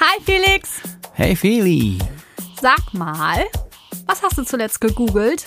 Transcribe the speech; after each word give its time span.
Hi 0.00 0.20
Felix. 0.24 0.80
Hey 1.12 1.36
Feli. 1.36 1.98
Sag 2.60 2.92
mal, 2.92 3.44
was 4.06 4.22
hast 4.22 4.38
du 4.38 4.44
zuletzt 4.44 4.80
gegoogelt? 4.80 5.44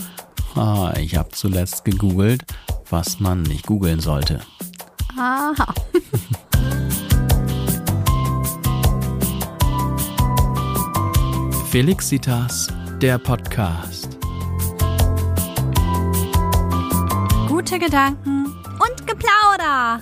Ah, 0.56 0.94
ich 0.98 1.16
habe 1.16 1.30
zuletzt 1.30 1.84
gegoogelt, 1.86 2.44
was 2.90 3.20
man 3.20 3.44
nicht 3.44 3.66
googeln 3.66 4.00
sollte. 4.00 4.42
Aha. 5.18 5.74
Felixitas, 11.70 12.68
der 13.02 13.18
Podcast. 13.18 14.18
Gute 17.48 17.80
Gedanken 17.80 18.46
und 18.46 19.08
Geplauder. 19.08 20.02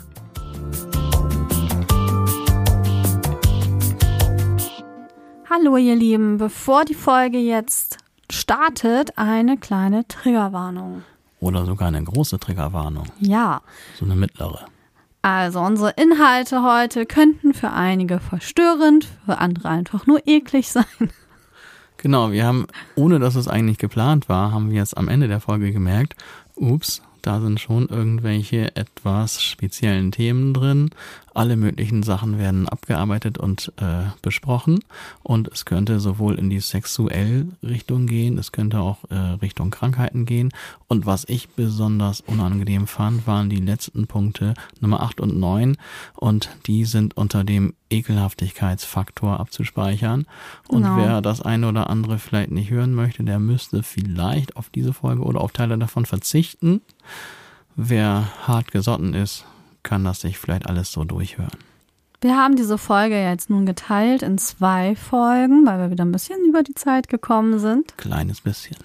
Hallo 5.49 5.77
ihr 5.77 5.95
Lieben, 5.95 6.37
bevor 6.37 6.85
die 6.85 6.93
Folge 6.95 7.37
jetzt 7.37 7.97
startet, 8.31 9.17
eine 9.17 9.57
kleine 9.57 10.07
Triggerwarnung. 10.07 11.03
Oder 11.39 11.65
sogar 11.65 11.89
eine 11.89 12.03
große 12.03 12.39
Triggerwarnung. 12.39 13.05
Ja, 13.19 13.61
So 13.99 14.05
eine 14.05 14.15
mittlere. 14.15 14.65
also 15.21 15.59
unsere 15.59 15.91
Inhalte 15.91 16.63
heute 16.63 17.05
könnten 17.05 17.53
für 17.53 17.71
einige 17.71 18.19
verstörend, 18.19 19.07
für 19.25 19.37
andere 19.37 19.69
einfach 19.69 20.07
nur 20.07 20.25
eklig 20.27 20.71
sein. 20.71 20.85
Genau, 21.97 22.31
wir 22.31 22.45
haben, 22.45 22.67
ohne 22.95 23.19
dass 23.19 23.35
es 23.35 23.47
eigentlich 23.47 23.77
geplant 23.77 24.27
war, 24.29 24.51
haben 24.51 24.69
wir 24.69 24.77
jetzt 24.77 24.97
am 24.97 25.07
Ende 25.07 25.27
der 25.27 25.39
Folge 25.39 25.71
gemerkt, 25.71 26.15
ups, 26.55 27.01
da 27.21 27.39
sind 27.41 27.59
schon 27.59 27.87
irgendwelche 27.87 28.75
etwas 28.75 29.41
speziellen 29.41 30.11
Themen 30.11 30.53
drin. 30.53 30.91
Alle 31.35 31.57
möglichen 31.57 32.01
Sachen 32.01 32.37
werden 32.39 32.67
abgearbeitet 32.67 33.37
und 33.37 33.71
äh, 33.77 34.05
besprochen. 34.21 34.79
Und 35.21 35.49
es 35.49 35.65
könnte 35.65 35.99
sowohl 35.99 36.39
in 36.39 36.49
die 36.49 36.61
sexuelle 36.61 37.47
Richtung 37.61 38.07
gehen, 38.07 38.37
es 38.37 38.51
könnte 38.51 38.79
auch 38.79 38.99
äh, 39.09 39.15
Richtung 39.15 39.69
Krankheiten 39.69 40.25
gehen. 40.25 40.51
Und 40.87 41.05
was 41.05 41.25
ich 41.27 41.49
besonders 41.49 42.21
unangenehm 42.21 42.87
fand, 42.87 43.27
waren 43.27 43.49
die 43.49 43.57
letzten 43.57 44.07
Punkte 44.07 44.53
Nummer 44.79 45.01
8 45.01 45.19
und 45.19 45.37
9. 45.37 45.77
Und 46.15 46.49
die 46.67 46.85
sind 46.85 47.17
unter 47.17 47.43
dem 47.43 47.73
Ekelhaftigkeitsfaktor 47.89 49.39
abzuspeichern. 49.39 50.25
Und 50.67 50.83
Genau. 50.83 50.97
wer 50.97 51.21
das 51.21 51.41
eine 51.41 51.67
oder 51.67 51.89
andere 51.89 52.17
vielleicht 52.17 52.51
nicht 52.51 52.69
hören 52.69 52.93
möchte, 52.93 53.23
der 53.23 53.39
müsste 53.39 53.83
vielleicht 53.83 54.55
auf 54.55 54.69
diese 54.69 54.93
Folge 54.93 55.21
oder 55.21 55.41
auf 55.41 55.51
Teile 55.51 55.77
davon 55.77 56.05
verzichten. 56.05 56.81
Wer 57.75 58.29
hart 58.47 58.71
gesotten 58.71 59.13
ist, 59.13 59.45
kann 59.85 60.03
das 60.03 60.19
sich 60.19 60.37
vielleicht 60.37 60.67
alles 60.67 60.91
so 60.91 61.05
durchhören. 61.05 61.57
Wir 62.19 62.35
haben 62.35 62.55
diese 62.55 62.77
Folge 62.77 63.21
jetzt 63.21 63.49
nun 63.49 63.65
geteilt 63.65 64.23
in 64.23 64.37
zwei 64.37 64.95
Folgen, 64.95 65.65
weil 65.65 65.79
wir 65.79 65.91
wieder 65.91 66.03
ein 66.03 66.11
bisschen 66.11 66.43
über 66.45 66.63
die 66.63 66.73
Zeit 66.73 67.07
gekommen 67.07 67.59
sind. 67.59 67.97
Kleines 67.97 68.41
bisschen. 68.41 68.77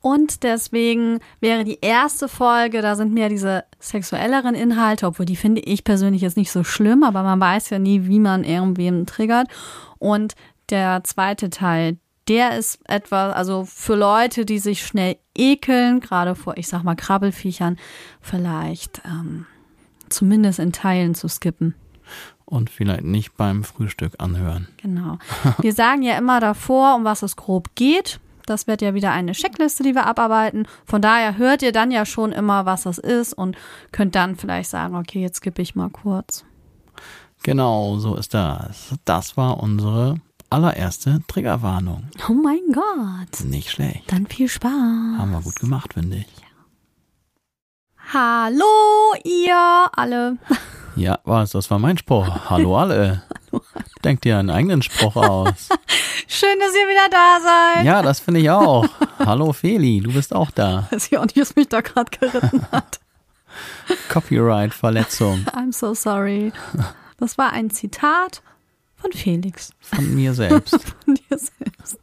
Und 0.00 0.42
deswegen 0.42 1.20
wäre 1.40 1.64
die 1.64 1.78
erste 1.80 2.28
Folge, 2.28 2.82
da 2.82 2.94
sind 2.94 3.12
mehr 3.12 3.28
diese 3.28 3.64
sexuelleren 3.80 4.54
Inhalte, 4.54 5.06
obwohl 5.06 5.26
die 5.26 5.36
finde 5.36 5.60
ich 5.62 5.84
persönlich 5.84 6.22
jetzt 6.22 6.36
nicht 6.36 6.52
so 6.52 6.62
schlimm, 6.64 7.02
aber 7.02 7.22
man 7.22 7.40
weiß 7.40 7.70
ja 7.70 7.78
nie, 7.78 8.06
wie 8.06 8.20
man 8.20 8.44
irgendwem 8.44 9.06
triggert. 9.06 9.48
Und 9.98 10.34
der 10.70 11.02
zweite 11.02 11.50
Teil, 11.50 11.98
der 12.28 12.58
ist 12.58 12.78
etwas, 12.84 13.34
also 13.34 13.64
für 13.64 13.96
Leute, 13.96 14.44
die 14.44 14.58
sich 14.58 14.86
schnell 14.86 15.16
ekeln, 15.34 16.00
gerade 16.00 16.34
vor, 16.34 16.58
ich 16.58 16.68
sag 16.68 16.84
mal, 16.84 16.94
Krabbelfiechern, 16.94 17.78
vielleicht 18.20 19.02
ähm, 19.04 19.46
zumindest 20.10 20.58
in 20.58 20.72
Teilen 20.72 21.14
zu 21.14 21.28
skippen. 21.28 21.74
Und 22.44 22.70
vielleicht 22.70 23.04
nicht 23.04 23.36
beim 23.36 23.62
Frühstück 23.62 24.14
anhören. 24.18 24.68
Genau. 24.78 25.18
Wir 25.60 25.72
sagen 25.72 26.02
ja 26.02 26.16
immer 26.16 26.40
davor, 26.40 26.96
um 26.96 27.04
was 27.04 27.22
es 27.22 27.36
grob 27.36 27.74
geht. 27.74 28.20
Das 28.46 28.66
wird 28.66 28.80
ja 28.80 28.94
wieder 28.94 29.10
eine 29.10 29.32
Checkliste, 29.32 29.82
die 29.82 29.94
wir 29.94 30.06
abarbeiten. 30.06 30.66
Von 30.86 31.02
daher 31.02 31.36
hört 31.36 31.60
ihr 31.60 31.70
dann 31.70 31.90
ja 31.90 32.06
schon 32.06 32.32
immer, 32.32 32.64
was 32.64 32.84
das 32.84 32.96
ist 32.96 33.34
und 33.34 33.58
könnt 33.92 34.14
dann 34.14 34.36
vielleicht 34.36 34.70
sagen, 34.70 34.96
okay, 34.96 35.20
jetzt 35.20 35.36
skippe 35.36 35.60
ich 35.60 35.74
mal 35.74 35.90
kurz. 35.90 36.46
Genau, 37.42 37.98
so 37.98 38.16
ist 38.16 38.32
das. 38.32 38.94
Das 39.04 39.36
war 39.36 39.62
unsere 39.62 40.16
allererste 40.48 41.20
Triggerwarnung. 41.28 42.04
Oh 42.28 42.32
mein 42.32 42.60
Gott. 42.72 43.44
Nicht 43.44 43.70
schlecht. 43.70 44.04
Dann 44.06 44.26
viel 44.26 44.48
Spaß. 44.48 44.70
Haben 44.72 45.32
wir 45.32 45.42
gut 45.42 45.56
gemacht, 45.56 45.92
finde 45.92 46.16
ich. 46.16 46.26
Hallo, 48.12 49.12
ihr 49.22 49.90
alle. 49.92 50.38
Ja, 50.96 51.18
was? 51.24 51.50
Das 51.50 51.70
war 51.70 51.78
mein 51.78 51.98
Spruch. 51.98 52.26
Hallo 52.50 52.78
alle. 52.78 53.22
Denkt 54.02 54.24
dir 54.24 54.38
einen 54.38 54.48
eigenen 54.48 54.80
Spruch 54.80 55.16
aus. 55.16 55.68
Schön, 56.26 56.58
dass 56.58 56.74
ihr 56.74 56.88
wieder 56.88 57.08
da 57.10 57.38
seid. 57.42 57.84
Ja, 57.84 58.00
das 58.00 58.20
finde 58.20 58.40
ich 58.40 58.50
auch. 58.50 58.86
Hallo 59.18 59.52
Feli, 59.52 60.00
du 60.00 60.12
bist 60.12 60.34
auch 60.34 60.50
da. 60.50 60.88
Weiß 60.90 61.08
ich 61.08 61.18
auch 61.18 61.24
nicht, 61.24 61.36
was 61.36 61.54
mich 61.54 61.68
da 61.68 61.82
gerade 61.82 62.10
geritten 62.18 62.66
hat. 62.72 63.00
Copyright-Verletzung 64.08 65.44
I'm 65.52 65.72
so 65.72 65.92
sorry. 65.92 66.52
Das 67.18 67.36
war 67.36 67.52
ein 67.52 67.68
Zitat 67.70 68.42
von 68.96 69.12
Felix. 69.12 69.72
von 69.80 70.14
mir 70.14 70.32
selbst. 70.32 70.78
Von 71.04 71.14
dir 71.14 71.38
selbst. 71.38 71.98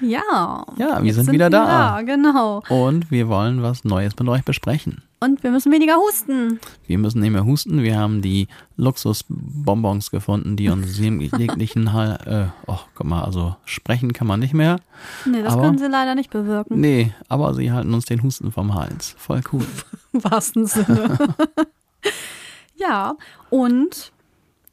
Ja. 0.00 0.64
Ja, 0.76 0.98
wir 1.00 1.04
jetzt 1.06 1.16
sind 1.16 1.32
wieder 1.32 1.50
da. 1.50 1.96
da. 1.96 2.02
Genau. 2.02 2.62
Und 2.68 3.10
wir 3.10 3.28
wollen 3.28 3.62
was 3.62 3.84
Neues 3.84 4.14
mit 4.18 4.28
euch 4.28 4.44
besprechen. 4.44 5.02
Und 5.18 5.42
wir 5.42 5.50
müssen 5.50 5.72
weniger 5.72 5.96
husten. 5.96 6.60
Wir 6.86 6.98
müssen 6.98 7.20
nicht 7.20 7.30
mehr 7.30 7.46
husten. 7.46 7.82
Wir 7.82 7.98
haben 7.98 8.20
die 8.20 8.48
Luxusbonbons 8.76 10.10
gefunden, 10.10 10.56
die 10.56 10.68
uns 10.68 10.98
jeglichen 10.98 11.92
Hal. 11.94 12.52
Äh, 12.66 12.70
oh, 12.70 12.78
guck 12.94 13.06
mal, 13.06 13.22
also 13.24 13.56
sprechen 13.64 14.12
kann 14.12 14.26
man 14.26 14.40
nicht 14.40 14.52
mehr. 14.52 14.78
Nee, 15.24 15.42
das 15.42 15.54
Aber- 15.54 15.62
können 15.62 15.78
sie 15.78 15.86
leider 15.88 16.14
nicht 16.14 16.30
bewirken. 16.30 16.78
Nee, 16.80 17.14
aber 17.28 17.54
sie 17.54 17.72
halten 17.72 17.94
uns 17.94 18.04
den 18.04 18.22
Husten 18.22 18.52
vom 18.52 18.74
Hals. 18.74 19.14
Voll 19.18 19.40
cool. 19.52 19.66
Im 20.12 20.22
wahrsten 20.24 20.66
Sinne. 20.66 21.18
ja, 22.76 23.14
und 23.50 24.12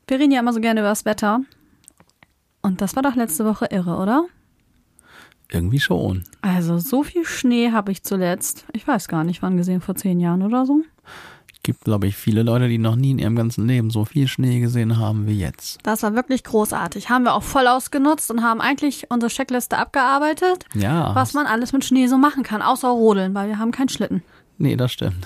wir 0.07 0.19
reden 0.19 0.31
ja 0.31 0.41
immer 0.41 0.53
so 0.53 0.59
gerne 0.59 0.81
über 0.81 0.89
das 0.89 1.05
Wetter. 1.05 1.39
Und 2.61 2.81
das 2.81 2.95
war 2.95 3.03
doch 3.03 3.15
letzte 3.15 3.45
Woche 3.45 3.65
irre, 3.71 3.97
oder? 3.97 4.25
Irgendwie 5.53 5.79
schon. 5.79 6.23
Also 6.41 6.79
so 6.79 7.03
viel 7.03 7.25
Schnee 7.25 7.71
habe 7.71 7.91
ich 7.91 8.03
zuletzt, 8.03 8.65
ich 8.73 8.87
weiß 8.87 9.07
gar 9.07 9.23
nicht, 9.23 9.41
wann 9.43 9.55
gesehen, 9.55 9.81
vor 9.81 9.95
zehn 9.95 10.19
Jahren 10.19 10.41
oder 10.41 10.65
so. 10.65 10.81
Gibt, 11.61 11.85
glaube 11.85 12.07
ich, 12.07 12.17
viele 12.17 12.43
Leute, 12.43 12.67
die 12.67 12.77
noch 12.79 12.95
nie 12.97 13.11
in 13.11 13.19
ihrem 13.19 13.35
ganzen 13.37 13.65
Leben 13.67 13.89
so 13.89 14.03
viel 14.03 14.27
Schnee 14.27 14.59
gesehen 14.59 14.97
haben 14.97 15.27
wie 15.27 15.39
jetzt. 15.39 15.79
Das 15.83 16.03
war 16.03 16.13
wirklich 16.15 16.43
großartig. 16.43 17.09
Haben 17.09 17.23
wir 17.23 17.33
auch 17.35 17.43
voll 17.43 17.67
ausgenutzt 17.67 18.31
und 18.31 18.41
haben 18.43 18.59
eigentlich 18.59 19.05
unsere 19.09 19.31
Checkliste 19.31 19.77
abgearbeitet, 19.77 20.65
Ja. 20.73 21.15
was 21.15 21.33
man 21.33 21.45
alles 21.45 21.71
mit 21.71 21.85
Schnee 21.85 22.07
so 22.07 22.17
machen 22.17 22.43
kann, 22.43 22.61
außer 22.61 22.89
rodeln, 22.89 23.33
weil 23.33 23.47
wir 23.47 23.59
haben 23.59 23.71
keinen 23.71 23.89
Schlitten. 23.89 24.23
Nee, 24.57 24.75
das 24.75 24.91
stimmt. 24.91 25.25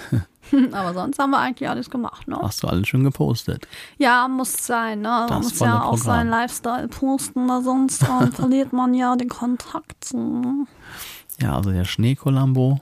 Aber 0.72 0.94
sonst 0.94 1.20
haben 1.20 1.32
wir 1.32 1.40
eigentlich 1.40 1.70
alles 1.70 1.90
gemacht, 1.90 2.28
ne? 2.28 2.38
Hast 2.42 2.64
du 2.64 2.68
alles 2.68 2.88
schon 2.88 3.04
gepostet. 3.04 3.68
Ja, 3.98 4.28
muss 4.28 4.66
sein, 4.66 5.02
ne? 5.02 5.26
Man 5.30 5.42
muss 5.42 5.60
ja 5.60 5.78
auch 5.82 5.90
Programm. 5.92 5.98
seinen 5.98 6.30
Lifestyle 6.30 6.88
posten, 6.88 7.48
weil 7.50 7.64
sonst 7.64 8.04
ähm, 8.04 8.32
verliert 8.34 8.74
man 8.74 8.94
ja 8.94 9.16
den 9.16 9.30
Kontakt. 9.30 10.14
ne? 10.14 10.66
Ja, 11.42 11.56
also 11.56 11.72
der 11.72 11.86
Schneekolambo, 11.86 12.80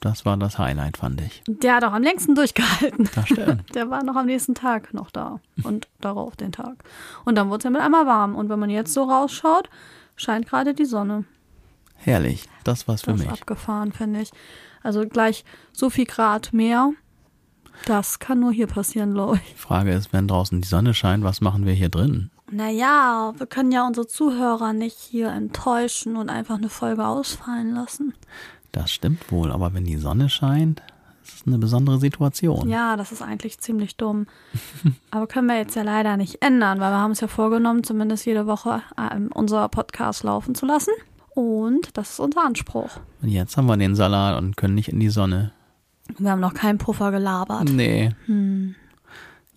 das 0.00 0.24
war 0.24 0.36
das 0.36 0.58
Highlight, 0.58 0.98
fand 0.98 1.20
ich. 1.20 1.42
Der 1.48 1.74
hat 1.76 1.84
auch 1.84 1.92
am 1.92 2.02
längsten 2.02 2.34
durchgehalten. 2.36 3.08
Das 3.14 3.26
stimmt. 3.26 3.64
Der 3.74 3.90
war 3.90 4.04
noch 4.04 4.14
am 4.16 4.26
nächsten 4.26 4.54
Tag 4.54 4.94
noch 4.94 5.10
da 5.10 5.40
und 5.64 5.88
darauf 6.00 6.36
den 6.36 6.52
Tag. 6.52 6.84
Und 7.24 7.34
dann 7.36 7.48
wurde 7.48 7.58
es 7.58 7.64
ja 7.64 7.70
mit 7.70 7.80
einmal 7.80 8.06
warm. 8.06 8.36
Und 8.36 8.48
wenn 8.48 8.60
man 8.60 8.70
jetzt 8.70 8.94
so 8.94 9.02
rausschaut, 9.04 9.68
scheint 10.14 10.46
gerade 10.48 10.74
die 10.74 10.84
Sonne. 10.84 11.24
Herrlich. 11.96 12.48
Das 12.62 12.86
war's 12.86 13.02
für 13.02 13.10
Das 13.10 13.20
ist 13.22 13.26
mich. 13.26 13.40
abgefahren, 13.40 13.90
finde 13.92 14.20
ich. 14.20 14.30
Also 14.88 15.06
gleich 15.06 15.44
so 15.70 15.90
viel 15.90 16.06
Grad 16.06 16.54
mehr. 16.54 16.92
Das 17.84 18.20
kann 18.20 18.40
nur 18.40 18.52
hier 18.52 18.66
passieren, 18.66 19.12
glaube 19.12 19.36
ich. 19.36 19.52
Die 19.52 19.58
Frage 19.58 19.92
ist, 19.92 20.14
wenn 20.14 20.26
draußen 20.26 20.62
die 20.62 20.66
Sonne 20.66 20.94
scheint, 20.94 21.24
was 21.24 21.42
machen 21.42 21.66
wir 21.66 21.74
hier 21.74 21.90
drin? 21.90 22.30
Naja, 22.50 23.34
wir 23.36 23.46
können 23.46 23.70
ja 23.70 23.86
unsere 23.86 24.06
Zuhörer 24.06 24.72
nicht 24.72 24.96
hier 24.96 25.28
enttäuschen 25.28 26.16
und 26.16 26.30
einfach 26.30 26.56
eine 26.56 26.70
Folge 26.70 27.06
ausfallen 27.06 27.74
lassen. 27.74 28.14
Das 28.72 28.90
stimmt 28.90 29.30
wohl, 29.30 29.52
aber 29.52 29.74
wenn 29.74 29.84
die 29.84 29.98
Sonne 29.98 30.30
scheint, 30.30 30.82
ist 31.22 31.34
es 31.42 31.46
eine 31.46 31.58
besondere 31.58 31.98
Situation. 31.98 32.70
Ja, 32.70 32.96
das 32.96 33.12
ist 33.12 33.20
eigentlich 33.20 33.58
ziemlich 33.58 33.98
dumm. 33.98 34.26
Aber 35.10 35.26
können 35.26 35.48
wir 35.48 35.58
jetzt 35.58 35.76
ja 35.76 35.82
leider 35.82 36.16
nicht 36.16 36.40
ändern, 36.40 36.80
weil 36.80 36.92
wir 36.92 36.98
haben 36.98 37.10
es 37.10 37.20
ja 37.20 37.28
vorgenommen, 37.28 37.84
zumindest 37.84 38.24
jede 38.24 38.46
Woche 38.46 38.80
ähm, 38.96 39.28
unser 39.34 39.68
Podcast 39.68 40.22
laufen 40.22 40.54
zu 40.54 40.64
lassen. 40.64 40.92
Und 41.38 41.96
das 41.96 42.10
ist 42.10 42.18
unser 42.18 42.42
Anspruch. 42.44 42.90
Und 43.22 43.28
jetzt 43.28 43.56
haben 43.56 43.66
wir 43.66 43.76
den 43.76 43.94
Salat 43.94 44.36
und 44.42 44.56
können 44.56 44.74
nicht 44.74 44.88
in 44.88 44.98
die 44.98 45.08
Sonne. 45.08 45.52
Wir 46.18 46.32
haben 46.32 46.40
noch 46.40 46.52
keinen 46.52 46.78
Puffer 46.78 47.12
gelabert. 47.12 47.68
Nee. 47.70 48.10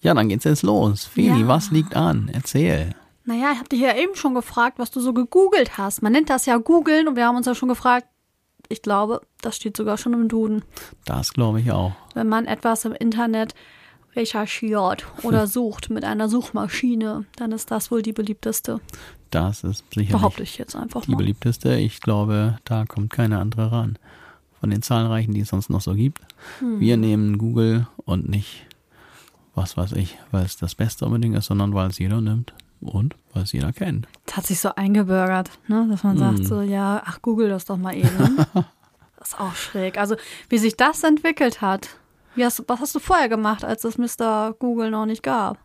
Ja, 0.02 0.14
dann 0.14 0.30
geht's 0.30 0.44
jetzt 0.44 0.62
los. 0.62 1.06
Feli, 1.06 1.30
Hm. 1.30 1.40
Ja. 1.42 1.48
was 1.48 1.72
liegt 1.72 1.96
an? 1.96 2.30
Erzähl. 2.32 2.94
Naja, 3.26 3.50
ich 3.54 3.58
habe 3.58 3.70
dich 3.70 3.80
ja 3.80 3.96
eben 3.96 4.14
schon 4.16 4.36
gefragt, 4.36 4.78
was 4.78 4.92
du 4.92 5.00
so 5.00 5.12
gegoogelt 5.12 5.80
hast. 5.80 6.04
Man 6.04 6.12
nennt 6.12 6.30
das 6.30 6.46
ja 6.46 6.58
googeln 6.58 7.08
und 7.08 7.16
wir 7.16 7.26
haben 7.26 7.36
uns 7.38 7.48
ja 7.48 7.56
schon 7.56 7.70
gefragt, 7.70 8.06
ich 8.70 8.84
glaube, 8.84 9.22
das 9.42 9.56
steht 9.56 9.76
sogar 9.76 9.98
schon 9.98 10.14
im 10.14 10.28
Duden. 10.28 10.64
Das 11.06 11.34
glaube 11.34 11.62
ich 11.62 11.72
auch. 11.72 11.94
Wenn 12.14 12.30
man 12.30 12.46
etwas 12.46 12.86
im 12.86 12.94
Internet 12.94 13.56
recherchiert 14.16 15.06
oder 15.24 15.48
sucht 15.48 15.90
mit 15.90 16.04
einer 16.04 16.30
Suchmaschine, 16.30 17.26
dann 17.36 17.52
ist 17.52 17.72
das 17.72 17.92
wohl 17.92 18.02
die 18.02 18.14
beliebteste. 18.14 18.80
Das 19.30 19.64
ist 19.64 19.84
sicherlich 19.90 20.12
Behaupte 20.12 20.44
ich 20.44 20.58
jetzt 20.58 20.76
einfach 20.76 21.02
die 21.06 21.12
mal. 21.12 21.18
beliebteste. 21.18 21.76
Ich 21.76 22.02
glaube, 22.02 22.58
da 22.66 22.86
kommt 22.86 23.12
keine 23.12 23.40
andere 23.40 23.72
ran. 23.72 23.98
Von 24.60 24.70
den 24.70 24.82
zahlreichen, 24.82 25.34
die 25.34 25.40
es 25.42 25.50
sonst 25.50 25.70
noch 25.70 25.82
so 25.82 25.96
gibt. 25.96 26.20
Hm. 26.60 26.80
Wir 26.80 26.98
nehmen 26.98 27.38
Google 27.38 27.88
und 28.06 28.30
nicht, 28.30 28.68
was 29.56 29.76
weiß 29.78 29.94
ich, 29.94 30.18
weil 30.32 30.46
es 30.46 30.58
das 30.58 30.76
Beste 30.76 31.06
unbedingt 31.06 31.36
ist, 31.38 31.46
sondern 31.46 31.74
weil 31.74 31.90
es 31.90 31.98
jeder 31.98 32.22
nimmt 32.22 32.54
und 32.82 33.16
weil 33.34 33.44
es 33.44 33.54
jeder 33.54 33.72
kennt. 33.74 34.08
Das 34.26 34.38
hat 34.38 34.46
sich 34.48 34.60
so 34.60 34.76
eingebürgert, 34.76 35.50
ne? 35.68 35.88
dass 35.90 36.04
man 36.04 36.18
sagt 36.18 36.40
Hm. 36.40 36.46
so, 36.46 36.62
ja, 36.62 37.02
ach, 37.06 37.22
google 37.22 37.50
das 37.50 37.66
doch 37.66 37.78
mal 37.78 37.96
eben. 37.96 38.36
das 39.18 39.30
ist 39.30 39.40
auch 39.40 39.56
schräg. 39.56 39.98
Also, 39.98 40.16
wie 40.50 40.58
sich 40.58 40.76
das 40.78 41.04
entwickelt 41.04 41.62
hat. 41.62 41.90
Hast, 42.40 42.64
was 42.68 42.80
hast 42.80 42.96
du 42.96 43.00
vorher 43.00 43.30
gemacht, 43.30 43.64
als 43.64 43.84
es 43.84 43.98
Mr. 43.98 44.54
Google 44.58 44.92
noch 44.92 45.06
nicht 45.06 45.24
gab? 45.24 45.58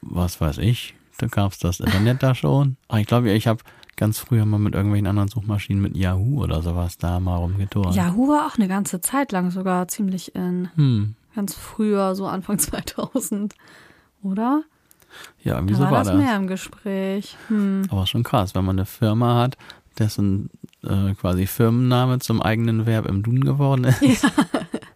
Was 0.00 0.40
weiß 0.40 0.58
ich, 0.58 0.94
da 1.18 1.26
gab 1.26 1.52
es 1.52 1.58
das 1.58 1.80
Internet 1.80 2.22
da 2.22 2.34
schon. 2.34 2.76
Ach, 2.88 2.98
ich 2.98 3.06
glaube, 3.06 3.30
ich 3.30 3.46
habe 3.46 3.62
ganz 3.96 4.18
früher 4.18 4.44
mal 4.46 4.58
mit 4.58 4.74
irgendwelchen 4.74 5.06
anderen 5.08 5.28
Suchmaschinen, 5.28 5.82
mit 5.82 5.96
Yahoo 5.96 6.42
oder 6.42 6.62
sowas, 6.62 6.98
da 6.98 7.20
mal 7.20 7.36
rumgeturnt. 7.36 7.94
Yahoo 7.94 8.28
war 8.28 8.46
auch 8.46 8.56
eine 8.56 8.68
ganze 8.68 9.00
Zeit 9.00 9.32
lang 9.32 9.50
sogar 9.50 9.88
ziemlich 9.88 10.34
in. 10.34 10.70
Hm. 10.76 11.14
Ganz 11.34 11.54
früher, 11.54 12.14
so 12.14 12.26
Anfang 12.26 12.58
2000. 12.58 13.54
Oder? 14.22 14.62
Ja, 15.42 15.54
Da 15.60 15.68
wieso 15.68 15.82
war 15.84 15.90
war 15.90 16.04
das 16.04 16.14
mehr 16.14 16.36
im 16.36 16.46
Gespräch. 16.46 17.36
Hm. 17.48 17.82
Aber 17.90 18.06
schon 18.06 18.22
krass, 18.22 18.54
wenn 18.54 18.64
man 18.64 18.76
eine 18.78 18.86
Firma 18.86 19.36
hat, 19.40 19.56
dessen 19.98 20.50
äh, 20.82 21.14
quasi 21.14 21.46
Firmenname 21.46 22.20
zum 22.20 22.40
eigenen 22.40 22.86
Verb 22.86 23.06
im 23.06 23.22
Duden 23.22 23.44
geworden 23.44 23.84
ist. 23.84 24.26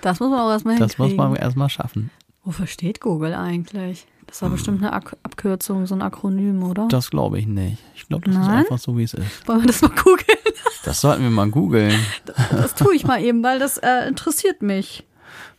Das 0.00 0.20
muss 0.20 0.30
man 0.30 0.40
auch 0.40 0.50
erstmal 0.50 0.76
Das 0.76 0.98
muss 0.98 1.14
man 1.14 1.34
erstmal 1.36 1.68
schaffen. 1.68 2.10
Wofür 2.44 2.66
steht 2.66 3.00
Google 3.00 3.34
eigentlich? 3.34 4.06
Das 4.26 4.42
war 4.42 4.50
bestimmt 4.50 4.82
eine 4.82 4.92
Ak 4.92 5.16
Abkürzung, 5.22 5.86
so 5.86 5.94
ein 5.94 6.02
Akronym, 6.02 6.62
oder? 6.62 6.88
Das 6.88 7.10
glaube 7.10 7.38
ich 7.38 7.46
nicht. 7.46 7.78
Ich 7.94 8.08
glaube, 8.08 8.24
das 8.24 8.34
ist 8.34 8.40
Nein? 8.40 8.58
einfach 8.58 8.78
so, 8.78 8.96
wie 8.98 9.04
es 9.04 9.14
ist. 9.14 9.46
Wollen 9.46 9.60
wir 9.60 9.66
das 9.66 9.80
mal 9.82 9.90
googeln? 9.90 10.38
Das 10.84 11.00
sollten 11.00 11.22
wir 11.22 11.30
mal 11.30 11.48
googeln. 11.48 11.98
Das 12.50 12.74
tue 12.74 12.94
ich 12.94 13.06
mal 13.06 13.22
eben, 13.22 13.42
weil 13.42 13.58
das 13.58 13.78
äh, 13.78 14.06
interessiert 14.08 14.60
mich. 14.62 15.04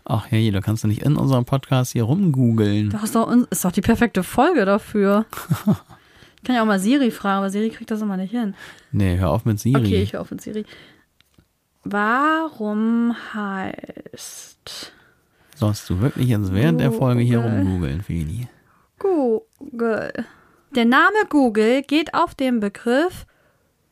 Ach 0.04 0.28
hey, 0.30 0.52
da 0.52 0.62
kannst 0.62 0.84
du 0.84 0.88
nicht 0.88 1.02
in 1.02 1.16
unserem 1.16 1.46
Podcast 1.46 1.94
hier 1.94 2.04
rumgoogeln. 2.04 2.92
Das 2.92 3.04
ist 3.04 3.16
doch, 3.16 3.32
ist 3.50 3.66
doch 3.66 3.72
die 3.72 3.82
perfekte 3.82 4.24
Folge 4.24 4.66
dafür. 4.66 5.26
Ich 6.38 6.48
kann 6.48 6.58
ja 6.58 6.62
auch 6.62 6.68
mal 6.68 6.80
Siri 6.80 7.10
fragen, 7.10 7.40
aber 7.40 7.50
Siri 7.50 7.72
kriegt 7.72 7.90
das 7.90 8.04
immer 8.04 8.18
nicht 8.18 8.30
hin. 8.30 8.54
Nee, 8.92 9.18
hör 9.18 9.32
auf 9.32 9.46
mit 9.46 9.60
Siri. 9.60 9.80
Okay, 9.80 10.04
ich 10.04 10.14
höre 10.14 10.22
auf 10.22 10.30
mit 10.30 10.42
Siri. 10.42 10.64
Warum 11.86 13.16
heißt 13.36 14.92
Sollst 15.56 15.88
du 15.88 16.02
wirklich 16.02 16.30
jetzt 16.30 16.52
während 16.52 16.82
der 16.82 16.92
Folge 16.92 17.22
hier 17.22 17.40
Google. 17.40 17.60
rumgoogeln, 17.60 18.02
Feli? 18.02 18.48
Google? 18.98 20.12
Der 20.76 20.86
Name 20.86 21.26
Google 21.30 21.84
geht 21.84 22.16
auf 22.16 22.34
den 22.34 22.60
Begriff 22.60 23.28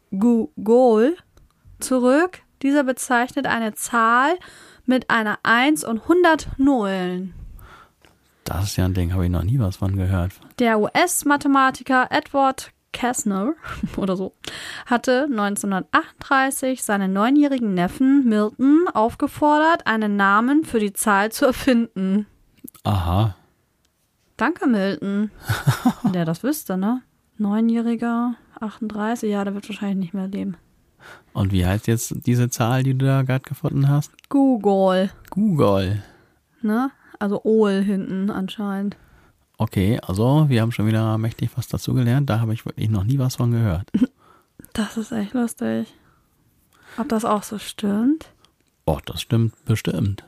Google 0.10 1.16
zurück. 1.80 2.40
Dieser 2.64 2.84
bezeichnet 2.84 3.46
eine 3.46 3.76
Zahl 3.76 4.40
mit 4.86 5.12
einer 5.12 5.38
1 5.44 5.86
und 5.86 6.02
100 6.02 6.58
Nullen. 6.58 7.36
Das 8.44 8.66
ist 8.66 8.78
ja 8.78 8.86
ein 8.86 8.96
Ding, 8.96 9.14
habe 9.14 9.26
ich 9.26 9.32
noch 9.32 9.44
nie 9.44 9.60
was 9.60 9.78
von 9.78 9.96
gehört. 9.96 10.34
Der 10.58 10.80
US-Mathematiker 10.80 12.08
Edward 12.10 12.72
Kessner 12.94 13.54
oder 13.98 14.16
so 14.16 14.34
hatte 14.86 15.24
1938 15.30 16.84
seinen 16.84 17.12
neunjährigen 17.12 17.74
Neffen 17.74 18.24
Milton 18.30 18.86
aufgefordert, 18.94 19.86
einen 19.86 20.16
Namen 20.16 20.64
für 20.64 20.80
die 20.80 20.94
Zahl 20.94 21.32
zu 21.32 21.46
erfinden. 21.48 22.28
Aha. 22.84 23.36
Danke, 24.38 24.68
Milton. 24.68 25.32
Der 26.14 26.26
das 26.26 26.44
wüsste, 26.44 26.78
ne? 26.78 27.02
Neunjähriger, 27.38 28.36
38, 28.60 29.30
ja, 29.30 29.44
der 29.44 29.54
wird 29.56 29.68
wahrscheinlich 29.68 29.98
nicht 29.98 30.14
mehr 30.14 30.28
leben. 30.28 30.56
Und 31.34 31.52
wie 31.52 31.66
heißt 31.66 31.88
jetzt 31.88 32.14
diese 32.26 32.50
Zahl, 32.50 32.84
die 32.84 32.94
du 32.98 33.06
da 33.06 33.24
gerade 33.24 33.44
gefunden 33.44 33.90
hast? 33.90 34.12
Google, 34.30 35.10
Google. 35.32 36.04
ne? 36.62 36.92
Also 37.20 37.42
Ol 37.44 37.82
hinten 37.82 38.30
anscheinend. 38.30 38.98
Okay, 39.58 40.00
also 40.02 40.46
wir 40.50 40.62
haben 40.62 40.72
schon 40.72 40.88
wieder 40.88 41.18
mächtig 41.18 41.52
was 41.56 41.68
dazugelernt. 41.68 42.30
Da 42.30 42.40
habe 42.40 42.54
ich 42.54 42.66
wirklich 42.66 42.90
noch 42.90 43.04
nie 43.04 43.20
was 43.20 43.36
von 43.36 43.52
gehört. 43.52 43.90
Das 44.72 44.98
ist 44.98 45.12
echt 45.12 45.34
lustig. 45.36 45.94
Ob 46.98 47.08
das 47.10 47.26
auch 47.26 47.44
so 47.44 47.60
stimmt? 47.60 48.26
Oh, 48.86 48.98
das 49.06 49.22
stimmt 49.22 49.54
bestimmt. 49.66 50.24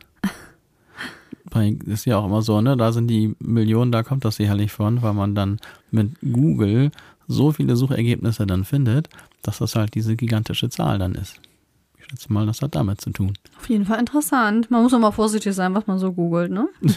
Ist 1.85 2.05
ja 2.05 2.17
auch 2.17 2.25
immer 2.25 2.41
so, 2.41 2.59
ne? 2.59 2.75
Da 2.75 2.91
sind 2.91 3.07
die 3.07 3.35
Millionen, 3.39 3.91
da 3.91 4.03
kommt 4.03 4.25
das 4.25 4.35
sicherlich 4.35 4.71
von, 4.71 5.01
weil 5.01 5.13
man 5.13 5.35
dann 5.35 5.59
mit 5.89 6.11
Google 6.21 6.91
so 7.27 7.53
viele 7.53 7.75
Suchergebnisse 7.75 8.45
dann 8.45 8.65
findet, 8.65 9.09
dass 9.41 9.59
das 9.59 9.75
halt 9.75 9.95
diese 9.95 10.15
gigantische 10.15 10.69
Zahl 10.69 10.99
dann 10.99 11.15
ist. 11.15 11.39
Ich 11.97 12.05
schätze 12.05 12.31
mal, 12.31 12.45
das 12.45 12.61
hat 12.61 12.75
damit 12.75 12.99
zu 12.99 13.11
tun. 13.11 13.33
Auf 13.57 13.69
jeden 13.69 13.85
Fall 13.85 13.99
interessant. 13.99 14.69
Man 14.69 14.83
muss 14.83 14.93
immer 14.93 15.11
vorsichtig 15.13 15.55
sein, 15.55 15.73
was 15.73 15.87
man 15.87 15.97
so 15.97 16.11
googelt, 16.11 16.51
ne? 16.51 16.67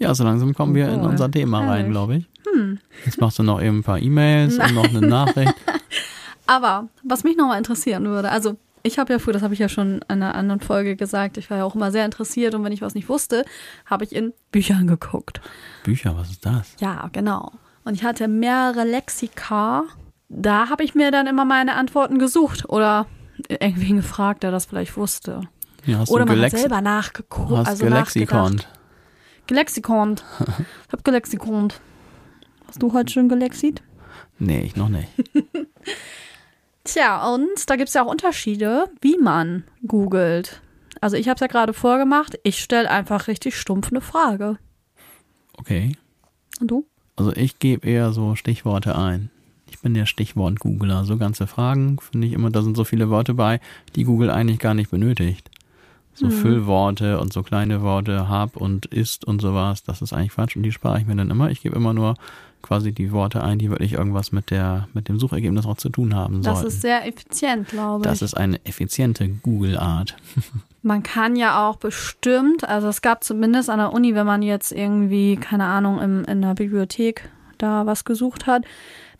Ja, 0.00 0.14
so 0.14 0.24
langsam 0.24 0.54
kommen 0.54 0.74
wir 0.74 0.88
in 0.88 1.00
unser 1.00 1.30
Thema 1.30 1.60
rein, 1.60 1.90
glaube 1.90 2.16
ich. 2.16 2.26
Jetzt 3.04 3.20
machst 3.20 3.38
du 3.38 3.42
noch 3.42 3.60
eben 3.62 3.78
ein 3.78 3.82
paar 3.82 4.00
E-Mails 4.00 4.58
und 4.58 4.74
noch 4.74 4.88
eine 4.88 5.00
Nachricht. 5.00 5.54
Aber 6.46 6.88
was 7.04 7.22
mich 7.22 7.36
nochmal 7.36 7.58
interessieren 7.58 8.06
würde, 8.06 8.30
also 8.30 8.56
ich 8.82 8.98
habe 8.98 9.12
ja 9.12 9.18
früher, 9.18 9.34
das 9.34 9.42
habe 9.42 9.54
ich 9.54 9.60
ja 9.60 9.68
schon 9.68 9.96
in 9.96 10.02
einer 10.08 10.34
anderen 10.34 10.60
Folge 10.60 10.96
gesagt, 10.96 11.36
ich 11.36 11.50
war 11.50 11.58
ja 11.58 11.64
auch 11.64 11.74
immer 11.74 11.92
sehr 11.92 12.04
interessiert 12.04 12.54
und 12.54 12.64
wenn 12.64 12.72
ich 12.72 12.82
was 12.82 12.94
nicht 12.94 13.08
wusste, 13.08 13.44
habe 13.86 14.04
ich 14.04 14.14
in 14.14 14.32
Büchern 14.50 14.86
geguckt. 14.86 15.40
Bücher, 15.84 16.16
was 16.16 16.30
ist 16.30 16.44
das? 16.44 16.74
Ja, 16.80 17.08
genau. 17.12 17.52
Und 17.84 17.94
ich 17.94 18.04
hatte 18.04 18.26
mehrere 18.26 18.84
Lexika. 18.84 19.84
Da 20.28 20.68
habe 20.68 20.82
ich 20.82 20.94
mir 20.94 21.10
dann 21.10 21.26
immer 21.26 21.44
meine 21.44 21.74
Antworten 21.74 22.18
gesucht 22.18 22.68
oder 22.68 23.06
irgendwen 23.48 23.96
gefragt, 23.96 24.42
der 24.42 24.50
das 24.50 24.66
vielleicht 24.66 24.96
wusste. 24.96 25.42
Ja, 25.86 25.98
hast 25.98 26.10
oder 26.10 26.24
du 26.24 26.32
man 26.32 26.42
hat 26.42 26.50
selber 26.52 26.80
nachgeguckt. 26.80 27.50
hast 27.50 27.68
also 27.68 27.86
nachgedacht. 27.86 28.68
Gelexikont. 29.50 30.24
Ich 30.86 30.92
habe 30.92 31.02
gelexikont. 31.02 31.80
Hast 32.66 32.82
du 32.82 32.92
heute 32.92 33.12
schon 33.12 33.28
gelexit? 33.28 33.82
Nee, 34.38 34.60
ich 34.60 34.76
noch 34.76 34.88
nicht. 34.88 35.08
Tja, 36.84 37.32
und 37.32 37.68
da 37.68 37.74
gibt 37.74 37.88
es 37.88 37.94
ja 37.94 38.04
auch 38.04 38.10
Unterschiede, 38.10 38.86
wie 39.00 39.18
man 39.18 39.64
googelt. 39.86 40.62
Also 41.00 41.16
ich 41.16 41.28
habe 41.28 41.34
es 41.34 41.40
ja 41.40 41.48
gerade 41.48 41.72
vorgemacht. 41.72 42.38
Ich 42.44 42.60
stelle 42.60 42.90
einfach 42.90 43.26
richtig 43.26 43.56
stumpf 43.56 43.90
eine 43.90 44.00
Frage. 44.00 44.58
Okay. 45.56 45.96
Und 46.60 46.70
du? 46.70 46.86
Also 47.16 47.32
ich 47.34 47.58
gebe 47.58 47.88
eher 47.88 48.12
so 48.12 48.36
Stichworte 48.36 48.96
ein. 48.96 49.30
Ich 49.68 49.80
bin 49.80 49.94
der 49.94 50.06
Stichwort-Googler. 50.06 51.04
So 51.04 51.16
ganze 51.16 51.48
Fragen 51.48 51.98
finde 51.98 52.28
ich 52.28 52.34
immer, 52.34 52.50
da 52.50 52.62
sind 52.62 52.76
so 52.76 52.84
viele 52.84 53.10
Worte 53.10 53.34
bei, 53.34 53.60
die 53.96 54.04
Google 54.04 54.30
eigentlich 54.30 54.60
gar 54.60 54.74
nicht 54.74 54.90
benötigt. 54.90 55.49
So 56.14 56.26
Mhm. 56.26 56.30
Füllworte 56.32 57.18
und 57.20 57.32
so 57.32 57.42
kleine 57.42 57.82
Worte, 57.82 58.28
hab 58.28 58.56
und 58.56 58.86
ist 58.86 59.24
und 59.24 59.40
sowas, 59.40 59.82
das 59.84 60.02
ist 60.02 60.12
eigentlich 60.12 60.32
Quatsch 60.32 60.56
und 60.56 60.62
die 60.64 60.72
spare 60.72 60.98
ich 61.00 61.06
mir 61.06 61.16
dann 61.16 61.30
immer. 61.30 61.50
Ich 61.50 61.62
gebe 61.62 61.76
immer 61.76 61.92
nur 61.94 62.14
quasi 62.62 62.92
die 62.92 63.10
Worte 63.10 63.42
ein, 63.42 63.58
die 63.58 63.70
wirklich 63.70 63.94
irgendwas 63.94 64.32
mit 64.32 64.50
der, 64.50 64.86
mit 64.92 65.08
dem 65.08 65.18
Suchergebnis 65.18 65.64
auch 65.64 65.78
zu 65.78 65.88
tun 65.88 66.14
haben 66.14 66.42
Das 66.42 66.56
sollten. 66.56 66.68
ist 66.68 66.82
sehr 66.82 67.06
effizient, 67.06 67.68
glaube 67.68 68.04
das 68.04 68.16
ich. 68.18 68.22
ist 68.22 68.34
eine 68.34 68.62
effiziente 68.66 69.28
Google-Art. 69.28 70.16
Man 70.82 71.02
kann 71.02 71.36
ja 71.36 71.66
auch 71.68 71.76
bestimmt, 71.76 72.68
also 72.68 72.88
es 72.88 73.00
gab 73.00 73.24
zumindest 73.24 73.70
an 73.70 73.78
der 73.78 73.92
Uni, 73.94 74.14
wenn 74.14 74.26
man 74.26 74.42
jetzt 74.42 74.72
irgendwie, 74.72 75.36
keine 75.36 75.64
Ahnung, 75.64 76.00
im, 76.00 76.24
in 76.24 76.42
der 76.42 76.54
Bibliothek 76.54 77.30
da 77.58 77.84
was 77.86 78.04
gesucht 78.04 78.46
hat, 78.46 78.64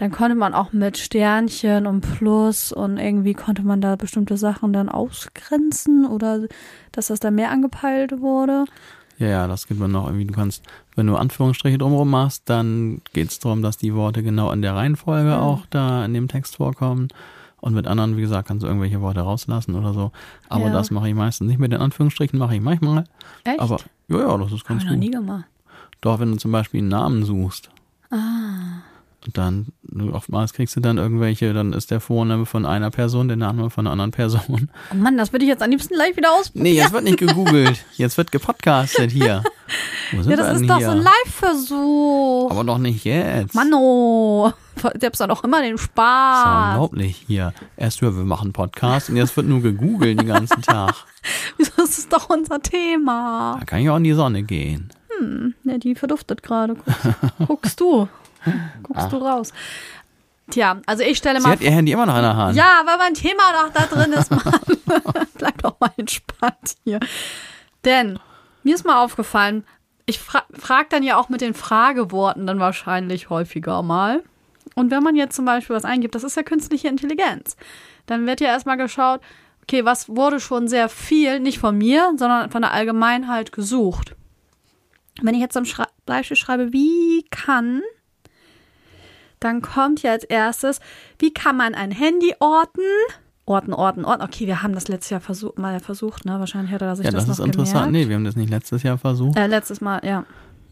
dann 0.00 0.10
konnte 0.10 0.34
man 0.34 0.54
auch 0.54 0.72
mit 0.72 0.96
Sternchen 0.96 1.86
und 1.86 2.00
Plus 2.00 2.72
und 2.72 2.96
irgendwie 2.96 3.34
konnte 3.34 3.62
man 3.62 3.82
da 3.82 3.96
bestimmte 3.96 4.38
Sachen 4.38 4.72
dann 4.72 4.88
ausgrenzen 4.88 6.06
oder 6.06 6.46
dass 6.92 7.08
das 7.08 7.20
da 7.20 7.30
mehr 7.30 7.50
angepeilt 7.50 8.18
wurde. 8.20 8.64
Ja, 9.18 9.26
ja, 9.28 9.46
das 9.46 9.66
gibt 9.66 9.78
man 9.78 9.92
noch 9.92 10.06
irgendwie. 10.06 10.24
Du 10.24 10.32
kannst, 10.32 10.64
wenn 10.96 11.06
du 11.06 11.16
Anführungsstriche 11.16 11.76
drumherum 11.76 12.08
machst, 12.08 12.44
dann 12.48 13.02
geht 13.12 13.28
es 13.28 13.38
darum, 13.40 13.60
dass 13.60 13.76
die 13.76 13.94
Worte 13.94 14.22
genau 14.22 14.50
in 14.52 14.62
der 14.62 14.74
Reihenfolge 14.74 15.36
auch 15.38 15.66
da 15.68 16.02
in 16.06 16.14
dem 16.14 16.28
Text 16.28 16.56
vorkommen. 16.56 17.08
Und 17.60 17.74
mit 17.74 17.86
anderen, 17.86 18.16
wie 18.16 18.22
gesagt, 18.22 18.48
kannst 18.48 18.62
du 18.62 18.68
irgendwelche 18.68 19.02
Worte 19.02 19.20
rauslassen 19.20 19.74
oder 19.74 19.92
so. 19.92 20.12
Aber 20.48 20.68
Ja. 20.68 20.72
das 20.72 20.90
mache 20.90 21.10
ich 21.10 21.14
meistens 21.14 21.48
nicht 21.48 21.58
mit 21.60 21.72
den 21.72 21.82
Anführungsstrichen, 21.82 22.38
mache 22.38 22.54
ich 22.54 22.62
manchmal. 22.62 23.04
Echt? 23.44 23.60
Aber 23.60 23.76
ja, 24.08 24.18
ja, 24.20 24.38
das 24.38 24.52
ist 24.52 24.60
Hab 24.60 24.68
ganz 24.68 24.84
ich 24.84 24.88
noch 24.90 24.96
nie 24.96 25.10
gemacht. 25.10 25.44
Doch, 26.00 26.18
wenn 26.20 26.30
du 26.30 26.38
zum 26.38 26.52
Beispiel 26.52 26.78
einen 26.80 26.88
Namen 26.88 27.24
suchst, 27.26 27.68
Ah. 28.10 28.80
Und 29.26 29.36
dann, 29.36 29.66
oftmals 30.12 30.54
kriegst 30.54 30.74
du 30.76 30.80
dann 30.80 30.96
irgendwelche, 30.96 31.52
dann 31.52 31.74
ist 31.74 31.90
der 31.90 32.00
Vorname 32.00 32.46
von 32.46 32.64
einer 32.64 32.90
Person, 32.90 33.28
der 33.28 33.36
Name 33.36 33.68
von 33.68 33.86
einer 33.86 33.92
anderen 33.92 34.12
Person. 34.12 34.70
Oh 34.92 34.94
Mann, 34.94 35.18
das 35.18 35.30
würde 35.32 35.44
ich 35.44 35.50
jetzt 35.50 35.62
am 35.62 35.68
liebsten 35.70 35.94
gleich 35.94 36.16
wieder 36.16 36.32
ausprobieren. 36.32 36.62
Nee, 36.62 36.78
jetzt 36.78 36.92
wird 36.92 37.04
nicht 37.04 37.18
gegoogelt. 37.18 37.84
Jetzt 37.96 38.16
wird 38.16 38.32
gepodcastet 38.32 39.10
hier. 39.10 39.42
Wo 40.12 40.22
sind 40.22 40.30
Ja, 40.30 40.36
das 40.38 40.46
wir 40.46 40.52
ist 40.54 40.60
denn 40.60 40.68
doch 40.68 40.76
hier? 40.78 40.86
so 40.86 40.92
ein 40.92 41.02
Live-Versuch. 41.02 42.50
Aber 42.50 42.64
doch 42.64 42.78
nicht 42.78 43.04
jetzt. 43.04 43.54
Manno, 43.54 44.52
selbst 44.98 45.20
doch 45.20 45.44
immer 45.44 45.60
den 45.60 45.72
Das 45.72 45.82
ist 45.82 45.86
Spaß. 45.90 46.68
unglaublich 46.76 47.24
hier. 47.26 47.52
Erst 47.76 48.00
wir 48.00 48.10
machen 48.10 48.52
Podcast 48.52 49.10
und 49.10 49.16
jetzt 49.16 49.36
wird 49.36 49.46
nur 49.46 49.60
gegoogelt 49.60 50.18
den 50.18 50.26
ganzen 50.26 50.62
Tag. 50.62 50.94
Das 51.76 51.98
ist 51.98 52.10
doch 52.10 52.30
unser 52.30 52.62
Thema. 52.62 53.56
Da 53.60 53.66
kann 53.66 53.80
ich 53.80 53.90
auch 53.90 53.98
in 53.98 54.04
die 54.04 54.14
Sonne 54.14 54.42
gehen. 54.42 54.88
Ja, 55.64 55.76
die 55.76 55.94
verduftet 55.94 56.42
gerade. 56.42 56.76
Guckst 57.46 57.78
du. 57.78 58.08
Guckst 58.82 59.12
du 59.12 59.16
raus. 59.16 59.52
Tja, 60.50 60.80
also 60.86 61.02
ich 61.02 61.18
stelle 61.18 61.40
Sie 61.40 61.46
mal 61.46 61.52
hat 61.52 61.60
ihr 61.60 61.70
Handy 61.70 61.92
immer 61.92 62.06
noch 62.06 62.16
in 62.16 62.22
der 62.22 62.36
Hand. 62.36 62.56
Ja, 62.56 62.82
weil 62.84 62.98
mein 62.98 63.14
Thema 63.14 63.42
doch 63.52 63.72
da 63.72 63.86
drin 63.86 64.12
ist, 64.12 64.30
Mann. 64.30 64.60
Bleib 65.34 65.62
doch 65.62 65.78
mal 65.78 65.92
entspannt 65.96 66.76
hier. 66.84 66.98
Denn 67.84 68.18
mir 68.62 68.74
ist 68.74 68.84
mal 68.84 69.02
aufgefallen, 69.02 69.64
ich 70.06 70.18
fra 70.18 70.42
frage 70.52 70.88
dann 70.90 71.02
ja 71.02 71.16
auch 71.16 71.28
mit 71.28 71.40
den 71.40 71.54
Frageworten 71.54 72.46
dann 72.46 72.58
wahrscheinlich 72.58 73.30
häufiger 73.30 73.82
mal. 73.82 74.24
Und 74.74 74.90
wenn 74.90 75.02
man 75.02 75.14
jetzt 75.14 75.36
zum 75.36 75.44
Beispiel 75.44 75.76
was 75.76 75.84
eingibt, 75.84 76.14
das 76.14 76.24
ist 76.24 76.36
ja 76.36 76.42
künstliche 76.42 76.88
Intelligenz, 76.88 77.56
dann 78.06 78.26
wird 78.26 78.40
ja 78.40 78.48
erstmal 78.48 78.76
geschaut, 78.76 79.20
okay, 79.62 79.84
was 79.84 80.08
wurde 80.08 80.40
schon 80.40 80.68
sehr 80.68 80.88
viel, 80.88 81.38
nicht 81.38 81.58
von 81.58 81.78
mir, 81.78 82.12
sondern 82.16 82.50
von 82.50 82.62
der 82.62 82.72
Allgemeinheit 82.72 83.52
gesucht. 83.52 84.16
Wenn 85.22 85.34
ich 85.34 85.40
jetzt 85.40 85.52
zum 85.52 85.64
Schrei 85.64 85.86
Beispiel 86.06 86.36
schreibe, 86.36 86.72
wie 86.72 87.24
kann, 87.30 87.82
dann 89.40 89.62
kommt 89.62 90.02
ja 90.02 90.12
als 90.12 90.24
erstes, 90.24 90.80
wie 91.18 91.32
kann 91.32 91.56
man 91.56 91.74
ein 91.74 91.90
Handy 91.90 92.34
orten? 92.38 92.80
Orten, 93.46 93.72
orten, 93.72 94.04
orten. 94.04 94.22
Okay, 94.22 94.46
wir 94.46 94.62
haben 94.62 94.74
das 94.74 94.86
letztes 94.88 95.10
Jahr 95.10 95.20
versuch, 95.20 95.56
mal 95.56 95.80
versucht, 95.80 96.24
ne? 96.24 96.38
Wahrscheinlich 96.38 96.72
hat 96.72 96.82
er 96.82 96.94
sich 96.94 97.04
Ja, 97.04 97.10
das, 97.10 97.26
das 97.26 97.38
noch 97.38 97.44
ist 97.44 97.46
interessant. 97.46 97.86
gemerkt. 97.86 97.92
Nee, 97.92 98.08
wir 98.08 98.16
haben 98.16 98.24
das 98.24 98.36
nicht 98.36 98.50
letztes 98.50 98.82
Jahr 98.84 98.96
versucht. 98.98 99.36
Äh, 99.36 99.48
letztes 99.48 99.80
Mal, 99.80 100.00
ja. 100.04 100.24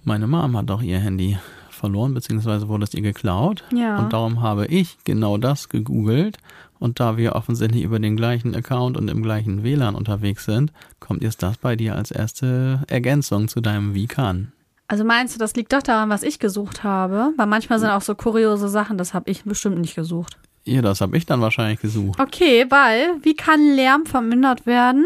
Meine 0.05 0.27
Mom 0.29 0.57
hat 0.57 0.71
doch 0.71 0.81
ihr 0.81 0.99
Handy 1.01 1.39
verloren, 1.71 2.15
beziehungsweise 2.15 2.69
wurde 2.69 2.85
es 2.85 2.95
ihr 2.95 3.03
geklaut. 3.03 3.65
Ja. 3.75 3.99
Und 3.99 4.13
darum 4.13 4.43
habe 4.43 4.67
ich 4.67 4.99
genau 5.05 5.39
das 5.39 5.69
gegoogelt. 5.69 6.39
Und 6.79 7.01
da 7.01 7.17
wir 7.17 7.35
offensichtlich 7.35 7.83
über 7.83 7.99
den 7.99 8.17
gleichen 8.17 8.55
Account 8.55 8.97
und 8.97 9.09
im 9.11 9.23
gleichen 9.23 9.65
WLAN 9.65 9.97
unterwegs 9.97 10.45
sind, 10.45 10.73
kommt 11.01 11.23
jetzt 11.23 11.43
das 11.43 11.57
bei 11.57 11.75
dir 11.75 11.97
als 11.97 12.13
erste 12.13 12.83
Ergänzung 12.87 13.49
zu 13.49 13.61
deinem 13.61 13.95
Wie 13.95 14.07
kann. 14.07 14.53
Also 14.89 15.05
meinst 15.05 15.35
du, 15.35 15.39
das 15.39 15.55
liegt 15.55 15.73
doch 15.75 15.83
daran, 15.83 16.09
was 16.09 16.23
ich 16.23 16.39
gesucht 16.39 16.83
habe? 16.83 17.33
Weil 17.37 17.47
manchmal 17.47 17.79
sind 17.79 17.91
auch 17.91 18.01
so 18.01 18.15
kuriose 18.15 18.69
Sachen, 18.71 18.97
das 18.97 19.13
habe 19.13 19.31
ich 19.31 19.45
bestimmt 19.45 19.79
nicht 19.79 19.95
gesucht. 19.95 20.39
Ja, 20.65 20.81
das 20.83 21.01
habe 21.03 21.17
ich 21.17 21.27
dann 21.27 21.41
wahrscheinlich 21.43 21.81
gesucht. 21.81 22.19
Okay, 22.19 22.67
weil, 22.71 23.17
wie 23.23 23.35
kann 23.35 23.75
Lärm 23.75 24.07
vermindert 24.07 24.67
werden? 24.67 25.05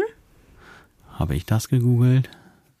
Habe 1.19 1.35
ich 1.35 1.45
das 1.45 1.67
gegoogelt? 1.67 2.29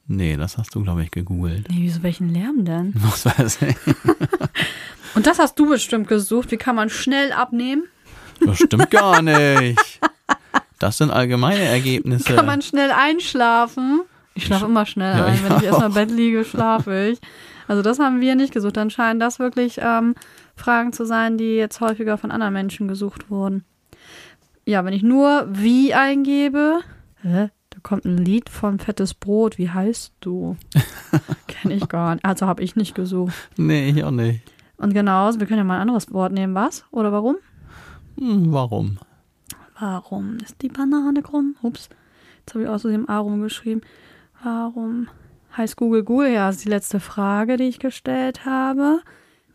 Nee, 0.07 0.37
das 0.37 0.57
hast 0.57 0.75
du, 0.75 0.83
glaube 0.83 1.03
ich, 1.03 1.11
gegoogelt. 1.11 1.67
Nee, 1.69 1.77
wieso 1.79 2.03
welchen 2.03 2.29
Lärm 2.33 2.65
denn? 2.65 2.93
Was 2.95 3.25
weiß 3.25 3.61
ich. 3.63 3.75
Und 5.15 5.27
das 5.27 5.39
hast 5.39 5.59
du 5.59 5.69
bestimmt 5.69 6.07
gesucht. 6.07 6.51
Wie 6.51 6.57
kann 6.57 6.75
man 6.75 6.89
schnell 6.89 7.31
abnehmen? 7.31 7.83
Das 8.45 8.57
stimmt 8.57 8.89
gar 8.91 9.21
nicht. 9.21 9.99
Das 10.79 10.97
sind 10.97 11.11
allgemeine 11.11 11.63
Ergebnisse. 11.63 12.33
Kann 12.33 12.45
man 12.45 12.61
schnell 12.61 12.91
einschlafen? 12.91 14.01
Ich 14.35 14.45
schlafe 14.45 14.65
immer 14.65 14.85
schnell 14.85 15.17
Ja, 15.17 15.25
ein. 15.25 15.39
Wenn 15.43 15.57
ich 15.57 15.63
erstmal 15.67 15.89
im. 15.89 15.93
Bett 15.93 16.11
liege, 16.11 16.43
schlafe 16.43 17.09
ich. 17.11 17.19
Also 17.67 17.81
das 17.81 17.99
haben 17.99 18.19
wir 18.21 18.35
nicht 18.35 18.53
gesucht. 18.53 18.77
Dann 18.77 18.89
scheinen 18.89 19.19
das 19.19 19.39
wirklich 19.39 19.79
ähm, 19.81 20.15
Fragen 20.55 20.91
zu 20.93 21.05
sein, 21.05 21.37
die 21.37 21.55
jetzt 21.55 21.79
häufiger 21.81 22.17
von 22.17 22.31
anderen 22.31 22.53
Menschen 22.53 22.87
gesucht 22.87 23.29
wurden. 23.29 23.63
Ja, 24.65 24.83
wenn 24.85 24.93
ich 24.93 25.03
nur 25.03 25.45
wie 25.49 25.93
eingebe, 25.93 26.79
hä? 27.21 27.49
da 27.69 27.79
kommt 27.81 28.05
ein 28.05 28.17
Lied 28.17 28.49
von 28.49 28.79
Fettes 28.79 29.13
Brot. 29.13 29.57
Wie 29.57 29.69
heißt 29.69 30.13
du? 30.21 30.57
Kenne 31.47 31.75
ich 31.75 31.87
gar 31.87 32.15
nicht. 32.15 32.25
Also 32.25 32.47
habe 32.47 32.63
ich 32.63 32.75
nicht 32.75 32.95
gesucht. 32.95 33.33
nee, 33.57 33.89
ich 33.89 34.03
auch 34.03 34.11
nicht. 34.11 34.41
Und 34.77 34.93
genauso, 34.93 35.39
wir 35.39 35.47
können 35.47 35.59
ja 35.59 35.63
mal 35.63 35.75
ein 35.75 35.81
anderes 35.81 36.11
Wort 36.11 36.33
nehmen. 36.33 36.55
Was? 36.55 36.85
Oder 36.91 37.11
warum? 37.11 37.37
Hm, 38.19 38.51
warum? 38.51 38.97
Warum 39.79 40.37
ist 40.43 40.61
die 40.61 40.69
Banane 40.69 41.21
krumm? 41.21 41.55
Ups, 41.61 41.89
jetzt 42.39 42.53
habe 42.53 42.63
ich 42.63 42.69
außerdem 42.69 43.09
A 43.09 43.17
rumgeschrieben. 43.19 43.81
Warum 44.43 45.07
heißt 45.55 45.77
Google 45.77 46.03
Google? 46.03 46.33
Ja, 46.33 46.47
das 46.47 46.57
ist 46.57 46.65
die 46.65 46.69
letzte 46.69 46.99
Frage, 46.99 47.55
die 47.57 47.63
ich 47.63 47.79
gestellt 47.79 48.45
habe. 48.45 48.99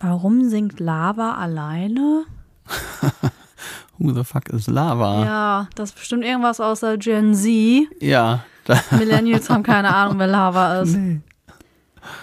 Warum 0.01 0.49
singt 0.49 0.81
Lava 0.81 1.35
alleine? 1.35 2.25
Who 3.99 4.13
the 4.15 4.25
fuck 4.25 4.49
is 4.49 4.67
Lava? 4.67 5.25
Ja, 5.25 5.69
das 5.75 5.91
ist 5.91 5.97
bestimmt 5.97 6.25
irgendwas 6.25 6.61
aus 6.61 6.81
der 6.81 6.97
Gen 6.97 7.35
Z. 7.35 7.89
Ja, 8.01 8.45
Millennials 8.93 9.51
haben 9.51 9.63
keine 9.63 9.95
Ahnung, 9.95 10.19
wer 10.19 10.27
Lava 10.27 10.81
ist. 10.81 10.95
nee. 10.95 11.21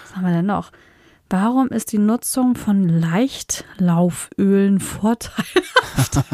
Was 0.02 0.16
haben 0.16 0.24
wir 0.24 0.32
denn 0.32 0.46
noch? 0.46 0.72
Warum 1.28 1.68
ist 1.68 1.92
die 1.92 1.98
Nutzung 1.98 2.56
von 2.56 2.88
Leichtlaufölen 2.88 4.80
vorteilhaft? 4.80 6.24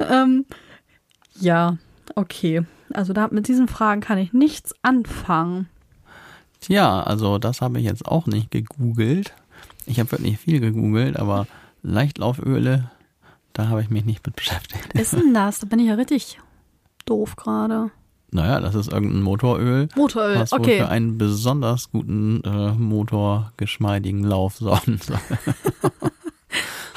ähm, 0.10 0.46
ja, 1.34 1.76
okay. 2.14 2.64
Also 2.98 3.12
da, 3.12 3.28
mit 3.30 3.46
diesen 3.46 3.68
Fragen 3.68 4.00
kann 4.00 4.18
ich 4.18 4.32
nichts 4.32 4.74
anfangen. 4.82 5.68
Tja, 6.58 7.00
also 7.00 7.38
das 7.38 7.60
habe 7.60 7.78
ich 7.78 7.84
jetzt 7.84 8.04
auch 8.04 8.26
nicht 8.26 8.50
gegoogelt. 8.50 9.34
Ich 9.86 10.00
habe 10.00 10.10
wirklich 10.10 10.36
viel 10.38 10.58
gegoogelt, 10.58 11.16
aber 11.16 11.46
Leichtlauföle, 11.84 12.90
da 13.52 13.68
habe 13.68 13.82
ich 13.82 13.90
mich 13.90 14.04
nicht 14.04 14.26
mit 14.26 14.34
beschäftigt. 14.34 14.88
Was 14.94 15.12
ist 15.12 15.22
denn 15.22 15.32
das? 15.32 15.60
Da 15.60 15.68
bin 15.68 15.78
ich 15.78 15.86
ja 15.86 15.94
richtig 15.94 16.40
doof 17.06 17.36
gerade. 17.36 17.92
Naja, 18.32 18.58
das 18.58 18.74
ist 18.74 18.90
irgendein 18.90 19.22
Motoröl, 19.22 19.86
Motoröl, 19.94 20.40
was 20.40 20.50
wohl 20.50 20.58
okay. 20.58 20.78
für 20.78 20.88
einen 20.88 21.18
besonders 21.18 21.92
guten 21.92 22.42
äh, 22.42 22.72
motorgeschmeidigen 22.72 24.24
Lauf 24.24 24.56
sorgen 24.56 24.98
soll. 25.00 25.20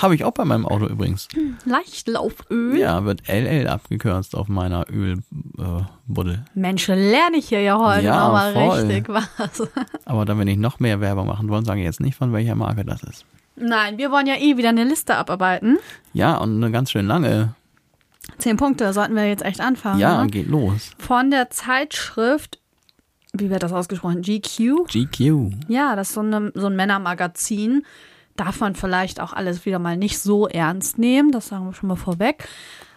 habe 0.02 0.16
ich 0.16 0.24
auch 0.24 0.32
bei 0.32 0.46
meinem 0.46 0.66
Auto 0.66 0.88
übrigens. 0.88 1.28
Leichtlauföl? 1.66 2.78
Ja, 2.78 3.04
wird 3.06 3.28
LL 3.28 3.68
abgekürzt 3.68 4.36
auf 4.36 4.48
meiner 4.48 4.86
Ölbuddel. 4.90 6.44
Mensch, 6.54 6.88
lerne 6.88 7.38
ich 7.38 7.50
hier 7.50 7.62
ja 7.62 7.78
heute 7.78 8.06
Ja, 8.06 8.26
nochmal 8.26 8.54
voll. 8.54 8.80
richtig 8.80 9.10
was. 9.10 9.68
Aber 10.06 10.26
dann, 10.26 10.40
wenn 10.40 10.48
ich 10.48 10.58
noch 10.58 10.80
mehr 10.80 11.00
Werbung 11.02 11.28
machen 11.28 11.50
wollen, 11.50 11.66
sage 11.66 11.80
ich 11.82 11.86
jetzt 11.86 12.00
nicht, 12.00 12.16
von 12.16 12.34
welcher 12.34 12.56
Marke 12.56 12.84
das 12.86 13.04
ist. 13.04 13.26
Nein, 13.56 13.98
wir 13.98 14.12
wollen 14.12 14.28
ja 14.28 14.36
eh 14.36 14.58
wieder 14.58 14.70
eine 14.70 14.84
Liste 14.84 15.16
abarbeiten. 15.16 15.78
Ja, 16.14 16.38
und 16.38 16.56
eine 16.56 16.72
ganz 16.72 16.92
schön 16.92 17.06
lange. 17.06 17.54
Zehn 18.38 18.58
Punkte 18.58 18.92
sollten 18.94 19.16
wir 19.16 19.28
jetzt 19.28 19.44
echt 19.44 19.60
anfangen. 19.60 20.00
Ja, 20.00 20.24
ne? 20.24 20.30
geht 20.30 20.48
los. 20.48 20.92
Von 20.98 21.32
der 21.32 21.50
Zeitschrift, 21.50 22.60
wie 23.34 23.50
wird 23.50 23.64
das 23.64 23.74
ausgesprochen? 23.74 24.22
GQ? 24.22 24.86
GQ. 24.88 25.52
Ja, 25.68 25.96
das 25.96 26.10
ist 26.10 26.16
so, 26.16 26.22
eine, 26.22 26.52
so 26.56 26.68
ein 26.68 26.76
Männermagazin. 26.76 27.84
Darf 28.36 28.60
man 28.60 28.76
vielleicht 28.76 29.20
auch 29.20 29.34
alles 29.34 29.66
wieder 29.66 29.80
mal 29.80 29.98
nicht 29.98 30.20
so 30.20 30.48
ernst 30.48 30.98
nehmen, 30.98 31.32
das 31.32 31.48
sagen 31.50 31.66
wir 31.66 31.74
schon 31.74 31.90
mal 31.90 31.96
vorweg. 31.96 32.48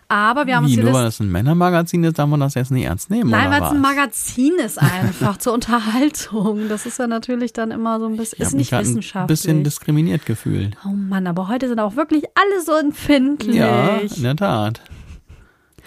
Aber 0.07 0.47
wir 0.47 0.57
haben 0.57 0.65
uns 0.65 0.73
Wie, 0.73 0.77
die 0.77 0.83
nur 0.83 0.91
Liste 0.91 1.01
weil 1.03 1.09
es 1.09 1.21
ein 1.21 1.33
Männermagazin 1.33 2.05
ist, 2.05 2.19
darf 2.19 2.29
man 2.29 2.39
das 2.39 2.55
jetzt 2.55 2.71
nicht 2.71 2.85
ernst 2.85 3.11
nehmen, 3.11 3.31
Nein, 3.31 3.51
weil 3.51 3.63
es 3.63 3.71
ein? 3.71 3.81
Magazin 3.81 4.53
ist 4.65 4.79
einfach 4.81 5.39
zur 5.39 5.55
Unterhaltung. 5.55 6.69
Das 6.69 6.85
ist 6.87 6.99
ja 6.99 7.07
natürlich 7.07 7.53
dann 7.55 7.71
immer 7.71 7.99
so 7.99 8.07
ein 8.07 8.17
bisschen, 8.17 8.37
Ich 8.41 8.49
ist 8.49 8.55
nicht 8.55 8.73
ein 8.75 8.81
wissenschaftlich. 8.83 9.27
bisschen 9.39 9.65
diskriminiert 9.65 10.27
gefühlt. 10.27 10.77
oh 10.85 10.91
Mann, 10.91 11.27
aber 11.27 11.49
heute 11.49 11.69
sind 11.69 11.81
auch 11.81 11.97
wirklich 11.97 12.25
alle 12.35 12.63
so 12.63 12.73
empfindlich. 12.73 13.57
Ja, 13.57 13.97
in 13.97 14.23
der 14.23 14.37
Tat. 14.37 14.83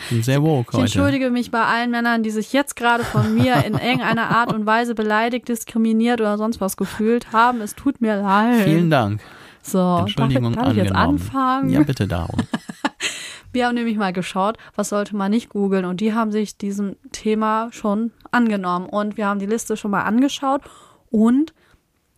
Bin 0.09 0.21
sehr 0.23 0.43
woke 0.43 0.69
Ich 0.69 0.73
heute. 0.73 0.81
entschuldige 0.83 1.29
mich 1.31 1.49
bei 1.49 1.63
allen 1.63 1.89
Männern, 1.91 2.21
die 2.21 2.29
sich 2.29 2.53
jetzt 2.53 2.75
gerade 2.75 3.03
von 3.03 3.33
mir 3.33 3.63
in 3.65 3.73
irgendeiner 3.75 4.29
Art 4.29 4.51
und 4.53 4.65
Weise 4.65 4.93
beleidigt, 4.93 5.47
diskriminiert 5.47 6.21
oder 6.21 6.37
sonst 6.37 6.59
was 6.61 6.77
gefühlt 6.77 7.31
haben. 7.33 7.61
Es 7.61 7.75
tut 7.75 7.99
mir 8.01 8.21
leid. 8.21 8.63
Vielen 8.63 8.89
Dank. 8.89 9.21
So, 9.67 9.77
darf, 9.77 9.99
Entschuldigung 10.07 10.51
ich- 10.51 10.55
darf 10.57 10.71
ich 10.71 10.77
jetzt 10.77 10.91
anfangen? 10.95 11.69
Ja, 11.69 11.83
bitte 11.83 12.07
darum. 12.07 12.39
Wir 13.53 13.65
haben 13.65 13.75
nämlich 13.75 13.97
mal 13.97 14.13
geschaut, 14.13 14.57
was 14.75 14.89
sollte 14.89 15.15
man 15.15 15.31
nicht 15.31 15.49
googeln 15.49 15.85
und 15.85 15.99
die 16.01 16.13
haben 16.13 16.31
sich 16.31 16.57
diesem 16.57 16.95
Thema 17.11 17.69
schon 17.71 18.11
angenommen 18.29 18.85
und 18.87 19.17
wir 19.17 19.25
haben 19.25 19.39
die 19.39 19.45
Liste 19.45 19.77
schon 19.77 19.89
mal 19.91 20.03
angeschaut 20.03 20.61
und 21.09 21.53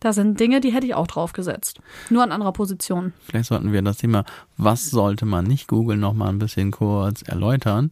da 0.00 0.12
sind 0.12 0.38
Dinge, 0.40 0.60
die 0.60 0.72
hätte 0.72 0.86
ich 0.86 0.94
auch 0.94 1.06
draufgesetzt. 1.06 1.80
Nur 2.10 2.22
an 2.24 2.32
anderer 2.32 2.52
Position. 2.52 3.12
Vielleicht 3.20 3.46
sollten 3.48 3.72
wir 3.72 3.80
das 3.80 3.98
Thema, 3.98 4.24
was 4.56 4.90
sollte 4.90 5.24
man 5.24 5.44
nicht 5.46 5.68
googeln, 5.68 6.00
noch 6.00 6.14
mal 6.14 6.28
ein 6.28 6.38
bisschen 6.40 6.72
kurz 6.72 7.22
erläutern. 7.22 7.90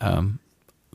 Ähm, 0.00 0.38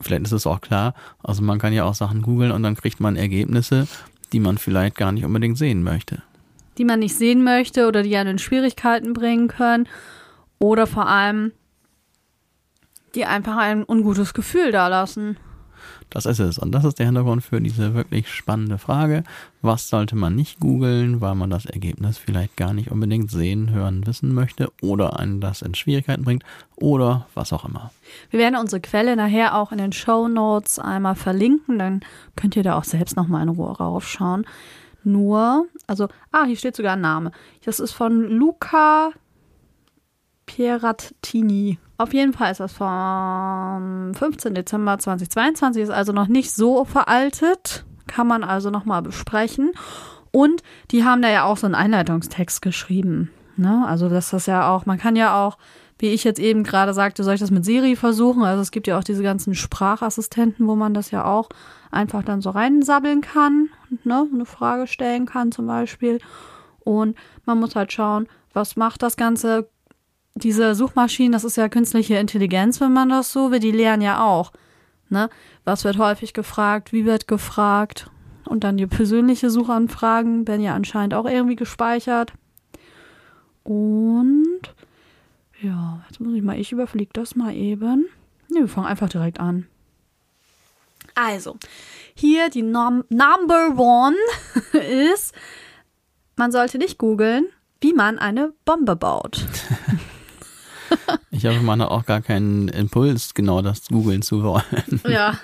vielleicht 0.00 0.22
ist 0.24 0.32
es 0.32 0.46
auch 0.46 0.60
klar. 0.60 0.94
Also 1.22 1.42
man 1.42 1.58
kann 1.58 1.72
ja 1.72 1.84
auch 1.84 1.94
Sachen 1.94 2.22
googeln 2.22 2.50
und 2.50 2.62
dann 2.64 2.74
kriegt 2.74 2.98
man 3.00 3.16
Ergebnisse, 3.16 3.86
die 4.32 4.40
man 4.40 4.58
vielleicht 4.58 4.96
gar 4.96 5.12
nicht 5.12 5.24
unbedingt 5.24 5.56
sehen 5.58 5.82
möchte. 5.82 6.22
Die 6.78 6.84
man 6.84 6.98
nicht 6.98 7.16
sehen 7.16 7.44
möchte 7.44 7.86
oder 7.86 8.02
die 8.02 8.16
einen 8.16 8.32
in 8.32 8.38
Schwierigkeiten 8.38 9.12
bringen 9.12 9.48
können 9.48 9.88
oder 10.58 10.86
vor 10.86 11.06
allem 11.06 11.52
die 13.14 13.24
einfach 13.24 13.56
ein 13.56 13.84
ungutes 13.84 14.34
Gefühl 14.34 14.72
da 14.72 14.88
lassen. 14.88 15.36
Das 16.10 16.26
ist 16.26 16.38
es. 16.38 16.58
Und 16.58 16.72
das 16.72 16.84
ist 16.84 16.98
der 16.98 17.06
Hintergrund 17.06 17.42
für 17.42 17.60
diese 17.60 17.94
wirklich 17.94 18.32
spannende 18.32 18.78
Frage. 18.78 19.24
Was 19.62 19.88
sollte 19.88 20.16
man 20.16 20.34
nicht 20.34 20.60
googeln, 20.60 21.20
weil 21.20 21.34
man 21.34 21.50
das 21.50 21.66
Ergebnis 21.66 22.18
vielleicht 22.18 22.56
gar 22.56 22.72
nicht 22.72 22.90
unbedingt 22.90 23.30
sehen, 23.30 23.70
hören, 23.70 24.06
wissen 24.06 24.32
möchte 24.32 24.70
oder 24.80 25.18
einen 25.18 25.40
das 25.40 25.62
in 25.62 25.74
Schwierigkeiten 25.74 26.24
bringt 26.24 26.44
oder 26.76 27.26
was 27.34 27.52
auch 27.52 27.64
immer. 27.64 27.90
Wir 28.30 28.38
werden 28.38 28.56
unsere 28.56 28.80
Quelle 28.80 29.16
nachher 29.16 29.56
auch 29.56 29.72
in 29.72 29.78
den 29.78 29.92
Show 29.92 30.28
Notes 30.28 30.78
einmal 30.78 31.14
verlinken. 31.16 31.78
Dann 31.78 32.00
könnt 32.36 32.56
ihr 32.56 32.62
da 32.62 32.78
auch 32.78 32.84
selbst 32.84 33.16
nochmal 33.16 33.42
in 33.42 33.48
Ruhe 33.48 33.76
raufschauen. 33.76 34.46
Nur, 35.04 35.66
also, 35.86 36.08
ah, 36.32 36.44
hier 36.44 36.56
steht 36.56 36.76
sogar 36.76 36.94
ein 36.94 37.00
Name. 37.00 37.32
Das 37.64 37.78
ist 37.78 37.92
von 37.92 38.22
Luca 38.22 39.10
Pierattini. 40.46 41.78
Auf 41.96 42.12
jeden 42.12 42.32
Fall 42.32 42.50
ist 42.50 42.60
das 42.60 42.72
vom 42.72 44.12
15. 44.14 44.54
Dezember 44.54 44.98
2022, 44.98 45.84
ist 45.84 45.90
also 45.90 46.12
noch 46.12 46.28
nicht 46.28 46.52
so 46.52 46.84
veraltet. 46.84 47.84
Kann 48.06 48.26
man 48.26 48.44
also 48.44 48.70
nochmal 48.70 49.02
besprechen. 49.02 49.72
Und 50.30 50.62
die 50.90 51.04
haben 51.04 51.22
da 51.22 51.30
ja 51.30 51.44
auch 51.44 51.56
so 51.56 51.66
einen 51.66 51.74
Einleitungstext 51.76 52.60
geschrieben. 52.60 53.30
Ne? 53.56 53.84
Also, 53.86 54.08
dass 54.08 54.30
das 54.30 54.46
ja 54.46 54.68
auch, 54.74 54.84
man 54.84 54.98
kann 54.98 55.16
ja 55.16 55.40
auch, 55.40 55.58
wie 55.98 56.08
ich 56.08 56.24
jetzt 56.24 56.40
eben 56.40 56.64
gerade 56.64 56.92
sagte, 56.92 57.22
soll 57.22 57.34
ich 57.34 57.40
das 57.40 57.52
mit 57.52 57.64
Siri 57.64 57.94
versuchen? 57.94 58.42
Also, 58.42 58.60
es 58.60 58.72
gibt 58.72 58.88
ja 58.88 58.98
auch 58.98 59.04
diese 59.04 59.22
ganzen 59.22 59.54
Sprachassistenten, 59.54 60.66
wo 60.66 60.74
man 60.74 60.92
das 60.92 61.12
ja 61.12 61.24
auch 61.24 61.48
einfach 61.94 62.22
dann 62.22 62.40
so 62.40 62.50
reinsabbeln 62.50 63.20
kann, 63.20 63.68
ne? 64.04 64.26
eine 64.32 64.44
Frage 64.44 64.86
stellen 64.86 65.26
kann 65.26 65.52
zum 65.52 65.66
Beispiel. 65.66 66.18
Und 66.80 67.16
man 67.46 67.58
muss 67.58 67.76
halt 67.76 67.92
schauen, 67.92 68.28
was 68.52 68.76
macht 68.76 69.02
das 69.02 69.16
Ganze 69.16 69.68
diese 70.34 70.74
Suchmaschinen, 70.74 71.32
das 71.32 71.44
ist 71.44 71.56
ja 71.56 71.68
künstliche 71.68 72.16
Intelligenz, 72.16 72.80
wenn 72.80 72.92
man 72.92 73.08
das 73.08 73.32
so 73.32 73.50
will, 73.50 73.60
die 73.60 73.70
lernen 73.70 74.02
ja 74.02 74.24
auch. 74.24 74.52
Ne? 75.08 75.30
Was 75.64 75.84
wird 75.84 75.98
häufig 75.98 76.32
gefragt, 76.32 76.92
wie 76.92 77.04
wird 77.04 77.28
gefragt? 77.28 78.10
Und 78.44 78.64
dann 78.64 78.76
die 78.76 78.86
persönliche 78.86 79.48
Suchanfragen 79.48 80.46
werden 80.46 80.60
ja 80.60 80.74
anscheinend 80.74 81.14
auch 81.14 81.24
irgendwie 81.24 81.56
gespeichert. 81.56 82.32
Und 83.62 84.74
ja, 85.62 86.02
jetzt 86.08 86.20
muss 86.20 86.34
ich 86.34 86.42
mal, 86.42 86.58
ich 86.58 86.72
überfliege 86.72 87.12
das 87.12 87.36
mal 87.36 87.54
eben. 87.54 88.06
Ne, 88.50 88.60
wir 88.60 88.68
fangen 88.68 88.86
einfach 88.86 89.08
direkt 89.08 89.40
an. 89.40 89.66
Also, 91.14 91.56
hier 92.14 92.50
die 92.50 92.62
Nom 92.62 93.04
Number 93.08 93.76
One 93.76 94.16
ist, 95.12 95.34
man 96.36 96.52
sollte 96.52 96.78
nicht 96.78 96.98
googeln, 96.98 97.46
wie 97.80 97.92
man 97.92 98.18
eine 98.18 98.52
Bombe 98.64 98.96
baut. 98.96 99.44
Ich 101.30 101.44
habe 101.44 101.58
manchmal 101.60 101.88
auch 101.88 102.06
gar 102.06 102.20
keinen 102.20 102.68
Impuls, 102.68 103.34
genau 103.34 103.62
das 103.62 103.88
googeln 103.88 104.22
zu 104.22 104.44
wollen. 104.44 105.00
Ja. 105.08 105.38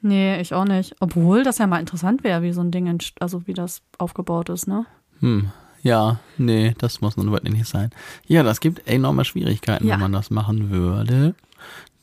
Nee, 0.00 0.40
ich 0.40 0.54
auch 0.54 0.64
nicht. 0.64 0.94
Obwohl 1.00 1.42
das 1.42 1.58
ja 1.58 1.66
mal 1.66 1.80
interessant 1.80 2.24
wäre, 2.24 2.42
wie 2.42 2.52
so 2.52 2.60
ein 2.60 2.70
Ding, 2.70 2.98
also 3.20 3.46
wie 3.46 3.52
das 3.52 3.82
aufgebaut 3.98 4.48
ist, 4.48 4.68
ne? 4.68 4.86
Hm. 5.20 5.50
Ja, 5.82 6.20
nee, 6.38 6.74
das 6.78 7.00
muss 7.00 7.16
nun 7.16 7.30
wirklich 7.30 7.54
nicht 7.54 7.68
sein. 7.68 7.90
Ja, 8.26 8.42
das 8.42 8.60
gibt 8.60 8.86
enorme 8.88 9.24
Schwierigkeiten, 9.24 9.86
ja. 9.86 9.94
wenn 9.94 10.00
man 10.00 10.12
das 10.12 10.30
machen 10.30 10.70
würde. 10.70 11.34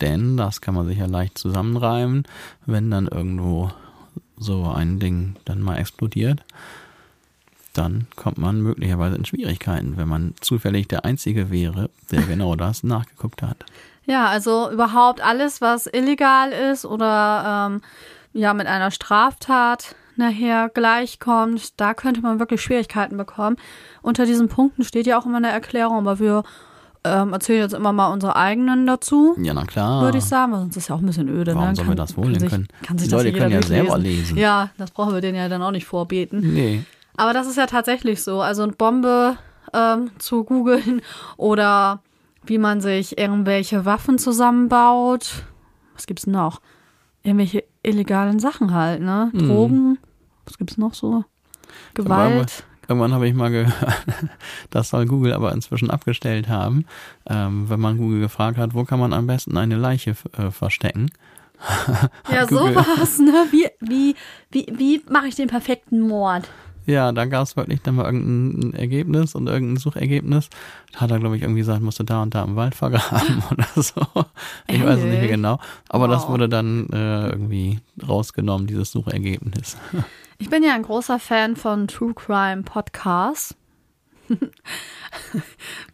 Denn 0.03 0.37
das 0.37 0.61
kann 0.61 0.75
man 0.75 0.85
sich 0.85 0.99
ja 0.99 1.07
leicht 1.07 1.39
zusammenreimen, 1.39 2.25
wenn 2.67 2.91
dann 2.91 3.07
irgendwo 3.07 3.71
so 4.37 4.69
ein 4.69 4.99
Ding 4.99 5.37
dann 5.45 5.61
mal 5.61 5.77
explodiert 5.77 6.43
dann 7.73 8.07
kommt 8.15 8.37
man 8.37 8.61
möglicherweise 8.61 9.15
in 9.15 9.25
Schwierigkeiten, 9.25 9.97
wenn 9.97 10.07
man 10.07 10.35
zufällig 10.39 10.87
der 10.87 11.05
Einzige 11.05 11.51
wäre, 11.51 11.89
der 12.11 12.21
genau 12.27 12.55
das 12.55 12.83
nachgeguckt 12.83 13.41
hat. 13.41 13.65
Ja, 14.05 14.27
also 14.27 14.69
überhaupt 14.69 15.21
alles, 15.21 15.61
was 15.61 15.87
illegal 15.87 16.51
ist 16.51 16.85
oder 16.85 17.69
ähm, 17.71 17.81
ja 18.33 18.53
mit 18.53 18.67
einer 18.67 18.91
Straftat 18.91 19.95
nachher 20.15 20.69
gleichkommt, 20.69 21.79
da 21.79 21.93
könnte 21.93 22.21
man 22.21 22.39
wirklich 22.39 22.61
Schwierigkeiten 22.61 23.17
bekommen. 23.17 23.57
Unter 24.01 24.25
diesen 24.25 24.47
Punkten 24.47 24.83
steht 24.83 25.07
ja 25.07 25.17
auch 25.17 25.25
immer 25.25 25.37
eine 25.37 25.49
Erklärung, 25.49 25.97
aber 25.99 26.19
wir 26.19 26.43
ähm, 27.05 27.33
erzählen 27.33 27.61
jetzt 27.61 27.73
immer 27.73 27.91
mal 27.91 28.07
unsere 28.07 28.35
eigenen 28.35 28.87
dazu. 28.87 29.35
Ja, 29.41 29.53
na 29.53 29.65
klar. 29.65 30.01
Würde 30.03 30.19
ich 30.19 30.23
sagen, 30.23 30.53
weil 30.53 30.59
sonst 30.61 30.77
ist 30.77 30.87
ja 30.87 30.95
auch 30.95 30.99
ein 30.99 31.05
bisschen 31.05 31.27
öde. 31.27 31.53
Warum 31.55 31.69
ne? 31.69 31.75
sollen 31.75 31.89
wir 31.89 31.95
das 31.95 32.15
wohl 32.15 32.31
kann 32.33 32.49
können? 32.49 32.67
Kann 32.81 32.97
sich 32.97 33.09
Die 33.09 33.15
Leute 33.15 33.33
können 33.33 33.51
ja 33.51 33.61
selber 33.61 33.97
lesen. 33.97 34.19
lesen. 34.19 34.37
Ja, 34.37 34.69
das 34.77 34.91
brauchen 34.91 35.13
wir 35.13 35.21
denen 35.21 35.35
ja 35.35 35.49
dann 35.49 35.61
auch 35.61 35.71
nicht 35.71 35.85
vorbeten. 35.85 36.53
Nee. 36.53 36.83
Aber 37.17 37.33
das 37.33 37.47
ist 37.47 37.57
ja 37.57 37.65
tatsächlich 37.65 38.23
so. 38.23 38.41
Also 38.41 38.63
eine 38.63 38.71
Bombe 38.71 39.37
ähm, 39.73 40.11
zu 40.17 40.43
googeln 40.43 41.01
oder 41.37 42.01
wie 42.45 42.57
man 42.57 42.81
sich 42.81 43.17
irgendwelche 43.17 43.85
Waffen 43.85 44.17
zusammenbaut. 44.17 45.43
Was 45.95 46.07
gibt's 46.07 46.27
noch? 46.27 46.61
Irgendwelche 47.21 47.63
illegalen 47.83 48.39
Sachen 48.39 48.73
halt, 48.73 49.01
ne? 49.01 49.29
Mhm. 49.33 49.47
Drogen. 49.47 49.99
Was 50.45 50.57
gibt's 50.57 50.77
noch 50.77 50.93
so? 50.93 51.23
Gewalt. 51.93 52.63
Irgendwann 52.87 53.13
habe 53.13 53.27
ich 53.27 53.33
mal 53.33 53.49
gehört, 53.49 53.73
das 54.69 54.89
soll 54.89 55.05
Google 55.05 55.33
aber 55.33 55.51
inzwischen 55.53 55.89
abgestellt 55.89 56.49
haben, 56.49 56.85
ähm, 57.29 57.69
wenn 57.69 57.79
man 57.79 57.97
Google 57.97 58.19
gefragt 58.19 58.57
hat, 58.57 58.73
wo 58.73 58.83
kann 58.83 58.99
man 58.99 59.13
am 59.13 59.27
besten 59.27 59.57
eine 59.57 59.75
Leiche 59.75 60.15
äh, 60.37 60.51
verstecken. 60.51 61.09
ja, 62.31 62.45
sowas, 62.47 63.19
ne? 63.19 63.45
Wie, 63.51 63.67
wie, 63.79 64.15
wie, 64.51 64.67
wie 64.77 65.01
mache 65.09 65.27
ich 65.27 65.35
den 65.35 65.47
perfekten 65.47 66.01
Mord? 66.01 66.49
Ja, 66.85 67.13
da 67.13 67.25
gab 67.25 67.43
es 67.43 67.55
wirklich 67.55 67.81
dann 67.81 67.95
mal 67.95 68.05
irgendein 68.05 68.73
Ergebnis 68.73 69.35
und 69.35 69.47
irgendein 69.47 69.77
Suchergebnis. 69.77 70.49
Da 70.91 71.01
hat 71.01 71.11
er, 71.11 71.19
glaube 71.19 71.37
ich, 71.37 71.41
irgendwie 71.41 71.61
gesagt, 71.61 71.81
musste 71.81 72.03
da 72.03 72.21
und 72.21 72.35
da 72.35 72.43
im 72.43 72.57
Wald 72.57 72.75
vergraben 72.75 73.41
oder 73.51 73.67
so. 73.75 74.01
Ich 74.67 74.75
Ehrlich? 74.75 74.87
weiß 74.87 74.97
es 74.99 75.05
nicht 75.05 75.19
mehr 75.19 75.27
genau. 75.27 75.59
Aber 75.87 76.09
wow. 76.09 76.13
das 76.13 76.27
wurde 76.27 76.49
dann 76.49 76.87
äh, 76.91 77.29
irgendwie 77.29 77.79
rausgenommen, 78.05 78.67
dieses 78.67 78.91
Suchergebnis. 78.91 79.77
Ich 80.37 80.49
bin 80.49 80.63
ja 80.63 80.73
ein 80.73 80.83
großer 80.83 81.19
Fan 81.19 81.55
von 81.55 81.87
True 81.87 82.13
Crime 82.13 82.63
Podcasts. 82.63 83.55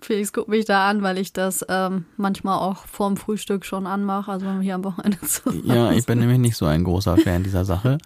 Felix 0.02 0.32
guckt 0.34 0.50
mich 0.50 0.66
da 0.66 0.90
an, 0.90 1.02
weil 1.02 1.18
ich 1.18 1.34
das 1.34 1.66
ähm, 1.68 2.06
manchmal 2.18 2.60
auch 2.60 2.86
vorm 2.86 3.18
Frühstück 3.18 3.66
schon 3.66 3.88
anmache, 3.88 4.32
also 4.32 4.46
wenn 4.46 4.58
wir 4.58 4.64
hier 4.64 4.76
am 4.76 4.84
Wochenende 4.84 5.20
zusammen 5.22 5.66
Ja, 5.66 5.92
ich 5.92 6.06
bin 6.06 6.20
nämlich 6.20 6.40
nicht 6.40 6.56
so 6.56 6.66
ein 6.66 6.84
großer 6.84 7.18
Fan 7.18 7.44
dieser 7.44 7.66
Sache. 7.66 7.98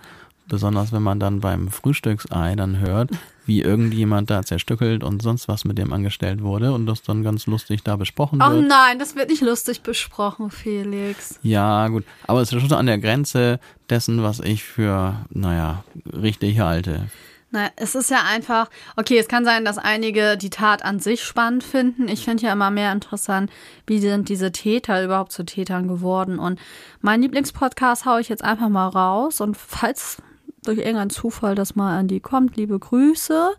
Besonders 0.47 0.91
wenn 0.91 1.03
man 1.03 1.19
dann 1.19 1.39
beim 1.39 1.69
Frühstücksei 1.69 2.55
dann 2.55 2.79
hört, 2.79 3.11
wie 3.45 3.61
irgendjemand 3.61 4.29
da 4.29 4.43
zerstückelt 4.43 5.03
und 5.03 5.21
sonst 5.21 5.47
was 5.47 5.65
mit 5.65 5.77
dem 5.77 5.93
angestellt 5.93 6.41
wurde 6.41 6.73
und 6.73 6.85
das 6.85 7.01
dann 7.01 7.23
ganz 7.23 7.45
lustig 7.45 7.83
da 7.83 7.95
besprochen 7.95 8.41
oh 8.41 8.49
wird. 8.49 8.63
Oh 8.63 8.67
nein, 8.67 8.99
das 8.99 9.15
wird 9.15 9.29
nicht 9.29 9.41
lustig 9.41 9.81
besprochen, 9.81 10.49
Felix. 10.49 11.39
Ja, 11.43 11.87
gut. 11.87 12.05
Aber 12.27 12.41
es 12.41 12.51
ist 12.51 12.61
schon 12.61 12.71
an 12.73 12.85
der 12.85 12.99
Grenze 12.99 13.59
dessen, 13.89 14.23
was 14.23 14.39
ich 14.39 14.63
für, 14.63 15.25
naja, 15.29 15.83
richtig 16.13 16.59
halte. 16.59 17.07
Na, 17.55 17.69
es 17.75 17.93
ist 17.93 18.09
ja 18.09 18.23
einfach, 18.27 18.67
okay, 18.95 19.19
es 19.19 19.27
kann 19.27 19.45
sein, 19.45 19.63
dass 19.63 19.77
einige 19.77 20.37
die 20.37 20.49
Tat 20.49 20.83
an 20.83 20.99
sich 20.99 21.23
spannend 21.23 21.63
finden. 21.63 22.07
Ich 22.07 22.25
finde 22.25 22.47
ja 22.47 22.53
immer 22.53 22.71
mehr 22.71 22.91
interessant, 22.91 23.51
wie 23.85 23.99
sind 23.99 24.27
diese 24.27 24.51
Täter 24.51 25.03
überhaupt 25.03 25.31
zu 25.31 25.43
Tätern 25.45 25.87
geworden. 25.87 26.39
Und 26.39 26.59
mein 27.01 27.21
Lieblingspodcast 27.21 28.05
haue 28.07 28.21
ich 28.21 28.29
jetzt 28.29 28.43
einfach 28.43 28.69
mal 28.69 28.87
raus. 28.87 29.39
Und 29.39 29.55
falls 29.55 30.17
durch 30.63 30.79
irgendeinen 30.79 31.09
Zufall 31.09 31.55
das 31.55 31.75
mal 31.75 31.97
an 31.97 32.07
die 32.07 32.19
kommt. 32.19 32.57
Liebe 32.57 32.79
Grüße. 32.79 33.51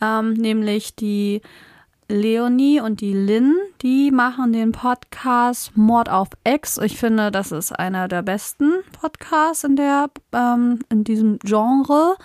Ähm, 0.00 0.34
nämlich 0.34 0.94
die 0.96 1.42
Leonie 2.08 2.80
und 2.80 3.00
die 3.00 3.14
Lynn, 3.14 3.56
die 3.80 4.10
machen 4.10 4.52
den 4.52 4.72
Podcast 4.72 5.76
Mord 5.76 6.10
auf 6.10 6.28
Ex. 6.44 6.76
Ich 6.78 6.98
finde, 6.98 7.30
das 7.30 7.50
ist 7.50 7.72
einer 7.72 8.08
der 8.08 8.22
besten 8.22 8.72
Podcasts 9.00 9.64
in 9.64 9.76
der 9.76 10.10
ähm, 10.32 10.80
in 10.90 11.04
diesem 11.04 11.38
Genre. 11.38 12.16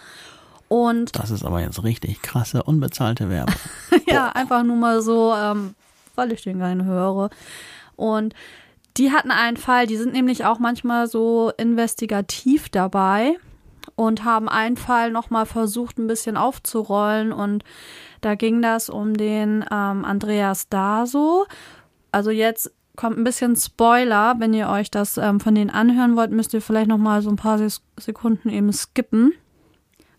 Und 0.68 1.18
das 1.18 1.32
ist 1.32 1.46
aber 1.46 1.62
jetzt 1.62 1.84
richtig 1.84 2.22
krasse 2.22 2.64
unbezahlte 2.64 3.30
Werbung. 3.30 3.56
ja, 4.08 4.30
einfach 4.30 4.64
nur 4.64 4.76
mal 4.76 5.02
so, 5.02 5.34
ähm, 5.34 5.76
weil 6.16 6.32
ich 6.34 6.44
den 6.44 6.60
gerne 6.60 6.84
höre. 6.84 7.30
Und 7.96 8.36
die 8.98 9.12
hatten 9.12 9.32
einen 9.32 9.58
Fall, 9.58 9.88
die 9.88 9.98
sind 9.98 10.14
nämlich 10.14 10.46
auch 10.46 10.60
manchmal 10.60 11.08
so 11.08 11.52
investigativ 11.58 12.70
dabei 12.70 13.38
und 14.00 14.24
haben 14.24 14.48
einen 14.48 14.78
Fall 14.78 15.12
nochmal 15.12 15.46
versucht, 15.46 15.98
ein 15.98 16.08
bisschen 16.08 16.38
aufzurollen. 16.38 17.34
Und 17.34 17.66
da 18.22 18.36
ging 18.36 18.62
das 18.62 18.90
um 18.90 19.18
den 19.18 19.66
ähm, 19.70 20.06
Andreas 20.06 20.70
Daso. 20.70 21.46
Also 22.10 22.32
jetzt 22.32 22.72
kommt 22.96 23.18
ein 23.18 23.26
bisschen 23.26 23.58
Spoiler. 23.58 24.36
Wenn 24.40 24.54
ihr 24.54 24.70
euch 24.70 24.90
das 24.90 25.18
ähm, 25.18 25.42
von 25.42 25.54
denen 25.54 25.70
anhören 25.70 26.16
wollt, 26.16 26.32
müsst 26.32 26.54
ihr 26.54 26.62
vielleicht 26.62 26.88
nochmal 26.88 27.22
so 27.22 27.30
ein 27.30 27.36
paar 27.36 27.60
Sekunden 27.98 28.48
eben 28.48 28.72
skippen. 28.72 29.34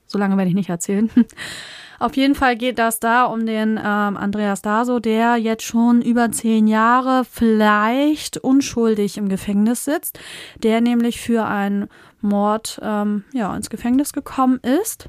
So 0.06 0.18
lange 0.18 0.36
werde 0.36 0.50
ich 0.50 0.54
nicht 0.54 0.68
erzählen. 0.68 1.10
Auf 1.98 2.16
jeden 2.16 2.34
Fall 2.34 2.56
geht 2.56 2.78
das 2.78 3.00
da 3.00 3.24
um 3.24 3.46
den 3.46 3.78
ähm, 3.78 4.16
Andreas 4.16 4.60
Daso, 4.60 5.00
der 5.00 5.36
jetzt 5.36 5.64
schon 5.64 6.02
über 6.02 6.30
zehn 6.32 6.66
Jahre 6.66 7.24
vielleicht 7.30 8.36
unschuldig 8.36 9.16
im 9.16 9.30
Gefängnis 9.30 9.84
sitzt, 9.84 10.18
der 10.62 10.82
nämlich 10.82 11.20
für 11.20 11.46
einen 11.46 11.88
Mord 12.22 12.80
ähm, 12.82 13.24
ja, 13.32 13.54
ins 13.54 13.70
Gefängnis 13.70 14.12
gekommen 14.12 14.60
ist. 14.82 15.08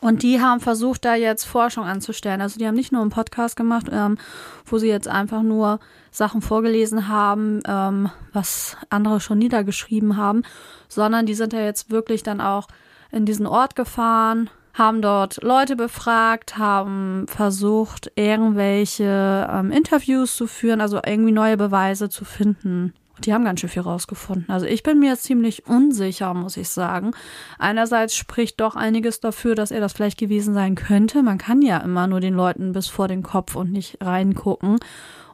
Und 0.00 0.22
die 0.22 0.40
haben 0.40 0.60
versucht, 0.60 1.04
da 1.04 1.14
jetzt 1.14 1.44
Forschung 1.44 1.84
anzustellen. 1.84 2.40
Also 2.40 2.58
die 2.58 2.66
haben 2.66 2.74
nicht 2.74 2.92
nur 2.92 3.00
einen 3.00 3.10
Podcast 3.10 3.56
gemacht, 3.56 3.86
ähm, 3.90 4.18
wo 4.66 4.78
sie 4.78 4.88
jetzt 4.88 5.08
einfach 5.08 5.42
nur 5.42 5.78
Sachen 6.10 6.42
vorgelesen 6.42 7.08
haben, 7.08 7.60
ähm, 7.66 8.10
was 8.32 8.76
andere 8.90 9.20
schon 9.20 9.38
niedergeschrieben 9.38 10.16
haben, 10.16 10.42
sondern 10.88 11.26
die 11.26 11.34
sind 11.34 11.52
ja 11.52 11.60
jetzt 11.60 11.90
wirklich 11.90 12.22
dann 12.22 12.40
auch 12.40 12.68
in 13.10 13.26
diesen 13.26 13.46
Ort 13.46 13.76
gefahren, 13.76 14.50
haben 14.74 15.02
dort 15.02 15.42
Leute 15.42 15.76
befragt, 15.76 16.58
haben 16.58 17.26
versucht, 17.28 18.10
irgendwelche 18.16 19.48
ähm, 19.50 19.70
Interviews 19.70 20.36
zu 20.36 20.46
führen, 20.46 20.80
also 20.80 21.00
irgendwie 21.04 21.32
neue 21.32 21.56
Beweise 21.56 22.08
zu 22.08 22.24
finden. 22.24 22.92
Die 23.24 23.32
haben 23.32 23.44
ganz 23.44 23.60
schön 23.60 23.70
viel 23.70 23.82
rausgefunden. 23.82 24.48
Also 24.48 24.66
ich 24.66 24.82
bin 24.82 24.98
mir 24.98 25.16
ziemlich 25.16 25.66
unsicher, 25.66 26.34
muss 26.34 26.56
ich 26.56 26.68
sagen. 26.68 27.12
Einerseits 27.58 28.14
spricht 28.14 28.60
doch 28.60 28.76
einiges 28.76 29.20
dafür, 29.20 29.54
dass 29.54 29.70
er 29.70 29.80
das 29.80 29.92
vielleicht 29.92 30.18
gewesen 30.18 30.54
sein 30.54 30.74
könnte. 30.74 31.22
Man 31.22 31.38
kann 31.38 31.62
ja 31.62 31.78
immer 31.78 32.06
nur 32.06 32.20
den 32.20 32.34
Leuten 32.34 32.72
bis 32.72 32.88
vor 32.88 33.08
den 33.08 33.22
Kopf 33.22 33.56
und 33.56 33.72
nicht 33.72 33.98
reingucken. 34.00 34.78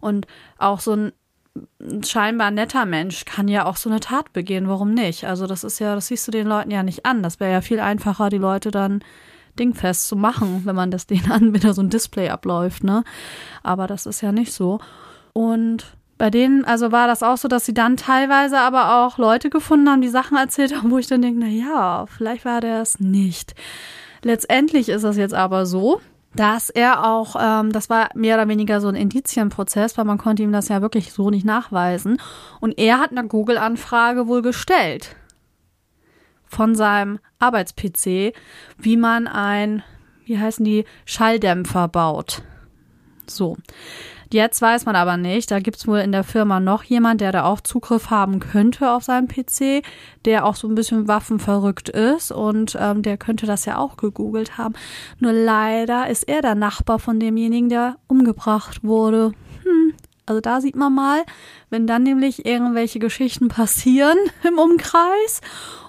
Und 0.00 0.26
auch 0.58 0.80
so 0.80 0.94
ein 0.94 1.12
scheinbar 2.04 2.50
netter 2.50 2.86
Mensch 2.86 3.24
kann 3.24 3.48
ja 3.48 3.66
auch 3.66 3.76
so 3.76 3.90
eine 3.90 4.00
Tat 4.00 4.32
begehen. 4.32 4.68
Warum 4.68 4.94
nicht? 4.94 5.24
Also 5.24 5.46
das 5.46 5.64
ist 5.64 5.78
ja, 5.80 5.94
das 5.94 6.06
siehst 6.06 6.26
du 6.28 6.30
den 6.30 6.46
Leuten 6.46 6.70
ja 6.70 6.82
nicht 6.82 7.06
an. 7.06 7.22
Das 7.22 7.40
wäre 7.40 7.52
ja 7.52 7.60
viel 7.60 7.80
einfacher, 7.80 8.28
die 8.28 8.38
Leute 8.38 8.70
dann 8.70 9.02
dingfest 9.58 10.06
zu 10.06 10.16
machen, 10.16 10.62
wenn 10.64 10.76
man 10.76 10.90
das 10.90 11.06
denen 11.06 11.30
an, 11.30 11.52
wenn 11.52 11.60
da 11.60 11.72
so 11.72 11.82
ein 11.82 11.90
Display 11.90 12.28
abläuft, 12.28 12.84
ne? 12.84 13.04
Aber 13.62 13.86
das 13.86 14.06
ist 14.06 14.20
ja 14.20 14.32
nicht 14.32 14.52
so. 14.52 14.80
Und 15.32 15.96
bei 16.20 16.28
denen, 16.28 16.66
also 16.66 16.92
war 16.92 17.06
das 17.06 17.22
auch 17.22 17.38
so, 17.38 17.48
dass 17.48 17.64
sie 17.64 17.72
dann 17.72 17.96
teilweise 17.96 18.58
aber 18.58 19.06
auch 19.06 19.16
Leute 19.16 19.48
gefunden 19.48 19.88
haben, 19.88 20.02
die 20.02 20.08
Sachen 20.08 20.36
erzählt 20.36 20.76
haben, 20.76 20.90
wo 20.90 20.98
ich 20.98 21.06
dann 21.06 21.22
denke, 21.22 21.40
na 21.40 21.46
ja, 21.46 22.04
vielleicht 22.06 22.44
war 22.44 22.60
der 22.60 22.82
es 22.82 23.00
nicht. 23.00 23.54
Letztendlich 24.22 24.90
ist 24.90 25.02
es 25.02 25.16
jetzt 25.16 25.32
aber 25.32 25.64
so, 25.64 26.02
dass 26.34 26.68
er 26.68 27.06
auch, 27.06 27.36
ähm, 27.40 27.72
das 27.72 27.88
war 27.88 28.10
mehr 28.14 28.36
oder 28.36 28.48
weniger 28.48 28.82
so 28.82 28.88
ein 28.88 28.96
Indizienprozess, 28.96 29.96
weil 29.96 30.04
man 30.04 30.18
konnte 30.18 30.42
ihm 30.42 30.52
das 30.52 30.68
ja 30.68 30.82
wirklich 30.82 31.10
so 31.14 31.30
nicht 31.30 31.46
nachweisen. 31.46 32.20
Und 32.60 32.78
er 32.78 32.98
hat 32.98 33.12
eine 33.12 33.26
Google-Anfrage 33.26 34.28
wohl 34.28 34.42
gestellt 34.42 35.16
von 36.44 36.74
seinem 36.74 37.18
Arbeits-PC, 37.38 38.34
wie 38.76 38.96
man 38.98 39.26
ein, 39.26 39.82
wie 40.26 40.38
heißen 40.38 40.66
die, 40.66 40.84
Schalldämpfer 41.06 41.88
baut. 41.88 42.42
So. 43.26 43.56
Jetzt 44.32 44.62
weiß 44.62 44.86
man 44.86 44.94
aber 44.94 45.16
nicht. 45.16 45.50
Da 45.50 45.58
gibt's 45.58 45.88
wohl 45.88 45.98
in 45.98 46.12
der 46.12 46.22
Firma 46.22 46.60
noch 46.60 46.84
jemand, 46.84 47.20
der 47.20 47.32
da 47.32 47.44
auch 47.44 47.60
Zugriff 47.60 48.10
haben 48.10 48.38
könnte 48.38 48.92
auf 48.92 49.02
seinem 49.02 49.26
PC, 49.26 49.82
der 50.24 50.46
auch 50.46 50.54
so 50.54 50.68
ein 50.68 50.76
bisschen 50.76 51.08
waffenverrückt 51.08 51.88
ist 51.88 52.30
und 52.30 52.76
ähm, 52.78 53.02
der 53.02 53.16
könnte 53.16 53.46
das 53.46 53.64
ja 53.64 53.78
auch 53.78 53.96
gegoogelt 53.96 54.56
haben. 54.56 54.74
Nur 55.18 55.32
leider 55.32 56.08
ist 56.08 56.28
er 56.28 56.42
der 56.42 56.54
Nachbar 56.54 57.00
von 57.00 57.18
demjenigen, 57.18 57.68
der 57.68 57.96
umgebracht 58.06 58.84
wurde. 58.84 59.32
Hm. 59.64 59.94
Also 60.26 60.40
da 60.40 60.60
sieht 60.60 60.76
man 60.76 60.94
mal, 60.94 61.24
wenn 61.70 61.88
dann 61.88 62.04
nämlich 62.04 62.46
irgendwelche 62.46 63.00
Geschichten 63.00 63.48
passieren 63.48 64.16
im 64.46 64.60
Umkreis 64.60 65.40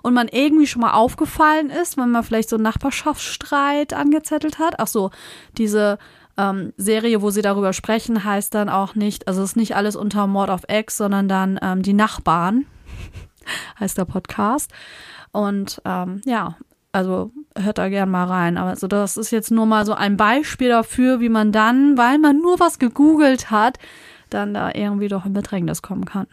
und 0.02 0.16
man 0.16 0.28
irgendwie 0.28 0.66
schon 0.66 0.82
mal 0.82 0.94
aufgefallen 0.94 1.70
ist, 1.70 1.96
wenn 1.96 2.10
man 2.10 2.24
vielleicht 2.24 2.50
so 2.50 2.56
einen 2.56 2.64
Nachbarschaftsstreit 2.64 3.94
angezettelt 3.94 4.58
hat. 4.58 4.80
Ach 4.80 4.88
so, 4.88 5.12
diese 5.60 6.00
ähm, 6.38 6.74
Serie, 6.78 7.22
wo 7.22 7.30
sie 7.30 7.42
darüber 7.42 7.74
sprechen, 7.74 8.24
heißt 8.24 8.54
dann 8.54 8.70
auch 8.70 8.96
nicht, 8.96 9.28
also 9.28 9.42
es 9.42 9.52
ist 9.52 9.56
nicht 9.56 9.76
alles 9.76 9.96
unter 9.96 10.28
Mord 10.28 10.50
of 10.50 10.64
X, 10.70 10.98
sondern 10.98 11.28
dann 11.28 11.60
ähm, 11.62 11.82
die 11.82 11.94
Nachbarn, 11.94 12.66
heißt 13.80 13.98
der 13.98 14.06
Podcast. 14.06 14.72
Und 15.32 15.82
ähm, 15.86 16.22
ja, 16.26 16.58
also 16.92 17.32
hört 17.58 17.78
da 17.78 17.90
gern 17.90 18.10
mal 18.10 18.26
rein. 18.26 18.58
Aber 18.58 18.70
also 18.70 18.88
das 18.88 19.18
ist 19.18 19.32
jetzt 19.32 19.52
nur 19.52 19.66
mal 19.66 19.86
so 19.86 19.94
ein 19.94 20.18
Beispiel 20.18 20.70
dafür, 20.70 21.20
wie 21.20 21.30
man 21.30 21.52
dann, 21.52 21.98
weil 21.98 22.18
man 22.18 22.38
nur 22.40 22.60
was 22.60 22.80
gegoogelt 22.80 23.52
hat, 23.52 23.78
dann 24.30 24.54
da 24.54 24.72
irgendwie 24.74 25.08
doch 25.08 25.26
in 25.26 25.34
Bedrängnis 25.34 25.82
kommen 25.82 26.06
kann. 26.06 26.28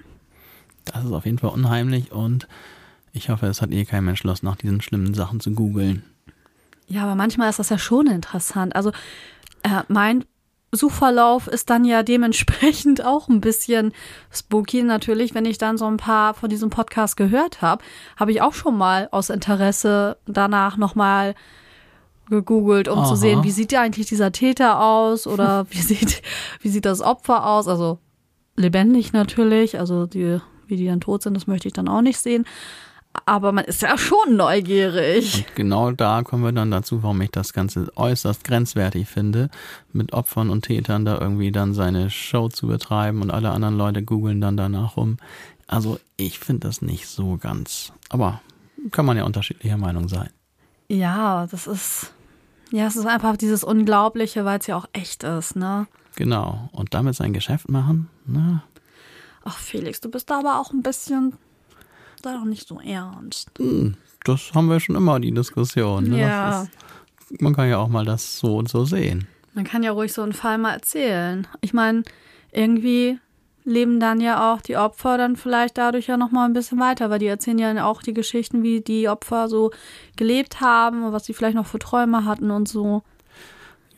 Das 0.84 1.04
ist 1.04 1.12
auf 1.12 1.26
jeden 1.26 1.38
Fall 1.38 1.50
unheimlich 1.50 2.12
und 2.12 2.48
ich 3.12 3.30
hoffe, 3.30 3.46
es 3.46 3.61
hat 3.62 3.70
eh 3.72 3.84
kein 3.84 4.04
Mensch 4.04 4.22
Lust, 4.22 4.42
nach 4.42 4.56
diesen 4.56 4.80
schlimmen 4.80 5.14
Sachen 5.14 5.40
zu 5.40 5.52
googeln. 5.52 6.04
Ja, 6.87 7.02
aber 7.02 7.14
manchmal 7.14 7.50
ist 7.50 7.58
das 7.58 7.68
ja 7.68 7.78
schon 7.78 8.06
interessant. 8.06 8.74
Also 8.74 8.92
äh, 9.62 9.83
mein 9.88 10.25
Suchverlauf 10.71 11.47
ist 11.47 11.71
dann 11.71 11.85
ja 11.85 12.03
dementsprechend 12.03 13.05
auch 13.05 13.29
ein 13.29 13.40
bisschen 13.40 13.92
spooky 14.31 14.83
natürlich, 14.83 15.35
wenn 15.35 15.44
ich 15.44 15.59
dann 15.59 15.79
so 15.79 15.87
ein 15.87 15.97
paar 15.97 16.35
von 16.35 16.51
diesem 16.51 16.71
Podcast 16.71 17.16
gehört 17.16 17.62
habe, 17.62 17.83
habe 18.16 18.33
ich 18.33 18.42
auch 18.42 18.53
schon 18.53 18.77
mal 18.77 19.09
aus 19.11 19.31
Interesse 19.31 20.18
danach 20.27 20.77
nochmal 20.77 21.35
gegoogelt, 22.29 22.88
um 22.88 22.99
Aha. 22.99 23.09
zu 23.09 23.16
sehen, 23.16 23.42
wie 23.42 23.51
sieht 23.51 23.73
ja 23.73 23.81
eigentlich 23.81 24.07
dieser 24.07 24.33
Täter 24.33 24.83
aus 24.83 25.27
oder 25.27 25.66
wie 25.71 25.81
sieht, 25.81 26.23
wie 26.61 26.68
sieht 26.68 26.85
das 26.85 27.01
Opfer 27.01 27.47
aus, 27.47 27.68
also 27.68 27.99
lebendig 28.55 29.14
natürlich, 29.14 29.79
also 29.79 30.05
die, 30.05 30.38
wie 30.66 30.77
die 30.77 30.87
dann 30.87 31.01
tot 31.01 31.23
sind, 31.23 31.35
das 31.35 31.47
möchte 31.47 31.68
ich 31.68 31.75
dann 31.75 31.88
auch 31.88 32.03
nicht 32.03 32.18
sehen 32.18 32.44
aber 33.26 33.52
man 33.52 33.64
ist 33.64 33.83
ja 33.83 33.96
schon 33.96 34.37
neugierig. 34.37 35.46
Und 35.48 35.57
genau 35.57 35.90
da 35.92 36.22
kommen 36.22 36.44
wir 36.44 36.52
dann 36.52 36.70
dazu, 36.70 37.02
warum 37.02 37.20
ich 37.20 37.31
das 37.31 37.52
Ganze 37.52 37.90
äußerst 37.96 38.44
grenzwertig 38.44 39.09
finde, 39.09 39.50
mit 39.92 40.12
Opfern 40.12 40.50
und 40.50 40.62
Tätern 40.62 41.04
da 41.04 41.18
irgendwie 41.20 41.52
dann 41.52 41.74
seine 41.74 42.11
Show 42.11 42.48
zu 42.48 42.66
betreiben 42.66 43.22
und 43.22 43.31
alle 43.31 43.50
anderen 43.50 43.76
Leute 43.76 44.02
googeln 44.02 44.40
dann 44.40 44.57
danach 44.57 44.96
rum. 44.96 45.18
Also 45.66 45.98
ich 46.16 46.38
finde 46.38 46.66
das 46.66 46.83
nicht 46.83 47.07
so 47.07 47.37
ganz. 47.37 47.92
Aber 48.09 48.40
kann 48.90 49.07
man 49.07 49.16
ja 49.16 49.24
unterschiedlicher 49.24 49.76
Meinung 49.76 50.09
sein. 50.09 50.31
Ja, 50.88 51.46
das 51.46 51.66
ist. 51.66 52.12
Ja, 52.70 52.87
es 52.87 52.96
ist 52.96 53.07
einfach 53.07 53.37
dieses 53.37 53.64
Unglaubliche, 53.64 54.44
weil 54.44 54.59
es 54.59 54.66
ja 54.66 54.76
auch 54.76 54.88
echt 54.92 55.22
ist, 55.22 55.57
ne? 55.57 55.87
Genau. 56.16 56.68
Und 56.72 56.92
damit 56.92 57.14
sein 57.14 57.33
Geschäft 57.33 57.68
machen, 57.68 58.09
ne? 58.26 58.62
Ach, 59.44 59.57
Felix, 59.57 60.00
du 60.00 60.11
bist 60.11 60.28
da 60.28 60.40
aber 60.40 60.61
auch 60.61 60.72
ein 60.72 60.83
bisschen 60.83 61.35
sei 62.22 62.33
doch 62.33 62.44
nicht 62.44 62.66
so 62.66 62.81
ernst. 62.81 63.50
Hm, 63.59 63.96
das 64.24 64.52
haben 64.54 64.68
wir 64.68 64.81
schon 64.81 64.96
immer, 64.96 65.20
die 65.20 65.33
Diskussion. 65.33 66.04
Ne? 66.04 66.20
Ja. 66.20 66.62
Ist, 66.62 67.40
man 67.40 67.54
kann 67.54 67.68
ja 67.68 67.78
auch 67.78 67.88
mal 67.88 68.04
das 68.04 68.38
so 68.38 68.57
und 68.57 68.68
so 68.68 68.85
sehen. 68.85 69.26
Man 69.54 69.64
kann 69.64 69.83
ja 69.83 69.92
ruhig 69.92 70.12
so 70.12 70.22
einen 70.22 70.33
Fall 70.33 70.59
mal 70.59 70.72
erzählen. 70.72 71.46
Ich 71.61 71.72
meine, 71.72 72.02
irgendwie 72.52 73.18
leben 73.64 74.00
dann 74.00 74.20
ja 74.20 74.52
auch 74.52 74.61
die 74.61 74.76
Opfer 74.76 75.18
dann 75.18 75.37
vielleicht 75.37 75.78
dadurch 75.78 76.07
ja 76.07 76.16
noch 76.16 76.31
mal 76.31 76.46
ein 76.46 76.54
bisschen 76.54 76.81
weiter, 76.81 77.11
weil 77.11 77.18
die 77.18 77.26
erzählen 77.26 77.59
ja 77.59 77.85
auch 77.85 78.02
die 78.02 78.14
Geschichten, 78.14 78.62
wie 78.62 78.81
die 78.81 79.09
Opfer 79.09 79.48
so 79.48 79.70
gelebt 80.16 80.61
haben 80.61 81.04
und 81.04 81.12
was 81.12 81.26
sie 81.26 81.35
vielleicht 81.35 81.57
noch 81.57 81.66
für 81.66 81.78
Träume 81.78 82.24
hatten 82.24 82.50
und 82.50 82.68
so. 82.68 83.02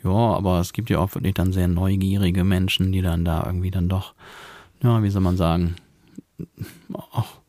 Ja, 0.02 0.11
aber 0.11 0.61
es 0.61 0.72
gibt 0.72 0.90
ja 0.90 0.98
auch 0.98 1.14
wirklich 1.14 1.35
dann 1.35 1.52
sehr 1.52 1.68
neugierige 1.68 2.42
Menschen, 2.42 2.90
die 2.90 3.02
dann 3.02 3.24
da 3.24 3.44
irgendwie 3.46 3.70
dann 3.70 3.88
doch, 3.88 4.14
ja, 4.83 5.02
wie 5.02 5.11
soll 5.11 5.22
man 5.22 5.37
sagen, 5.37 5.76
auch 6.92 7.39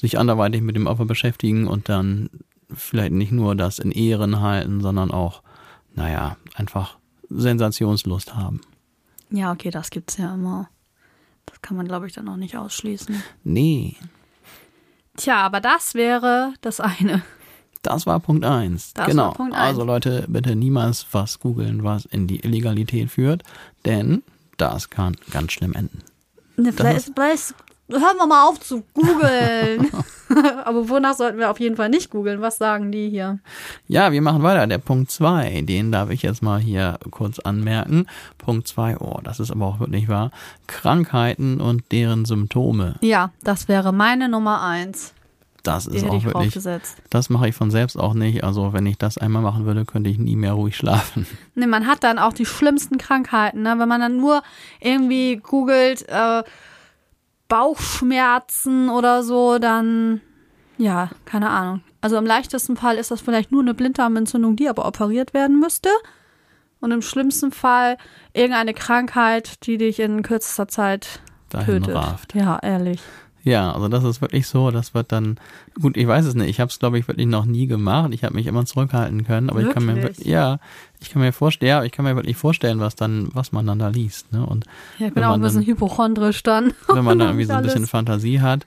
sich 0.00 0.18
anderweitig 0.18 0.62
mit 0.62 0.76
dem 0.76 0.86
Opfer 0.86 1.04
beschäftigen 1.04 1.66
und 1.66 1.88
dann 1.88 2.30
vielleicht 2.72 3.12
nicht 3.12 3.32
nur 3.32 3.54
das 3.54 3.78
in 3.78 3.92
Ehren 3.92 4.40
halten, 4.40 4.80
sondern 4.80 5.10
auch, 5.10 5.42
naja, 5.94 6.36
einfach 6.54 6.96
Sensationslust 7.28 8.34
haben. 8.34 8.60
Ja, 9.30 9.52
okay, 9.52 9.70
das 9.70 9.90
gibt's 9.90 10.16
ja 10.16 10.34
immer. 10.34 10.68
Das 11.46 11.60
kann 11.60 11.76
man, 11.76 11.86
glaube 11.86 12.06
ich, 12.06 12.14
dann 12.14 12.28
auch 12.28 12.36
nicht 12.36 12.56
ausschließen. 12.56 13.22
Nee. 13.44 13.96
Tja, 15.16 15.36
aber 15.42 15.60
das 15.60 15.94
wäre 15.94 16.54
das 16.62 16.80
eine. 16.80 17.22
Das 17.82 18.06
war 18.06 18.20
Punkt 18.20 18.44
eins. 18.44 18.94
Das 18.94 19.06
genau. 19.06 19.26
War 19.26 19.34
Punkt. 19.34 19.54
Also 19.54 19.84
Leute, 19.84 20.26
bitte 20.28 20.56
niemals 20.56 21.06
was 21.12 21.40
googeln, 21.40 21.84
was 21.84 22.04
in 22.06 22.26
die 22.26 22.40
Illegalität 22.40 23.10
führt, 23.10 23.42
denn 23.84 24.22
das 24.56 24.90
kann 24.90 25.16
ganz 25.30 25.52
schlimm 25.52 25.74
enden. 25.74 26.02
Ne, 26.56 26.72
vielleicht, 26.72 27.12
vielleicht 27.14 27.54
hören 27.90 28.16
wir 28.16 28.26
mal 28.26 28.48
auf 28.48 28.60
zu 28.60 28.82
googeln. 28.94 29.90
Aber 30.64 30.88
wonach 30.88 31.14
sollten 31.14 31.38
wir 31.38 31.50
auf 31.50 31.60
jeden 31.60 31.76
Fall 31.76 31.88
nicht 31.88 32.10
googeln? 32.10 32.40
Was 32.40 32.58
sagen 32.58 32.92
die 32.92 33.10
hier? 33.10 33.40
Ja, 33.88 34.12
wir 34.12 34.22
machen 34.22 34.42
weiter. 34.42 34.66
Der 34.66 34.78
Punkt 34.78 35.10
2, 35.10 35.62
den 35.62 35.90
darf 35.90 36.10
ich 36.10 36.22
jetzt 36.22 36.42
mal 36.42 36.60
hier 36.60 36.98
kurz 37.10 37.38
anmerken. 37.40 38.06
Punkt 38.38 38.68
2, 38.68 38.98
oh, 38.98 39.20
das 39.22 39.40
ist 39.40 39.50
aber 39.50 39.66
auch 39.66 39.80
wirklich 39.80 40.08
wahr. 40.08 40.30
Krankheiten 40.66 41.60
und 41.60 41.90
deren 41.90 42.24
Symptome. 42.24 42.96
Ja, 43.00 43.30
das 43.42 43.68
wäre 43.68 43.92
meine 43.92 44.28
Nummer 44.28 44.62
1. 44.62 45.14
Das 45.62 45.86
ist 45.86 46.04
auch 46.08 46.24
wirklich. 46.24 46.58
Das 47.10 47.30
mache 47.30 47.48
ich 47.48 47.54
von 47.54 47.70
selbst 47.70 47.96
auch 47.98 48.14
nicht. 48.14 48.44
Also 48.44 48.72
wenn 48.72 48.86
ich 48.86 48.96
das 48.96 49.18
einmal 49.18 49.42
machen 49.42 49.66
würde, 49.66 49.84
könnte 49.84 50.08
ich 50.10 50.18
nie 50.18 50.36
mehr 50.36 50.52
ruhig 50.52 50.76
schlafen. 50.76 51.26
Nee, 51.54 51.66
man 51.66 51.86
hat 51.86 52.04
dann 52.04 52.18
auch 52.18 52.32
die 52.32 52.46
schlimmsten 52.46 52.96
Krankheiten, 52.96 53.62
ne? 53.62 53.74
Wenn 53.76 53.88
man 53.88 54.00
dann 54.00 54.16
nur 54.16 54.42
irgendwie 54.80 55.36
googelt, 55.36 56.08
äh, 56.08 56.42
Bauchschmerzen 57.50 58.88
oder 58.88 59.22
so, 59.22 59.58
dann 59.58 60.22
ja, 60.80 61.10
keine 61.26 61.50
Ahnung. 61.50 61.82
Also 62.00 62.16
im 62.16 62.24
leichtesten 62.24 62.74
Fall 62.74 62.96
ist 62.96 63.10
das 63.10 63.20
vielleicht 63.20 63.52
nur 63.52 63.60
eine 63.60 63.74
Blinddarmentzündung, 63.74 64.56
die 64.56 64.70
aber 64.70 64.86
operiert 64.86 65.34
werden 65.34 65.60
müsste. 65.60 65.90
Und 66.80 66.92
im 66.92 67.02
schlimmsten 67.02 67.52
Fall 67.52 67.98
irgendeine 68.32 68.72
Krankheit, 68.72 69.66
die 69.66 69.76
dich 69.76 70.00
in 70.00 70.22
kürzester 70.22 70.68
Zeit 70.68 71.20
Dahin 71.50 71.82
tötet. 71.82 71.94
Raft. 71.94 72.34
Ja, 72.34 72.58
ehrlich. 72.62 73.02
Ja, 73.42 73.72
also 73.72 73.88
das 73.88 74.04
ist 74.04 74.20
wirklich 74.20 74.46
so, 74.46 74.70
das 74.70 74.92
wird 74.92 75.12
dann, 75.12 75.38
gut, 75.80 75.96
ich 75.96 76.06
weiß 76.06 76.26
es 76.26 76.34
nicht, 76.34 76.50
ich 76.50 76.60
habe 76.60 76.68
es 76.68 76.78
glaube 76.78 76.98
ich 76.98 77.08
wirklich 77.08 77.26
noch 77.26 77.46
nie 77.46 77.66
gemacht, 77.66 78.10
ich 78.12 78.22
habe 78.22 78.34
mich 78.34 78.46
immer 78.46 78.66
zurückhalten 78.66 79.24
können, 79.24 79.48
aber 79.48 79.60
wirklich? 79.60 79.76
ich 79.76 79.86
kann 79.86 79.94
mir 79.94 80.02
wirklich, 80.02 80.26
ja, 80.26 80.58
ich 81.00 81.10
kann 81.10 81.22
mir 81.22 81.32
vorstellen, 81.32 81.68
ja, 81.68 81.84
ich 81.84 81.92
kann 81.92 82.04
mir 82.04 82.16
wirklich 82.16 82.36
vorstellen, 82.36 82.80
was 82.80 82.96
dann, 82.96 83.28
was 83.32 83.52
man 83.52 83.66
dann 83.66 83.78
da 83.78 83.88
liest, 83.88 84.32
ne? 84.32 84.44
Und 84.44 84.66
ja, 84.98 85.06
ich 85.06 85.14
bin 85.14 85.24
auch 85.24 85.32
ein 85.32 85.40
bisschen 85.40 85.60
dann, 85.60 85.68
hypochondrisch 85.68 86.42
dann. 86.42 86.72
Wenn 86.88 87.04
man 87.04 87.18
dann 87.18 87.28
irgendwie 87.30 87.46
so 87.46 87.54
ein 87.54 87.62
bisschen 87.62 87.86
Fantasie 87.86 88.40
hat 88.40 88.66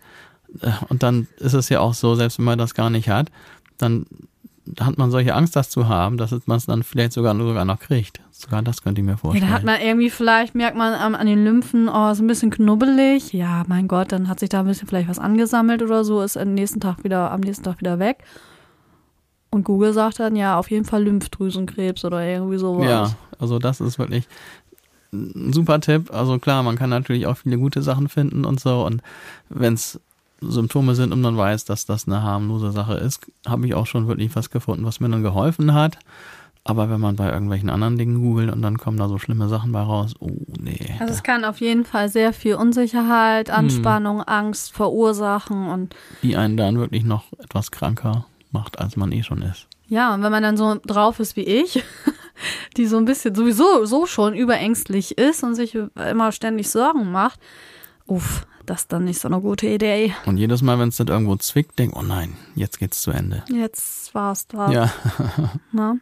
äh, 0.61 0.71
und 0.89 1.03
dann 1.03 1.27
ist 1.37 1.53
es 1.53 1.69
ja 1.69 1.79
auch 1.79 1.93
so, 1.93 2.15
selbst 2.15 2.39
wenn 2.39 2.45
man 2.45 2.57
das 2.57 2.73
gar 2.73 2.89
nicht 2.89 3.09
hat, 3.09 3.31
dann 3.77 4.05
hat 4.79 4.97
man 4.97 5.11
solche 5.11 5.35
Angst, 5.35 5.55
das 5.55 5.69
zu 5.69 5.87
haben, 5.87 6.17
dass 6.17 6.31
man 6.45 6.57
es 6.57 6.65
dann 6.65 6.83
vielleicht 6.83 7.11
sogar, 7.11 7.35
sogar 7.35 7.65
noch 7.65 7.79
kriegt. 7.79 8.21
Sogar 8.31 8.61
das 8.61 8.81
könnte 8.81 9.01
ich 9.01 9.05
mir 9.07 9.17
vorstellen. 9.17 9.43
Ja, 9.43 9.49
da 9.49 9.55
hat 9.55 9.65
man 9.65 9.81
irgendwie, 9.81 10.09
vielleicht 10.09 10.55
merkt 10.55 10.77
man 10.77 10.93
an, 10.93 11.15
an 11.15 11.27
den 11.27 11.43
Lymphen, 11.43 11.89
oh, 11.89 12.11
ist 12.11 12.19
ein 12.19 12.27
bisschen 12.27 12.49
knubbelig. 12.49 13.33
Ja, 13.33 13.63
mein 13.67 13.87
Gott, 13.87 14.11
dann 14.11 14.27
hat 14.29 14.39
sich 14.39 14.49
da 14.49 14.61
ein 14.61 14.65
bisschen 14.65 14.87
vielleicht 14.87 15.09
was 15.09 15.19
angesammelt 15.19 15.81
oder 15.81 16.03
so, 16.03 16.21
ist 16.21 16.37
am 16.37 16.53
nächsten 16.53 16.79
Tag 16.79 17.03
wieder, 17.03 17.31
am 17.31 17.41
nächsten 17.41 17.63
Tag 17.63 17.79
wieder 17.79 17.99
weg. 17.99 18.23
Und 19.49 19.65
Google 19.65 19.93
sagt 19.93 20.19
dann, 20.19 20.35
ja, 20.35 20.57
auf 20.57 20.71
jeden 20.71 20.85
Fall 20.85 21.03
Lymphdrüsenkrebs 21.03 22.05
oder 22.05 22.25
irgendwie 22.25 22.57
sowas. 22.57 22.87
Ja, 22.87 23.11
also 23.39 23.59
das 23.59 23.81
ist 23.81 23.99
wirklich 23.99 24.27
ein 25.11 25.53
super 25.53 25.79
Tipp. 25.79 26.11
Also 26.11 26.39
klar, 26.39 26.63
man 26.63 26.75
kann 26.75 26.89
natürlich 26.89 27.27
auch 27.27 27.37
viele 27.37 27.57
gute 27.57 27.81
Sachen 27.81 28.09
finden 28.09 28.45
und 28.45 28.59
so. 28.59 28.83
Und 28.85 29.01
wenn 29.49 29.75
es 29.75 29.99
Symptome 30.51 30.95
sind 30.95 31.11
und 31.11 31.21
man 31.21 31.37
weiß, 31.37 31.65
dass 31.65 31.85
das 31.85 32.07
eine 32.07 32.23
harmlose 32.23 32.71
Sache 32.71 32.95
ist, 32.95 33.21
habe 33.45 33.65
ich 33.65 33.73
auch 33.73 33.87
schon 33.87 34.07
wirklich 34.07 34.35
was 34.35 34.49
gefunden, 34.49 34.85
was 34.85 34.99
mir 34.99 35.09
dann 35.09 35.23
geholfen 35.23 35.73
hat. 35.73 35.97
Aber 36.65 36.89
wenn 36.89 37.01
man 37.01 37.17
bei 37.17 37.29
irgendwelchen 37.29 37.69
anderen 37.69 37.97
Dingen 37.97 38.21
googelt 38.21 38.49
und 38.51 38.61
dann 38.61 38.77
kommen 38.77 38.97
da 38.97 39.09
so 39.09 39.19
schlimme 39.19 39.49
Sachen 39.49 39.73
bei 39.73 39.81
raus, 39.81 40.15
oh 40.19 40.31
nee. 40.61 40.95
Also 40.99 41.13
es 41.13 41.23
kann 41.23 41.43
auf 41.43 41.59
jeden 41.59 41.83
Fall 41.83 42.07
sehr 42.07 42.31
viel 42.31 42.55
Unsicherheit, 42.55 43.49
hm. 43.49 43.55
Anspannung, 43.55 44.19
hm. 44.19 44.27
Angst 44.27 44.71
verursachen 44.71 45.67
und 45.67 45.93
die 46.21 46.37
einen 46.37 46.55
dann 46.55 46.79
wirklich 46.79 47.03
noch 47.03 47.25
etwas 47.39 47.71
kranker 47.71 48.25
macht, 48.51 48.79
als 48.79 48.95
man 48.95 49.11
eh 49.11 49.23
schon 49.23 49.41
ist. 49.41 49.67
Ja, 49.87 50.13
und 50.13 50.23
wenn 50.23 50.31
man 50.31 50.43
dann 50.43 50.55
so 50.55 50.77
drauf 50.85 51.19
ist 51.19 51.35
wie 51.35 51.41
ich, 51.41 51.83
die 52.77 52.87
so 52.87 52.97
ein 52.97 53.05
bisschen 53.05 53.35
sowieso 53.35 53.85
so 53.85 54.05
schon 54.05 54.33
überängstlich 54.33 55.17
ist 55.17 55.43
und 55.43 55.55
sich 55.55 55.75
immer 55.75 56.31
ständig 56.31 56.69
Sorgen 56.69 57.11
macht, 57.11 57.41
uff, 58.05 58.47
das 58.65 58.81
ist 58.81 58.93
dann 58.93 59.05
nicht 59.05 59.19
so 59.19 59.27
eine 59.27 59.41
gute 59.41 59.67
Idee. 59.67 60.13
Und 60.25 60.37
jedes 60.37 60.61
Mal, 60.61 60.79
wenn 60.79 60.89
es 60.89 60.97
dann 60.97 61.07
irgendwo 61.07 61.35
zwickt, 61.35 61.77
denk, 61.79 61.95
oh 61.95 62.01
nein, 62.01 62.35
jetzt 62.55 62.79
geht's 62.79 63.01
zu 63.01 63.11
Ende. 63.11 63.43
Jetzt 63.49 64.13
war's 64.13 64.47
da. 64.47 64.71
Ja. 64.71 64.93
Na? 65.71 65.97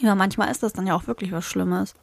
Ja, 0.00 0.14
manchmal 0.14 0.50
ist 0.50 0.62
das 0.62 0.72
dann 0.72 0.86
ja 0.86 0.94
auch 0.94 1.06
wirklich 1.06 1.32
was 1.32 1.44
Schlimmes. 1.44 1.94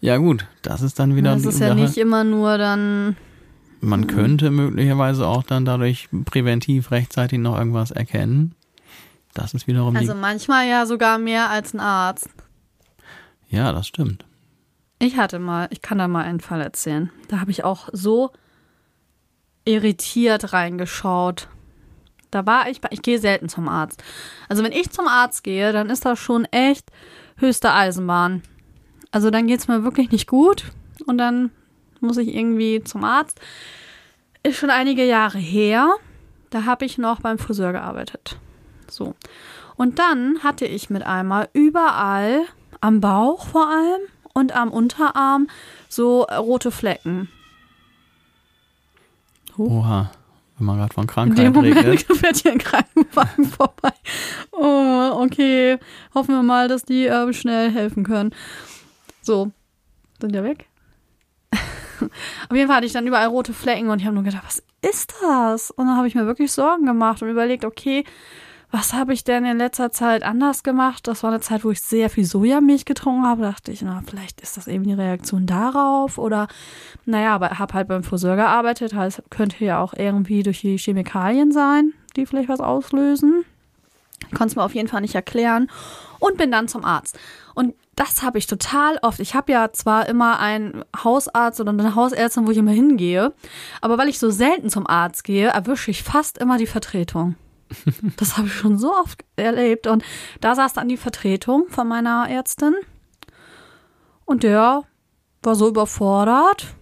Ja, 0.00 0.16
gut, 0.16 0.46
das 0.62 0.82
ist 0.82 0.98
dann 0.98 1.14
wieder. 1.14 1.34
Das 1.34 1.44
ist 1.44 1.60
ja 1.60 1.74
nicht 1.74 1.96
immer 1.96 2.24
nur 2.24 2.58
dann. 2.58 3.16
Man 3.80 4.06
könnte 4.06 4.50
möglicherweise 4.50 5.26
auch 5.26 5.42
dann 5.42 5.64
dadurch 5.64 6.08
präventiv 6.24 6.90
rechtzeitig 6.90 7.38
noch 7.38 7.56
irgendwas 7.56 7.90
erkennen. 7.90 8.54
Das 9.34 9.54
ist 9.54 9.66
wiederum. 9.66 9.94
Also 9.96 10.14
manchmal 10.14 10.66
ja 10.66 10.86
sogar 10.86 11.18
mehr 11.18 11.50
als 11.50 11.74
ein 11.74 11.80
Arzt. 11.80 12.30
Ja, 13.48 13.72
das 13.72 13.86
stimmt. 13.86 14.24
Ich 14.98 15.16
hatte 15.16 15.38
mal, 15.38 15.68
ich 15.70 15.82
kann 15.82 15.98
da 15.98 16.08
mal 16.08 16.24
einen 16.24 16.40
Fall 16.40 16.60
erzählen. 16.60 17.10
Da 17.28 17.40
habe 17.40 17.50
ich 17.50 17.62
auch 17.62 17.88
so 17.92 18.32
irritiert 19.64 20.52
reingeschaut. 20.52 21.48
Da 22.30 22.46
war 22.46 22.68
ich, 22.68 22.80
ich 22.90 23.02
gehe 23.02 23.18
selten 23.18 23.48
zum 23.48 23.68
Arzt. 23.68 24.02
Also 24.48 24.64
wenn 24.64 24.72
ich 24.72 24.90
zum 24.90 25.06
Arzt 25.06 25.44
gehe, 25.44 25.72
dann 25.72 25.90
ist 25.90 26.04
das 26.04 26.18
schon 26.18 26.44
echt 26.46 26.90
höchste 27.36 27.72
Eisenbahn. 27.72 28.42
Also 29.10 29.30
dann 29.30 29.46
geht 29.46 29.60
es 29.60 29.68
mir 29.68 29.84
wirklich 29.84 30.10
nicht 30.10 30.26
gut 30.26 30.64
und 31.06 31.18
dann 31.18 31.50
muss 32.00 32.16
ich 32.16 32.34
irgendwie 32.34 32.82
zum 32.82 33.04
Arzt. 33.04 33.40
Ist 34.42 34.58
schon 34.58 34.70
einige 34.70 35.04
Jahre 35.04 35.38
her. 35.38 35.94
Da 36.50 36.64
habe 36.64 36.84
ich 36.84 36.98
noch 36.98 37.20
beim 37.20 37.38
Friseur 37.38 37.72
gearbeitet. 37.72 38.36
So. 38.88 39.14
Und 39.76 39.98
dann 39.98 40.40
hatte 40.42 40.66
ich 40.66 40.90
mit 40.90 41.04
einmal 41.04 41.48
überall 41.52 42.42
am 42.80 43.00
Bauch 43.00 43.46
vor 43.46 43.68
allem 43.68 44.00
und 44.34 44.54
am 44.54 44.70
Unterarm 44.70 45.48
so 45.88 46.22
rote 46.22 46.70
Flecken. 46.70 47.28
Oha, 49.58 50.10
wenn 50.58 50.66
man 50.66 50.78
gerade 50.78 50.94
von 50.94 51.06
Krankheit 51.06 51.38
In 51.38 51.52
dem 51.52 51.52
Moment 51.54 51.76
redet. 51.76 52.02
fährt 52.16 52.36
hier 52.36 52.52
ein 52.52 52.58
Krankenwagen 52.58 53.44
vorbei. 53.50 53.92
Oh, 54.52 55.22
okay. 55.22 55.78
Hoffen 56.14 56.34
wir 56.34 56.42
mal, 56.42 56.68
dass 56.68 56.84
die 56.84 57.06
äh, 57.06 57.32
schnell 57.32 57.70
helfen 57.70 58.04
können. 58.04 58.34
So, 59.22 59.50
sind 60.20 60.34
ja 60.34 60.42
weg. 60.44 60.68
Auf 62.00 62.56
jeden 62.56 62.66
Fall 62.66 62.76
hatte 62.76 62.86
ich 62.86 62.92
dann 62.92 63.06
überall 63.06 63.28
rote 63.28 63.52
Flecken 63.52 63.88
und 63.90 64.00
ich 64.00 64.06
habe 64.06 64.14
nur 64.14 64.24
gedacht, 64.24 64.44
was 64.44 64.62
ist 64.82 65.14
das? 65.22 65.70
Und 65.70 65.86
dann 65.86 65.96
habe 65.96 66.08
ich 66.08 66.14
mir 66.14 66.26
wirklich 66.26 66.52
Sorgen 66.52 66.86
gemacht 66.86 67.22
und 67.22 67.28
überlegt, 67.28 67.64
okay, 67.64 68.04
was 68.74 68.92
habe 68.92 69.12
ich 69.12 69.22
denn 69.22 69.44
in 69.44 69.56
letzter 69.56 69.92
Zeit 69.92 70.24
anders 70.24 70.64
gemacht? 70.64 71.06
Das 71.06 71.22
war 71.22 71.30
eine 71.30 71.38
Zeit, 71.38 71.64
wo 71.64 71.70
ich 71.70 71.80
sehr 71.80 72.10
viel 72.10 72.24
Sojamilch 72.24 72.84
getrunken 72.84 73.24
habe. 73.24 73.42
Da 73.42 73.52
dachte 73.52 73.70
ich, 73.70 73.82
na, 73.82 74.02
vielleicht 74.04 74.40
ist 74.40 74.56
das 74.56 74.66
eben 74.66 74.82
die 74.82 74.94
Reaktion 74.94 75.46
darauf 75.46 76.18
oder, 76.18 76.48
naja, 77.04 77.36
aber 77.36 77.60
habe 77.60 77.72
halt 77.72 77.86
beim 77.86 78.02
Friseur 78.02 78.34
gearbeitet. 78.34 78.92
Heißt, 78.92 79.22
könnte 79.30 79.64
ja 79.64 79.80
auch 79.80 79.94
irgendwie 79.94 80.42
durch 80.42 80.60
die 80.60 80.76
Chemikalien 80.76 81.52
sein, 81.52 81.92
die 82.16 82.26
vielleicht 82.26 82.48
was 82.48 82.58
auslösen. 82.58 83.44
Ich 84.22 84.34
konnte 84.34 84.46
es 84.46 84.56
mir 84.56 84.64
auf 84.64 84.74
jeden 84.74 84.88
Fall 84.88 85.02
nicht 85.02 85.14
erklären 85.14 85.70
und 86.18 86.36
bin 86.36 86.50
dann 86.50 86.66
zum 86.66 86.84
Arzt. 86.84 87.16
Und 87.54 87.74
das 87.94 88.24
habe 88.24 88.38
ich 88.38 88.48
total 88.48 88.98
oft. 89.02 89.20
Ich 89.20 89.36
habe 89.36 89.52
ja 89.52 89.70
zwar 89.70 90.08
immer 90.08 90.40
einen 90.40 90.84
Hausarzt 91.04 91.60
oder 91.60 91.70
eine 91.70 91.94
Hausärztin, 91.94 92.44
wo 92.44 92.50
ich 92.50 92.58
immer 92.58 92.72
hingehe, 92.72 93.34
aber 93.80 93.98
weil 93.98 94.08
ich 94.08 94.18
so 94.18 94.30
selten 94.30 94.68
zum 94.68 94.88
Arzt 94.88 95.22
gehe, 95.22 95.46
erwische 95.46 95.92
ich 95.92 96.02
fast 96.02 96.38
immer 96.38 96.58
die 96.58 96.66
Vertretung. 96.66 97.36
Das 98.16 98.36
habe 98.36 98.46
ich 98.46 98.54
schon 98.54 98.78
so 98.78 98.92
oft 98.92 99.24
erlebt. 99.36 99.86
Und 99.86 100.04
da 100.40 100.54
saß 100.54 100.72
dann 100.74 100.88
die 100.88 100.96
Vertretung 100.96 101.66
von 101.68 101.88
meiner 101.88 102.28
Ärztin. 102.28 102.74
Und 104.24 104.42
der 104.42 104.84
war 105.42 105.54
so 105.54 105.68
überfordert. 105.68 106.74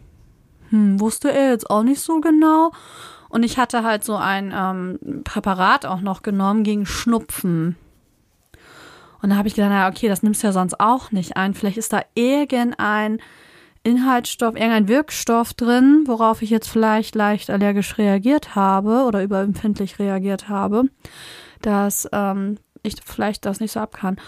Hm, 0.70 1.00
wusste 1.00 1.32
er 1.32 1.50
jetzt 1.50 1.70
auch 1.70 1.82
nicht 1.82 2.00
so 2.00 2.20
genau. 2.20 2.72
Und 3.28 3.44
ich 3.44 3.58
hatte 3.58 3.82
halt 3.82 4.04
so 4.04 4.16
ein 4.16 4.52
ähm, 4.54 5.22
Präparat 5.24 5.86
auch 5.86 6.00
noch 6.00 6.22
genommen 6.22 6.64
gegen 6.64 6.86
Schnupfen. 6.86 7.76
Und 9.22 9.30
da 9.30 9.36
habe 9.36 9.48
ich 9.48 9.54
gedacht, 9.54 9.70
naja, 9.70 9.88
okay, 9.88 10.08
das 10.08 10.22
nimmst 10.22 10.42
du 10.42 10.48
ja 10.48 10.52
sonst 10.52 10.80
auch 10.80 11.12
nicht 11.12 11.36
ein. 11.36 11.54
Vielleicht 11.54 11.78
ist 11.78 11.92
da 11.92 12.02
irgendein 12.14 13.20
Inhaltsstoff, 13.84 14.54
irgendein 14.54 14.88
Wirkstoff 14.88 15.54
drin, 15.54 16.04
worauf 16.06 16.42
ich 16.42 16.50
jetzt 16.50 16.68
vielleicht 16.68 17.14
leicht 17.14 17.50
allergisch 17.50 17.98
reagiert 17.98 18.54
habe 18.54 19.04
oder 19.06 19.22
überempfindlich 19.22 19.98
reagiert 19.98 20.48
habe, 20.48 20.84
dass 21.62 22.08
ähm, 22.12 22.58
ich 22.82 22.96
vielleicht 23.04 23.44
das 23.44 23.60
nicht 23.60 23.72
so 23.72 23.80
ab 23.80 23.92
kann. 23.94 24.18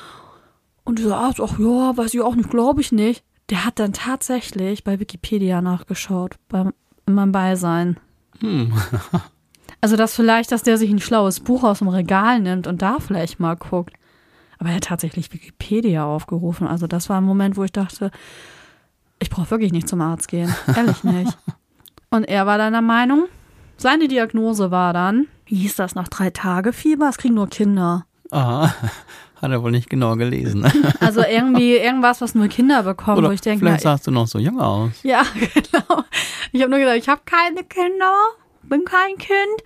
Und 0.84 0.98
dieser 0.98 1.16
Arzt, 1.16 1.40
ach 1.40 1.58
ja, 1.58 1.96
weiß 1.96 2.14
ich 2.14 2.20
auch 2.20 2.34
nicht, 2.34 2.50
glaube 2.50 2.80
ich 2.80 2.92
nicht. 2.92 3.24
Der 3.50 3.64
hat 3.64 3.78
dann 3.78 3.92
tatsächlich 3.92 4.84
bei 4.84 5.00
Wikipedia 5.00 5.60
nachgeschaut, 5.60 6.36
beim, 6.48 6.72
in 7.06 7.14
meinem 7.14 7.32
Beisein. 7.32 7.98
Hm. 8.40 8.72
also, 9.80 9.96
dass 9.96 10.14
vielleicht, 10.14 10.50
dass 10.50 10.62
der 10.62 10.78
sich 10.78 10.90
ein 10.90 11.00
schlaues 11.00 11.40
Buch 11.40 11.62
aus 11.62 11.78
dem 11.78 11.88
Regal 11.88 12.40
nimmt 12.40 12.66
und 12.66 12.82
da 12.82 12.98
vielleicht 12.98 13.40
mal 13.40 13.54
guckt. 13.54 13.94
Aber 14.58 14.70
er 14.70 14.76
hat 14.76 14.84
tatsächlich 14.84 15.32
Wikipedia 15.32 16.04
aufgerufen. 16.04 16.66
Also, 16.66 16.86
das 16.86 17.08
war 17.08 17.18
ein 17.18 17.24
Moment, 17.24 17.56
wo 17.56 17.64
ich 17.64 17.72
dachte, 17.72 18.10
ich 19.24 19.30
brauche 19.30 19.50
wirklich 19.50 19.72
nicht 19.72 19.88
zum 19.88 20.02
Arzt 20.02 20.28
gehen. 20.28 20.54
Ehrlich 20.76 21.02
nicht. 21.02 21.36
Und 22.10 22.24
er 22.24 22.46
war 22.46 22.58
dann 22.58 22.74
der 22.74 22.82
Meinung, 22.82 23.24
seine 23.78 24.06
Diagnose 24.06 24.70
war 24.70 24.92
dann, 24.92 25.28
wie 25.46 25.56
hieß 25.56 25.76
das, 25.76 25.94
nach 25.94 26.08
drei 26.08 26.28
Tage 26.28 26.74
Fieber, 26.74 27.08
es 27.08 27.16
kriegen 27.16 27.34
nur 27.34 27.48
Kinder. 27.48 28.04
Aha, 28.30 28.74
hat 29.40 29.50
er 29.50 29.62
wohl 29.62 29.70
nicht 29.70 29.88
genau 29.88 30.16
gelesen. 30.16 30.70
Also 31.00 31.22
irgendwie 31.22 31.76
irgendwas, 31.76 32.20
was 32.20 32.34
nur 32.34 32.48
Kinder 32.48 32.82
bekommen, 32.82 33.18
Oder 33.18 33.28
wo 33.28 33.32
ich 33.32 33.40
denke, 33.40 33.64
vielleicht 33.64 33.82
sahst 33.82 34.06
du 34.06 34.10
noch 34.10 34.26
so 34.26 34.38
jung 34.38 34.60
aus. 34.60 35.02
Ja, 35.02 35.22
genau. 35.34 36.04
Ich 36.52 36.60
habe 36.60 36.70
nur 36.70 36.80
gedacht, 36.80 36.96
ich 36.98 37.08
habe 37.08 37.22
keine 37.24 37.64
Kinder, 37.64 38.12
bin 38.62 38.84
kein 38.84 39.16
Kind, 39.16 39.64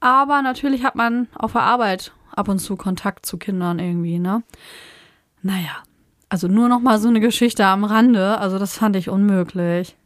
aber 0.00 0.42
natürlich 0.42 0.82
hat 0.82 0.96
man 0.96 1.28
auf 1.32 1.52
der 1.52 1.62
Arbeit 1.62 2.10
ab 2.34 2.48
und 2.48 2.58
zu 2.58 2.74
Kontakt 2.74 3.24
zu 3.24 3.38
Kindern 3.38 3.78
irgendwie, 3.78 4.18
ne? 4.18 4.42
Naja, 5.42 5.85
also 6.36 6.48
nur 6.48 6.68
noch 6.68 6.80
mal 6.80 6.98
so 6.98 7.08
eine 7.08 7.20
Geschichte 7.20 7.64
am 7.64 7.84
Rande. 7.84 8.36
Also 8.36 8.58
das 8.58 8.76
fand 8.76 8.94
ich 8.94 9.08
unmöglich. 9.08 9.96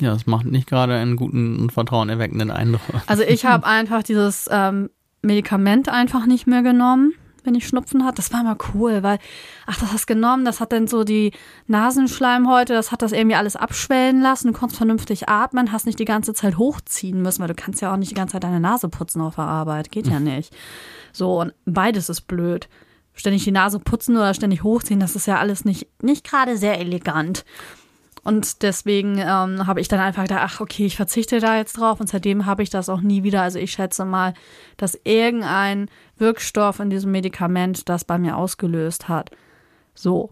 Ja, 0.00 0.14
es 0.14 0.26
macht 0.26 0.46
nicht 0.46 0.66
gerade 0.66 0.94
einen 0.94 1.16
guten 1.16 1.58
und 1.58 1.72
vertrauenerweckenden 1.72 2.50
Eindruck. 2.50 3.02
Also 3.06 3.22
ich 3.22 3.44
habe 3.46 3.66
einfach 3.66 4.02
dieses 4.02 4.48
ähm, 4.50 4.88
Medikament 5.20 5.90
einfach 5.90 6.24
nicht 6.24 6.46
mehr 6.46 6.62
genommen, 6.62 7.12
wenn 7.44 7.54
ich 7.54 7.68
Schnupfen 7.68 8.06
hatte. 8.06 8.14
Das 8.14 8.32
war 8.32 8.42
mal 8.44 8.56
cool, 8.72 9.02
weil, 9.02 9.18
ach, 9.66 9.78
das 9.78 9.92
hast 9.92 10.06
genommen, 10.06 10.46
das 10.46 10.60
hat 10.60 10.72
dann 10.72 10.86
so 10.86 11.04
die 11.04 11.32
Nasenschleimhäute, 11.66 12.72
das 12.72 12.90
hat 12.90 13.02
das 13.02 13.12
irgendwie 13.12 13.36
alles 13.36 13.54
abschwellen 13.54 14.22
lassen. 14.22 14.54
Du 14.54 14.58
konntest 14.58 14.78
vernünftig 14.78 15.28
atmen, 15.28 15.70
hast 15.70 15.84
nicht 15.84 15.98
die 15.98 16.06
ganze 16.06 16.32
Zeit 16.32 16.56
hochziehen 16.56 17.20
müssen, 17.20 17.42
weil 17.42 17.48
du 17.48 17.54
kannst 17.54 17.82
ja 17.82 17.92
auch 17.92 17.98
nicht 17.98 18.12
die 18.12 18.14
ganze 18.16 18.32
Zeit 18.32 18.44
deine 18.44 18.60
Nase 18.60 18.88
putzen 18.88 19.20
auf 19.20 19.34
der 19.34 19.44
Arbeit. 19.44 19.90
Geht 19.92 20.06
ja 20.06 20.18
nicht. 20.18 20.56
So, 21.12 21.38
und 21.42 21.52
beides 21.66 22.08
ist 22.08 22.22
blöd 22.22 22.70
ständig 23.18 23.44
die 23.44 23.52
Nase 23.52 23.78
putzen 23.78 24.16
oder 24.16 24.32
ständig 24.32 24.62
hochziehen, 24.62 25.00
das 25.00 25.16
ist 25.16 25.26
ja 25.26 25.38
alles 25.38 25.64
nicht, 25.64 25.88
nicht 26.02 26.24
gerade 26.24 26.56
sehr 26.56 26.78
elegant. 26.78 27.44
Und 28.24 28.62
deswegen 28.62 29.18
ähm, 29.18 29.66
habe 29.66 29.80
ich 29.80 29.88
dann 29.88 30.00
einfach 30.00 30.24
gedacht, 30.24 30.42
ach 30.42 30.60
okay, 30.60 30.86
ich 30.86 30.96
verzichte 30.96 31.40
da 31.40 31.56
jetzt 31.56 31.78
drauf 31.78 32.00
und 32.00 32.08
seitdem 32.08 32.46
habe 32.46 32.62
ich 32.62 32.70
das 32.70 32.88
auch 32.88 33.00
nie 33.00 33.22
wieder. 33.22 33.42
Also 33.42 33.58
ich 33.58 33.72
schätze 33.72 34.04
mal, 34.04 34.34
dass 34.76 35.00
irgendein 35.04 35.88
Wirkstoff 36.18 36.80
in 36.80 36.90
diesem 36.90 37.10
Medikament 37.10 37.88
das 37.88 38.04
bei 38.04 38.18
mir 38.18 38.36
ausgelöst 38.36 39.08
hat. 39.08 39.30
So. 39.94 40.30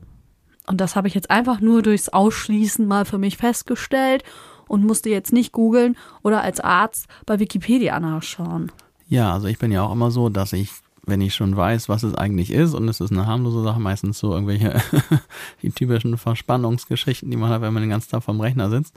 Und 0.66 0.80
das 0.80 0.96
habe 0.96 1.08
ich 1.08 1.14
jetzt 1.14 1.30
einfach 1.30 1.60
nur 1.60 1.80
durchs 1.82 2.08
Ausschließen 2.08 2.86
mal 2.86 3.04
für 3.04 3.18
mich 3.18 3.36
festgestellt 3.36 4.24
und 4.68 4.84
musste 4.84 5.10
jetzt 5.10 5.32
nicht 5.32 5.52
googeln 5.52 5.96
oder 6.22 6.42
als 6.42 6.60
Arzt 6.60 7.06
bei 7.24 7.38
Wikipedia 7.38 7.98
nachschauen. 8.00 8.72
Ja, 9.08 9.32
also 9.32 9.46
ich 9.46 9.58
bin 9.58 9.70
ja 9.70 9.84
auch 9.84 9.92
immer 9.92 10.10
so, 10.10 10.28
dass 10.28 10.52
ich 10.52 10.70
wenn 11.06 11.20
ich 11.20 11.34
schon 11.34 11.56
weiß, 11.56 11.88
was 11.88 12.02
es 12.02 12.14
eigentlich 12.14 12.50
ist, 12.50 12.74
und 12.74 12.88
es 12.88 13.00
ist 13.00 13.12
eine 13.12 13.26
harmlose 13.26 13.62
Sache, 13.62 13.80
meistens 13.80 14.18
so 14.18 14.32
irgendwelche 14.32 14.82
die 15.62 15.70
typischen 15.70 16.18
Verspannungsgeschichten, 16.18 17.30
die 17.30 17.36
man 17.36 17.48
hat, 17.50 17.62
wenn 17.62 17.72
man 17.72 17.82
den 17.82 17.90
ganzen 17.90 18.10
Tag 18.10 18.24
vom 18.24 18.40
Rechner 18.40 18.68
sitzt, 18.70 18.94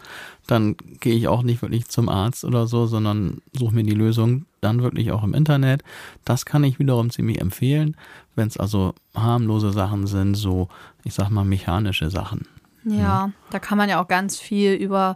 dann 0.47 0.75
gehe 0.99 1.15
ich 1.15 1.27
auch 1.27 1.43
nicht 1.43 1.61
wirklich 1.61 1.87
zum 1.87 2.09
Arzt 2.09 2.43
oder 2.43 2.65
so, 2.65 2.87
sondern 2.87 3.41
suche 3.53 3.75
mir 3.75 3.83
die 3.83 3.93
Lösung 3.93 4.45
dann 4.59 4.81
wirklich 4.81 5.11
auch 5.11 5.23
im 5.23 5.35
Internet. 5.35 5.83
Das 6.25 6.45
kann 6.45 6.63
ich 6.63 6.79
wiederum 6.79 7.11
ziemlich 7.11 7.39
empfehlen, 7.39 7.95
wenn 8.35 8.47
es 8.47 8.57
also 8.57 8.95
harmlose 9.15 9.71
Sachen 9.71 10.07
sind, 10.07 10.33
so 10.33 10.67
ich 11.03 11.13
sag 11.13 11.29
mal 11.29 11.45
mechanische 11.45 12.09
Sachen. 12.09 12.47
Ja, 12.85 12.95
ja, 12.95 13.31
da 13.51 13.59
kann 13.59 13.77
man 13.77 13.87
ja 13.87 14.01
auch 14.01 14.07
ganz 14.07 14.39
viel 14.39 14.73
über 14.73 15.15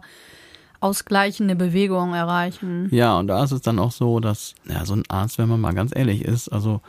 ausgleichende 0.84 1.56
Bewegung 1.56 2.12
erreichen. 2.12 2.88
Ja, 2.90 3.18
und 3.18 3.28
da 3.28 3.42
ist 3.42 3.52
es 3.52 3.62
dann 3.62 3.78
auch 3.78 3.90
so, 3.90 4.20
dass, 4.20 4.54
ja, 4.68 4.84
so 4.84 4.94
ein 4.94 5.02
Arzt, 5.08 5.38
wenn 5.38 5.48
man 5.48 5.60
mal 5.60 5.72
ganz 5.72 5.96
ehrlich 5.96 6.22
ist, 6.22 6.48
also 6.50 6.82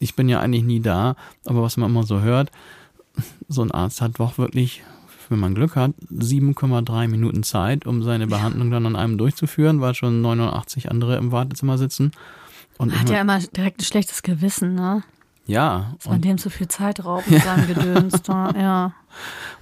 ich 0.00 0.16
bin 0.16 0.28
ja 0.28 0.40
eigentlich 0.40 0.64
nie 0.64 0.80
da, 0.80 1.14
aber 1.44 1.62
was 1.62 1.76
man 1.76 1.88
immer 1.88 2.02
so 2.02 2.20
hört, 2.20 2.50
so 3.48 3.62
ein 3.62 3.70
Arzt 3.70 4.00
hat 4.00 4.18
doch 4.18 4.36
wirklich, 4.36 4.82
wenn 5.28 5.38
man 5.38 5.54
Glück 5.54 5.76
hat, 5.76 5.92
7,3 6.12 7.06
Minuten 7.06 7.44
Zeit, 7.44 7.86
um 7.86 8.02
seine 8.02 8.26
Behandlung 8.26 8.72
dann 8.72 8.84
an 8.84 8.96
einem 8.96 9.16
durchzuführen, 9.16 9.80
weil 9.80 9.94
schon 9.94 10.20
89 10.22 10.90
andere 10.90 11.16
im 11.16 11.30
Wartezimmer 11.30 11.78
sitzen. 11.78 12.10
Und 12.78 12.98
hat 12.98 13.08
ja 13.08 13.20
immer 13.20 13.38
direkt 13.38 13.80
ein 13.80 13.84
schlechtes 13.84 14.22
Gewissen, 14.22 14.74
ne? 14.74 15.04
Ja. 15.46 15.94
Dass 15.96 16.08
man 16.08 16.20
dem 16.20 16.38
zu 16.38 16.50
viel 16.50 16.68
Zeit 16.68 17.04
raubt 17.04 17.30
mit 17.30 17.42
seinem 17.42 17.66
Gedöns 17.74 18.22
ja. 18.28 18.92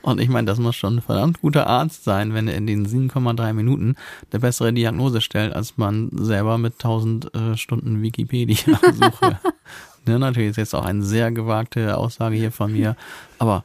Und 0.03 0.21
ich 0.21 0.29
meine, 0.29 0.47
das 0.47 0.59
muss 0.59 0.77
schon 0.77 0.97
ein 0.97 1.03
verdammt 1.03 1.41
guter 1.41 1.67
Arzt 1.67 2.05
sein, 2.05 2.35
wenn 2.35 2.49
er 2.49 2.57
in 2.57 2.67
den 2.67 2.87
7,3 2.87 3.53
Minuten 3.53 3.95
eine 4.31 4.41
bessere 4.41 4.73
Diagnose 4.73 5.21
stellt, 5.21 5.55
als 5.55 5.77
man 5.77 6.11
selber 6.13 6.59
mit 6.59 6.75
1000 6.75 7.35
äh, 7.35 7.57
Stunden 7.57 8.03
Wikipedia-Suche. 8.03 9.39
ne, 10.07 10.19
natürlich 10.19 10.51
ist 10.51 10.57
jetzt 10.57 10.75
auch 10.75 10.85
eine 10.85 11.03
sehr 11.03 11.31
gewagte 11.33 11.97
Aussage 11.97 12.37
hier 12.37 12.53
von 12.53 12.73
mir, 12.73 12.97
aber 13.39 13.65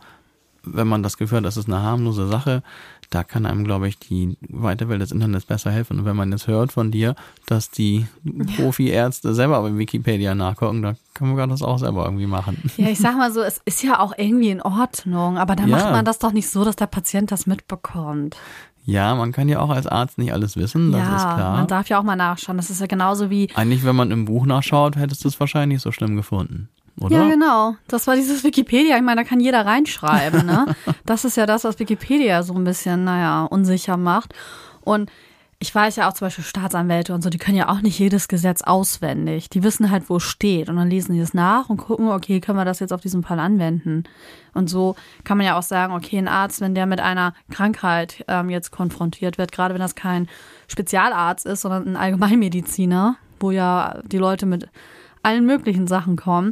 wenn 0.64 0.88
man 0.88 1.04
das 1.04 1.18
Gefühl 1.18 1.40
hat, 1.40 1.46
das 1.46 1.58
ist 1.58 1.68
eine 1.68 1.82
harmlose 1.82 2.28
Sache, 2.28 2.64
da 3.10 3.24
kann 3.24 3.46
einem, 3.46 3.64
glaube 3.64 3.88
ich, 3.88 3.98
die 3.98 4.38
weite 4.50 4.88
Welt 4.88 5.02
des 5.02 5.12
Internets 5.12 5.46
besser 5.46 5.72
helfen. 5.72 6.00
Und 6.00 6.06
wenn 6.06 6.16
man 6.16 6.32
jetzt 6.32 6.48
hört 6.48 6.72
von 6.72 6.92
dir, 6.92 7.16
dass 7.48 7.72
die 7.72 8.06
Profi-Ärzte 8.56 9.34
selber 9.34 9.62
bei 9.62 9.76
Wikipedia 9.78 10.36
nachgucken, 10.36 10.84
da 10.84 10.94
können 11.16 11.36
wir 11.36 11.48
das 11.48 11.64
auch 11.64 11.80
selber 11.80 12.06
irgendwie 12.06 12.28
machen. 12.28 12.72
Ja, 12.78 12.88
ich 12.88 13.00
sag 13.00 13.18
mal 13.18 13.32
so, 13.32 13.42
es 13.42 13.62
ist 13.66 13.84
ja 13.84 14.00
auch 14.00 14.14
irgendwie 14.16 14.50
in 14.50 14.62
Ordnung, 14.62 15.38
aber 15.38 15.56
dann 15.56 15.70
ja. 15.70 15.78
macht 15.78 15.92
man 15.92 16.06
das 16.06 16.20
doch 16.20 16.32
nicht 16.32 16.50
so, 16.50 16.64
dass 16.64 16.76
der 16.76 16.88
Patient 16.88 17.32
das 17.32 17.48
mitbekommt. 17.48 18.38
Ja, 18.86 19.16
man 19.16 19.32
kann 19.32 19.50
ja 19.50 19.60
auch 19.60 19.70
als 19.70 19.88
Arzt 19.88 20.18
nicht 20.18 20.32
alles 20.32 20.56
wissen, 20.56 20.92
das 20.92 21.02
ja, 21.02 21.16
ist 21.16 21.24
klar. 21.24 21.58
Man 21.58 21.68
darf 21.68 21.90
ja 21.90 22.00
auch 22.00 22.04
mal 22.04 22.16
nachschauen. 22.16 22.58
Das 22.58 22.70
ist 22.70 22.80
ja 22.80 22.88
genauso 22.88 23.30
wie. 23.30 23.50
Eigentlich, 23.54 23.84
wenn 23.84 23.96
man 23.96 24.12
im 24.12 24.26
Buch 24.26 24.46
nachschaut, 24.46 24.96
hättest 24.96 25.24
du 25.24 25.28
es 25.28 25.40
wahrscheinlich 25.40 25.76
nicht 25.76 25.84
so 25.84 25.92
schlimm 25.92 26.16
gefunden 26.16 26.70
oder? 27.00 27.16
Ja, 27.16 27.30
genau. 27.30 27.76
Das 27.88 28.08
war 28.08 28.16
dieses 28.16 28.44
Wikipedia. 28.44 28.98
Ich 28.98 29.04
meine, 29.04 29.22
da 29.22 29.28
kann 29.28 29.40
jeder 29.40 29.66
reinschreiben. 29.66 30.46
Ne? 30.46 30.76
das 31.06 31.26
ist 31.26 31.38
ja 31.38 31.46
das, 31.46 31.64
was 31.64 31.80
Wikipedia 31.80 32.44
so 32.44 32.54
ein 32.54 32.64
bisschen, 32.64 33.04
naja, 33.04 33.44
unsicher 33.46 33.98
macht. 33.98 34.34
Und 34.82 35.12
ich 35.62 35.76
weiß 35.76 35.98
ja 35.98 36.08
auch 36.08 36.14
zum 36.14 36.28
Beispiel 36.28 36.46
Staatsanwälte 36.46 37.14
und 37.14 37.22
so, 37.22 37.30
die 37.30 37.38
können 37.38 37.58
ja 37.58 37.68
auch 37.68 37.82
nicht 37.82 38.00
jedes 38.00 38.30
Gesetz 38.30 38.62
auswendig. 38.62 39.50
Die 39.50 39.62
wissen 39.62 39.92
halt, 39.92 40.10
wo 40.10 40.16
es 40.16 40.24
steht. 40.24 40.70
Und 40.70 40.78
dann 40.78 40.90
lesen 40.90 41.14
die 41.14 41.20
es 41.20 41.34
nach 41.34 41.70
und 41.70 41.78
gucken, 41.78 42.08
okay, 42.08 42.40
können 42.40 42.58
wir 42.58 42.64
das 42.64 42.80
jetzt 42.80 42.94
auf 42.94 43.02
diesen 43.02 43.24
Fall 43.24 43.40
anwenden? 43.40 44.06
Und 44.54 44.70
so 44.70 44.96
kann 45.26 45.38
man 45.38 45.46
ja 45.46 45.58
auch 45.58 45.64
sagen, 45.64 45.94
okay, 45.94 46.18
ein 46.18 46.30
Arzt, 46.30 46.62
wenn 46.62 46.76
der 46.76 46.86
mit 46.86 47.02
einer 47.02 47.34
Krankheit 47.52 48.24
ähm, 48.30 48.50
jetzt 48.50 48.72
konfrontiert 48.72 49.38
wird, 49.38 49.52
gerade 49.52 49.74
wenn 49.74 49.82
das 49.82 49.96
kein 49.96 50.30
Spezialarzt 50.70 51.46
ist, 51.46 51.62
sondern 51.62 51.90
ein 51.90 51.98
Allgemeinmediziner, 51.98 53.18
wo 53.42 53.52
ja 53.52 54.00
die 54.06 54.18
Leute 54.18 54.46
mit 54.46 54.70
allen 55.24 55.46
möglichen 55.46 55.88
Sachen 55.88 56.16
kommen. 56.16 56.52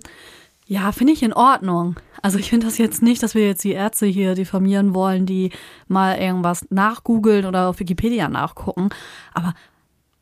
Ja, 0.65 0.91
finde 0.91 1.13
ich 1.13 1.23
in 1.23 1.33
Ordnung. 1.33 1.95
Also 2.21 2.39
ich 2.39 2.49
finde 2.49 2.65
das 2.65 2.77
jetzt 2.77 3.01
nicht, 3.01 3.23
dass 3.23 3.35
wir 3.35 3.45
jetzt 3.45 3.63
die 3.63 3.71
Ärzte 3.71 4.05
hier 4.05 4.35
diffamieren 4.35 4.93
wollen, 4.93 5.25
die 5.25 5.51
mal 5.87 6.17
irgendwas 6.17 6.65
nachgoogeln 6.69 7.45
oder 7.45 7.69
auf 7.69 7.79
Wikipedia 7.79 8.27
nachgucken. 8.27 8.89
Aber 9.33 9.53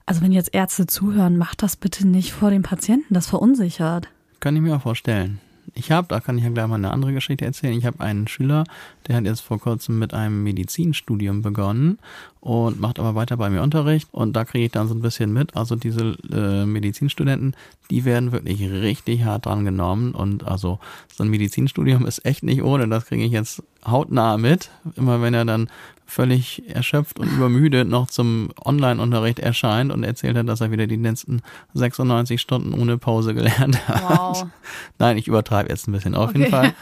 also 0.05 0.21
wenn 0.21 0.31
jetzt 0.31 0.53
Ärzte 0.53 0.85
zuhören, 0.85 1.37
macht 1.37 1.63
das 1.63 1.75
bitte 1.75 2.07
nicht 2.07 2.31
vor 2.31 2.51
dem 2.51 2.61
Patienten, 2.61 3.13
das 3.13 3.27
verunsichert. 3.27 4.07
Kann 4.39 4.55
ich 4.55 4.61
mir 4.61 4.75
auch 4.75 4.81
vorstellen 4.81 5.39
ich 5.77 5.91
habe, 5.91 6.07
da 6.07 6.21
kann 6.21 6.37
ich 6.37 6.43
ja 6.45 6.49
gleich 6.49 6.67
mal 6.67 6.75
eine 6.75 6.91
andere 6.91 7.13
Geschichte 7.13 7.45
erzählen. 7.45 7.77
Ich 7.77 7.85
habe 7.85 7.99
einen 7.99 8.27
Schüler, 8.29 8.63
der 9.07 9.17
hat 9.17 9.25
jetzt 9.25 9.41
vor 9.41 9.59
kurzem 9.59 9.99
mit 9.99 10.13
einem 10.13 10.41
Medizinstudium 10.43 11.41
begonnen 11.41 11.99
und 12.39 12.79
macht 12.79 12.97
aber 12.97 13.13
weiter 13.13 13.35
bei 13.35 13.49
mir 13.49 13.61
Unterricht 13.61 14.07
und 14.11 14.33
da 14.37 14.45
kriege 14.45 14.65
ich 14.65 14.71
dann 14.71 14.87
so 14.87 14.95
ein 14.95 15.01
bisschen 15.01 15.33
mit. 15.33 15.55
Also 15.55 15.75
diese 15.75 16.17
äh, 16.31 16.65
Medizinstudenten, 16.65 17.57
die 17.91 18.05
werden 18.05 18.31
wirklich 18.31 18.61
richtig 18.61 19.25
hart 19.25 19.47
dran 19.47 19.65
genommen 19.65 20.15
und 20.15 20.47
also 20.47 20.79
so 21.13 21.23
ein 21.23 21.29
Medizinstudium 21.29 22.05
ist 22.05 22.25
echt 22.25 22.43
nicht 22.43 22.63
ohne. 22.63 22.87
Das 22.87 23.05
kriege 23.05 23.25
ich 23.25 23.31
jetzt 23.31 23.61
hautnah 23.85 24.37
mit. 24.37 24.69
Immer 24.95 25.21
wenn 25.21 25.33
er 25.33 25.43
dann 25.43 25.69
völlig 26.05 26.63
erschöpft 26.69 27.19
und 27.19 27.31
übermüdet 27.31 27.87
noch 27.87 28.07
zum 28.07 28.49
Online-Unterricht 28.63 29.39
erscheint 29.39 29.91
und 29.91 30.03
erzählt 30.03 30.37
hat, 30.37 30.47
dass 30.47 30.61
er 30.61 30.71
wieder 30.71 30.87
die 30.87 30.95
letzten 30.95 31.41
96 31.73 32.39
Stunden 32.39 32.73
ohne 32.73 32.97
Pause 32.97 33.33
gelernt 33.33 33.87
hat. 33.87 34.03
Wow. 34.03 34.47
Nein, 34.99 35.17
ich 35.17 35.27
übertreibe 35.27 35.69
jetzt 35.69 35.87
ein 35.87 35.91
bisschen. 35.91 36.15
Auf 36.15 36.29
okay. 36.29 36.39
jeden 36.39 36.51
Fall 36.51 36.73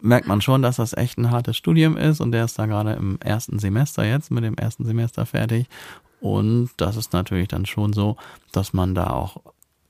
merkt 0.00 0.26
man 0.26 0.40
schon, 0.40 0.62
dass 0.62 0.76
das 0.76 0.92
echt 0.92 1.18
ein 1.18 1.30
hartes 1.30 1.56
Studium 1.56 1.96
ist 1.96 2.20
und 2.20 2.32
der 2.32 2.44
ist 2.44 2.58
da 2.58 2.66
gerade 2.66 2.92
im 2.92 3.18
ersten 3.20 3.58
Semester 3.58 4.04
jetzt, 4.04 4.30
mit 4.30 4.44
dem 4.44 4.56
ersten 4.56 4.84
Semester 4.84 5.24
fertig. 5.26 5.66
Und 6.20 6.70
das 6.76 6.96
ist 6.96 7.12
natürlich 7.12 7.48
dann 7.48 7.66
schon 7.66 7.92
so, 7.92 8.16
dass 8.52 8.72
man 8.72 8.94
da 8.94 9.08
auch 9.08 9.40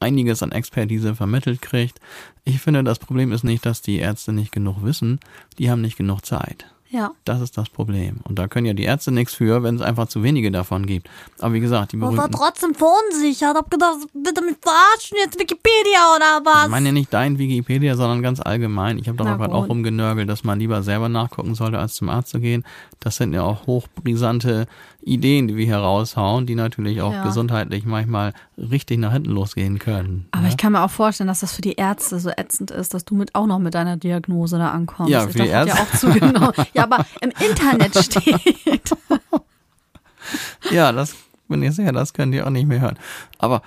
einiges 0.00 0.42
an 0.42 0.52
Expertise 0.52 1.14
vermittelt 1.14 1.62
kriegt. 1.62 2.00
Ich 2.44 2.60
finde, 2.60 2.82
das 2.84 2.98
Problem 2.98 3.32
ist 3.32 3.44
nicht, 3.44 3.64
dass 3.64 3.82
die 3.82 3.98
Ärzte 3.98 4.32
nicht 4.32 4.52
genug 4.52 4.82
wissen, 4.82 5.20
die 5.58 5.70
haben 5.70 5.80
nicht 5.80 5.96
genug 5.96 6.24
Zeit. 6.24 6.66
Ja. 6.92 7.12
Das 7.24 7.40
ist 7.40 7.56
das 7.56 7.70
Problem. 7.70 8.20
Und 8.24 8.38
da 8.38 8.48
können 8.48 8.66
ja 8.66 8.74
die 8.74 8.82
Ärzte 8.82 9.12
nichts 9.12 9.32
für, 9.32 9.62
wenn 9.62 9.76
es 9.76 9.80
einfach 9.80 10.08
zu 10.08 10.22
wenige 10.22 10.50
davon 10.50 10.84
gibt. 10.84 11.08
Aber 11.40 11.54
wie 11.54 11.60
gesagt, 11.60 11.92
die 11.92 11.96
berühmten... 11.96 12.16
Ich 12.16 12.22
war 12.22 12.30
trotzdem 12.30 12.74
verunsichert. 12.74 13.56
Hab 13.56 13.70
gedacht, 13.70 13.96
bitte 14.12 14.42
mich 14.42 14.56
verarschen 14.60 15.16
jetzt 15.24 15.40
Wikipedia 15.40 16.14
oder 16.14 16.44
was? 16.44 16.64
Ich 16.64 16.70
meine 16.70 16.90
ja 16.90 16.92
nicht 16.92 17.10
dein 17.10 17.38
Wikipedia, 17.38 17.96
sondern 17.96 18.20
ganz 18.20 18.40
allgemein. 18.40 18.98
Ich 18.98 19.08
habe 19.08 19.16
doch 19.16 19.24
gerade 19.24 19.54
auch 19.54 19.70
rumgenörgelt, 19.70 20.28
dass 20.28 20.44
man 20.44 20.58
lieber 20.58 20.82
selber 20.82 21.08
nachgucken 21.08 21.54
sollte, 21.54 21.78
als 21.78 21.94
zum 21.94 22.10
Arzt 22.10 22.28
zu 22.28 22.40
gehen. 22.40 22.62
Das 23.00 23.16
sind 23.16 23.32
ja 23.32 23.42
auch 23.42 23.66
hochbrisante 23.66 24.66
Ideen, 25.04 25.48
die 25.48 25.56
wir 25.56 25.64
hier 25.64 25.78
raushauen, 25.78 26.46
die 26.46 26.54
natürlich 26.54 27.02
auch 27.02 27.12
ja. 27.12 27.24
gesundheitlich 27.24 27.84
manchmal 27.84 28.32
richtig 28.56 28.98
nach 28.98 29.12
hinten 29.12 29.30
losgehen 29.30 29.78
können. 29.78 30.28
Aber 30.30 30.44
ja? 30.44 30.48
ich 30.48 30.56
kann 30.56 30.72
mir 30.72 30.82
auch 30.82 30.90
vorstellen, 30.90 31.28
dass 31.28 31.40
das 31.40 31.52
für 31.52 31.62
die 31.62 31.74
Ärzte 31.74 32.18
so 32.20 32.30
ätzend 32.30 32.70
ist, 32.70 32.94
dass 32.94 33.04
du 33.04 33.14
mit 33.14 33.34
auch 33.34 33.46
noch 33.46 33.58
mit 33.58 33.74
deiner 33.74 33.96
Diagnose 33.96 34.58
da 34.58 34.70
ankommst. 34.70 35.10
Ja, 35.10 35.26
für 35.26 35.38
die 35.38 35.48
Ärzte. 35.48 35.76
Ja, 35.76 35.82
auch 35.82 35.98
zugenommen. 35.98 36.52
ja, 36.74 36.84
aber 36.84 37.04
im 37.20 37.32
Internet 37.48 37.98
steht. 38.04 38.96
ja, 40.70 40.92
das 40.92 41.16
bin 41.48 41.62
ich 41.62 41.74
sicher, 41.74 41.92
das 41.92 42.12
könnt 42.12 42.34
ihr 42.34 42.46
auch 42.46 42.50
nicht 42.50 42.66
mehr 42.66 42.80
hören. 42.80 42.98
Aber 43.38 43.62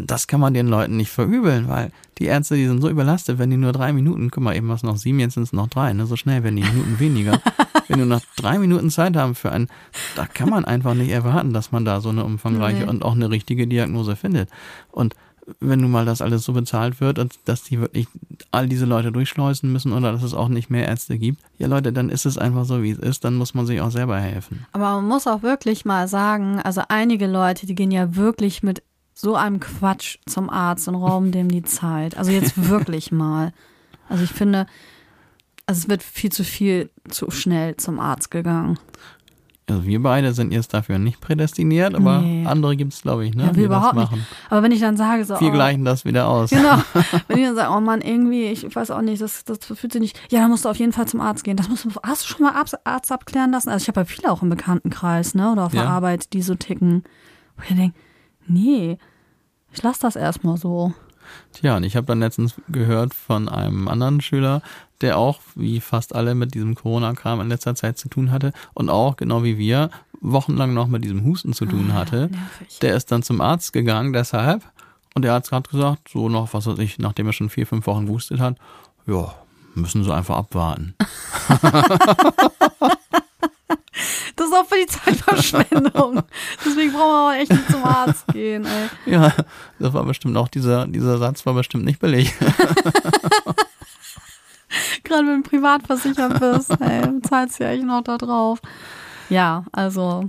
das 0.00 0.26
kann 0.26 0.40
man 0.40 0.54
den 0.54 0.68
Leuten 0.68 0.96
nicht 0.96 1.10
verübeln, 1.10 1.68
weil 1.68 1.90
die 2.18 2.24
Ärzte, 2.24 2.56
die 2.56 2.66
sind 2.66 2.80
so 2.80 2.88
überlastet, 2.88 3.38
wenn 3.38 3.50
die 3.50 3.56
nur 3.56 3.72
drei 3.72 3.92
Minuten, 3.92 4.30
guck 4.30 4.42
mal, 4.42 4.56
eben 4.56 4.68
was 4.68 4.82
noch 4.82 4.96
sieben, 4.96 5.20
jetzt 5.20 5.34
sind 5.34 5.42
es 5.42 5.52
noch 5.52 5.68
drei, 5.68 5.92
ne? 5.92 6.06
So 6.06 6.16
schnell 6.16 6.42
werden 6.42 6.56
die 6.56 6.62
Minuten 6.62 6.98
weniger. 6.98 7.40
wenn 7.88 7.98
du 7.98 8.06
noch 8.06 8.22
drei 8.36 8.58
Minuten 8.58 8.90
Zeit 8.90 9.16
haben 9.16 9.34
für 9.34 9.52
ein, 9.52 9.68
da 10.16 10.26
kann 10.26 10.48
man 10.48 10.64
einfach 10.64 10.94
nicht 10.94 11.10
erwarten, 11.10 11.52
dass 11.52 11.72
man 11.72 11.84
da 11.84 12.00
so 12.00 12.08
eine 12.08 12.24
umfangreiche 12.24 12.84
nee. 12.84 12.88
und 12.88 13.04
auch 13.04 13.14
eine 13.14 13.30
richtige 13.30 13.66
Diagnose 13.66 14.16
findet. 14.16 14.48
Und 14.90 15.14
wenn 15.60 15.80
nun 15.80 15.90
mal 15.90 16.04
das 16.04 16.22
alles 16.22 16.44
so 16.44 16.52
bezahlt 16.52 17.00
wird 17.00 17.18
und 17.18 17.34
dass 17.44 17.62
die 17.62 17.80
wirklich 17.80 18.08
all 18.50 18.68
diese 18.68 18.84
Leute 18.84 19.12
durchschleusen 19.12 19.72
müssen 19.72 19.92
oder 19.92 20.12
dass 20.12 20.22
es 20.22 20.34
auch 20.34 20.48
nicht 20.48 20.70
mehr 20.70 20.88
Ärzte 20.88 21.18
gibt, 21.18 21.40
ja 21.58 21.68
Leute, 21.68 21.92
dann 21.92 22.10
ist 22.10 22.26
es 22.26 22.36
einfach 22.36 22.64
so, 22.64 22.82
wie 22.82 22.90
es 22.90 22.98
ist, 22.98 23.24
dann 23.24 23.36
muss 23.36 23.54
man 23.54 23.66
sich 23.66 23.80
auch 23.80 23.90
selber 23.90 24.18
helfen. 24.18 24.66
Aber 24.72 24.96
man 24.96 25.06
muss 25.06 25.26
auch 25.26 25.42
wirklich 25.42 25.84
mal 25.84 26.08
sagen, 26.08 26.60
also 26.60 26.82
einige 26.88 27.26
Leute, 27.26 27.66
die 27.66 27.74
gehen 27.74 27.92
ja 27.92 28.16
wirklich 28.16 28.62
mit 28.62 28.82
so 29.18 29.34
einem 29.34 29.60
Quatsch 29.60 30.18
zum 30.26 30.50
Arzt 30.50 30.86
und 30.88 30.94
rauben 30.94 31.32
dem 31.32 31.48
die 31.48 31.62
Zeit. 31.62 32.16
Also 32.18 32.30
jetzt 32.30 32.68
wirklich 32.68 33.10
mal. 33.10 33.52
Also 34.10 34.22
ich 34.24 34.30
finde, 34.30 34.66
also 35.66 35.80
es 35.80 35.88
wird 35.88 36.02
viel 36.02 36.30
zu 36.30 36.44
viel 36.44 36.90
zu 37.08 37.30
schnell 37.30 37.76
zum 37.78 37.98
Arzt 37.98 38.30
gegangen. 38.30 38.78
Also 39.68 39.84
wir 39.84 40.00
beide 40.00 40.32
sind 40.32 40.52
jetzt 40.52 40.74
dafür 40.74 40.98
nicht 41.00 41.20
prädestiniert, 41.20 41.96
aber 41.96 42.20
Nee. 42.20 42.46
andere 42.46 42.76
gibt 42.76 42.92
es, 42.92 43.02
glaube 43.02 43.26
ich, 43.26 43.34
ne? 43.34 43.46
Ja, 43.46 43.56
wir 43.56 43.64
überhaupt 43.64 43.96
nicht. 43.96 44.12
machen. 44.12 44.24
Aber 44.48 44.62
wenn 44.62 44.70
ich 44.70 44.78
dann 44.78 44.96
sage, 44.96 45.24
so, 45.24 45.40
Wir 45.40 45.48
oh, 45.48 45.52
gleichen 45.52 45.84
das 45.84 46.04
wieder 46.04 46.28
aus. 46.28 46.50
Genau. 46.50 46.76
Wenn 47.26 47.38
ich 47.38 47.46
dann 47.46 47.56
sage, 47.56 47.74
oh 47.76 47.80
Mann, 47.80 48.00
irgendwie, 48.00 48.44
ich 48.44 48.76
weiß 48.76 48.92
auch 48.92 49.00
nicht, 49.00 49.20
das, 49.20 49.44
das 49.44 49.58
fühlt 49.64 49.92
sich 49.92 50.00
nicht. 50.00 50.20
Ja, 50.30 50.38
dann 50.40 50.50
musst 50.50 50.66
du 50.66 50.68
auf 50.68 50.76
jeden 50.76 50.92
Fall 50.92 51.08
zum 51.08 51.20
Arzt 51.20 51.42
gehen. 51.42 51.56
Das 51.56 51.68
musst 51.68 51.84
du, 51.84 51.90
hast 52.04 52.22
du 52.22 52.28
schon 52.28 52.42
mal 52.46 52.52
Arzt, 52.54 52.76
Arzt 52.86 53.10
abklären 53.10 53.50
lassen? 53.50 53.70
Also 53.70 53.82
ich 53.82 53.88
habe 53.88 54.02
ja 54.02 54.04
viele 54.04 54.30
auch 54.30 54.40
im 54.42 54.50
Bekanntenkreis, 54.50 55.34
ne? 55.34 55.50
Oder 55.50 55.64
auf 55.64 55.72
der 55.72 55.82
Ja. 55.84 55.88
Arbeit, 55.88 56.32
die 56.32 56.42
so 56.42 56.54
ticken. 56.54 57.02
Wo 57.56 57.62
ich 57.68 57.74
denke, 57.74 57.98
nee, 58.48 58.98
ich 59.72 59.82
lasse 59.82 60.00
das 60.02 60.16
erstmal 60.16 60.56
so. 60.56 60.94
Tja, 61.52 61.76
und 61.76 61.84
ich 61.84 61.96
habe 61.96 62.06
dann 62.06 62.20
letztens 62.20 62.54
gehört 62.68 63.14
von 63.14 63.48
einem 63.48 63.88
anderen 63.88 64.20
Schüler, 64.20 64.62
der 65.00 65.18
auch, 65.18 65.40
wie 65.54 65.80
fast 65.80 66.14
alle, 66.14 66.34
mit 66.34 66.54
diesem 66.54 66.74
Corona-Kram 66.74 67.40
in 67.40 67.48
letzter 67.48 67.74
Zeit 67.74 67.98
zu 67.98 68.08
tun 68.08 68.30
hatte 68.30 68.52
und 68.74 68.88
auch, 68.88 69.16
genau 69.16 69.42
wie 69.42 69.58
wir, 69.58 69.90
wochenlang 70.20 70.72
noch 70.72 70.86
mit 70.86 71.04
diesem 71.04 71.24
Husten 71.24 71.52
zu 71.52 71.66
tun 71.66 71.92
hatte. 71.92 72.28
nervig. 72.30 72.78
Der 72.80 72.94
ist 72.94 73.12
dann 73.12 73.22
zum 73.22 73.40
Arzt 73.40 73.72
gegangen, 73.72 74.12
deshalb. 74.12 74.62
Und 75.14 75.22
der 75.22 75.34
Arzt 75.34 75.52
hat 75.52 75.68
gesagt, 75.68 76.08
so 76.08 76.28
noch, 76.28 76.52
was 76.54 76.66
weiß 76.66 76.78
ich, 76.78 76.98
nachdem 76.98 77.26
er 77.26 77.32
schon 77.32 77.50
vier, 77.50 77.66
fünf 77.66 77.86
Wochen 77.86 78.06
gehustet 78.06 78.40
hat, 78.40 78.56
ja, 79.06 79.34
müssen 79.74 80.04
sie 80.04 80.14
einfach 80.14 80.36
abwarten. 80.36 80.94
Das 84.36 84.46
ist 84.48 84.52
auch 84.54 84.66
für 84.66 84.76
die 84.76 84.86
Zeitverschwendung. 84.86 86.22
Deswegen 86.64 86.92
brauchen 86.92 87.08
wir 87.10 87.28
aber 87.28 87.36
echt 87.38 87.50
nicht 87.50 87.70
zum 87.70 87.84
Arzt 87.84 88.26
gehen, 88.28 88.66
ey. 88.66 89.12
Ja, 89.12 89.32
das 89.78 89.92
war 89.94 90.04
bestimmt 90.04 90.36
auch, 90.36 90.48
dieser, 90.48 90.86
dieser 90.86 91.16
Satz 91.18 91.44
war 91.46 91.54
bestimmt 91.54 91.84
nicht 91.86 91.98
billig. 92.00 92.32
Gerade 95.04 95.26
wenn 95.26 95.42
du 95.42 95.48
privat 95.48 95.86
versichert 95.86 96.38
bist, 96.40 96.70
ey, 96.80 97.22
zahlst 97.22 97.60
du 97.60 97.64
ja 97.64 97.70
echt 97.70 97.84
noch 97.84 98.02
da 98.02 98.18
drauf. 98.18 98.60
Ja, 99.30 99.64
also, 99.72 100.28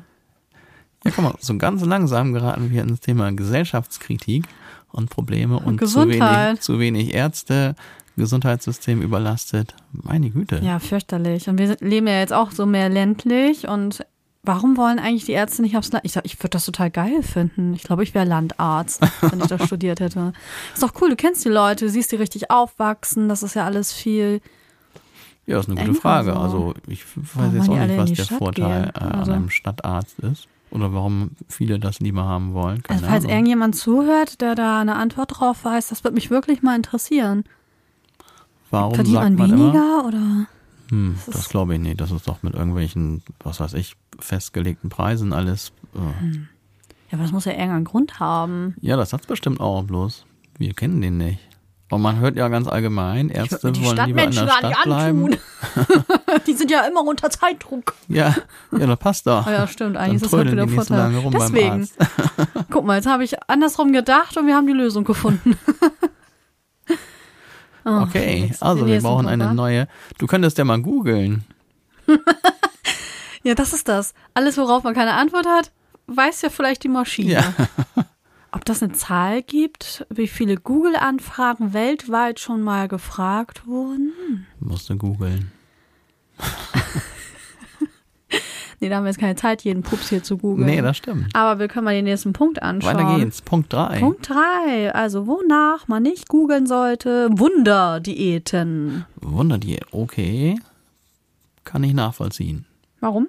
Ja, 1.04 1.12
guck 1.12 1.24
mal, 1.24 1.36
so 1.40 1.58
ganz 1.58 1.84
langsam 1.84 2.34
geraten 2.34 2.70
wir 2.72 2.84
ins 2.84 3.00
Thema 3.02 3.32
Gesellschaftskritik 3.32 4.46
und 4.92 5.10
Probleme 5.10 5.58
und 5.60 5.74
zu 5.80 5.86
Gesundheit. 5.86 6.48
wenig, 6.50 6.62
zu 6.62 6.80
wenig 6.80 7.14
Ärzte, 7.14 7.76
Gesundheitssystem 8.18 9.02
überlastet. 9.02 9.76
Meine 9.94 10.30
Güte. 10.30 10.60
ja, 10.64 10.80
fürchterlich. 10.80 11.48
Und 11.50 11.58
wir 11.58 11.78
leben 11.80 12.08
ja 12.08 12.20
jetzt 12.20 12.34
auch 12.34 12.52
so 12.52 12.66
mehr 12.66 12.90
ländlich 12.90 13.68
und 13.68 14.06
warum 14.44 14.78
wollen 14.78 15.00
eigentlich 15.00 15.26
die 15.26 15.32
Ärzte 15.34 15.62
nicht 15.62 15.78
aufs 15.78 15.92
Land? 15.92 16.06
Ich 16.06 16.16
ich 16.24 16.40
würde 16.40 16.50
das 16.52 16.66
total 16.66 16.90
geil 16.92 17.22
finden. 17.24 17.74
Ich 17.74 17.84
glaube, 17.84 18.04
ich 18.04 18.14
wäre 18.14 18.26
Landarzt, 18.26 19.02
wenn 19.22 19.40
ich 19.40 19.48
das 19.48 19.64
studiert 19.68 20.00
hätte. 20.00 20.34
Ist 20.74 20.84
doch 20.84 20.94
cool, 21.02 21.10
du 21.10 21.16
kennst 21.16 21.44
die 21.46 21.50
Leute, 21.50 21.86
du 21.86 21.92
siehst 21.92 22.12
die 22.12 22.16
richtig 22.18 22.52
aufwachsen, 22.52 23.30
das 23.30 23.44
ist 23.44 23.56
ja 23.56 23.66
alles 23.66 23.94
viel. 23.94 24.42
Ja, 25.46 25.60
ist 25.60 25.70
eine 25.70 25.80
gute 25.80 25.94
Frage. 25.94 26.34
so. 26.34 26.38
Also 26.40 26.74
ich 26.88 27.06
weiß 27.16 27.54
jetzt 27.54 27.70
auch 27.70 27.78
nicht, 27.78 27.98
was 27.98 28.12
der 28.14 28.24
Stadt 28.24 28.38
Vorteil 28.38 28.92
äh, 28.94 29.00
an 29.00 29.12
Also- 29.14 29.32
einem 29.32 29.50
Stadtarzt 29.50 30.20
ist. 30.20 30.48
Oder 30.70 30.92
warum 30.94 31.32
viele 31.48 31.80
das 31.80 32.02
lieber 32.02 32.26
haben 32.26 32.54
wollen. 32.54 32.84
Keine 32.84 32.98
Also, 33.00 33.10
falls 33.10 33.24
Ahnung. 33.24 33.36
irgendjemand 33.38 33.76
zuhört, 33.78 34.42
der 34.42 34.54
da 34.54 34.82
eine 34.82 34.98
Antwort 34.98 35.40
drauf 35.40 35.64
weiß, 35.64 35.88
das 35.88 36.04
würde 36.04 36.16
mich 36.16 36.30
wirklich 36.30 36.62
mal 36.62 36.76
interessieren. 36.76 37.46
Warum 38.72 38.96
Verdient 38.96 39.16
sagt 39.16 39.30
man 39.38 39.50
man 39.50 39.50
immer? 39.50 39.74
weniger 39.74 40.06
oder? 40.06 40.48
Hm, 40.90 41.18
Das 41.28 41.50
glaube 41.50 41.76
ich 41.76 41.80
nicht. 41.82 42.00
Das 42.00 42.12
ist 42.12 42.28
doch 42.28 42.44
mit 42.44 42.54
irgendwelchen, 42.54 43.22
was 43.44 43.60
weiß 43.60 43.74
ich, 43.74 43.96
festgelegten 44.20 44.90
Preisen 44.90 45.34
alles. 45.34 45.72
Äh. 45.96 46.00
Ja, 47.10 47.14
aber 47.14 47.24
das 47.24 47.32
muss 47.32 47.46
ja 47.46 47.52
irgendeinen 47.54 47.86
Grund 47.86 48.20
haben. 48.20 48.76
Ja, 48.82 48.96
das 48.98 49.14
hat's 49.14 49.28
bestimmt 49.28 49.60
auch, 49.60 49.84
bloß 49.84 50.26
wir 50.58 50.74
kennen 50.74 51.02
den 51.02 51.18
nicht. 51.18 51.40
Und 51.90 52.02
man 52.02 52.20
hört 52.20 52.36
ja 52.36 52.50
ganz 52.50 52.68
allgemein, 52.68 53.30
Ärzte 53.30 53.72
die 53.72 53.82
wollen 53.86 54.06
lieber 54.08 54.24
in 54.24 54.32
der 54.32 54.48
Stadt 54.48 54.84
bleiben. 54.84 55.24
antun. 55.26 55.38
die 56.48 56.54
sind 56.54 56.70
ja 56.70 56.82
immer 56.82 57.02
unter 57.02 57.30
Zeitdruck. 57.30 57.94
Ja, 58.10 58.36
ja, 58.78 58.86
das 58.88 59.00
passt 59.00 59.26
doch. 59.26 59.48
Ja, 59.48 59.66
stimmt. 59.68 59.96
Dann 59.96 60.04
Eigentlich 60.04 60.24
ist 60.24 60.26
das 60.26 60.34
halt 60.34 60.52
wieder 60.52 60.68
so 60.68 60.76
Vorteil. 60.76 61.22
beim 61.22 61.32
Deswegen. 61.32 61.70
Arzt. 61.82 61.96
Guck 62.72 62.86
mal, 62.86 62.96
jetzt 62.98 63.08
habe 63.08 63.24
ich 63.24 63.36
andersrum 63.50 63.94
gedacht 63.94 64.36
und 64.36 64.48
wir 64.48 64.56
haben 64.56 64.68
die 64.68 64.74
Lösung 64.74 65.06
gefunden. 65.06 65.58
Oh, 67.88 68.02
Okay, 68.02 68.52
also 68.60 68.86
wir 68.86 69.02
brauchen 69.02 69.28
eine 69.28 69.54
neue. 69.54 69.88
Du 70.18 70.28
könntest 70.28 70.58
ja 70.58 70.66
mal 70.66 70.82
googeln. 70.82 71.44
Ja, 73.44 73.56
das 73.56 73.72
ist 73.72 73.88
das. 73.88 74.14
Alles, 74.34 74.58
worauf 74.58 74.84
man 74.84 74.94
keine 74.94 75.14
Antwort 75.14 75.46
hat, 75.46 75.72
weiß 76.08 76.42
ja 76.42 76.50
vielleicht 76.50 76.84
die 76.84 76.90
Maschine. 76.90 77.32
Ja. 77.32 77.54
Ob 78.52 78.66
das 78.66 78.84
eine 78.84 78.92
Zahl 78.92 79.42
gibt, 79.42 80.06
wie 80.10 80.28
viele 80.28 80.58
Google-Anfragen 80.58 81.74
weltweit 81.74 82.42
schon 82.42 82.62
mal 82.62 82.90
gefragt 82.90 83.66
wurden? 83.66 84.48
Musst 84.60 84.90
du 84.90 84.98
googeln. 84.98 85.54
Nee, 88.80 88.90
da 88.90 88.98
haben 88.98 89.06
wir 89.06 89.10
jetzt 89.10 89.20
keine 89.20 89.36
Zeit, 89.36 89.64
jeden 89.64 89.82
Pups 89.82 90.10
hier 90.10 90.22
zu 90.22 90.38
googeln. 90.38 90.68
Nee, 90.68 90.82
das 90.82 90.98
stimmt. 90.98 91.36
Aber 91.36 91.60
wir 91.60 91.68
können 91.68 91.86
mal 91.86 91.96
den 91.96 92.06
nächsten 92.06 92.32
Punkt 92.34 92.62
anschauen. 92.62 92.96
Weiter 92.96 93.18
geht's. 93.18 93.42
Punkt 93.42 93.74
3. 93.74 94.00
Punkt 94.00 94.30
3. 94.30 94.94
Also, 94.94 95.26
wonach 95.26 95.88
man 95.88 96.04
nicht 96.04 96.28
googeln 96.30 96.68
sollte. 96.68 97.30
Wunderdiäten. 97.32 99.06
Wunderdiät. 99.22 99.86
Okay. 99.92 100.60
Kann 101.64 101.84
ich 101.84 101.94
nachvollziehen. 101.94 102.66
Warum? 103.00 103.28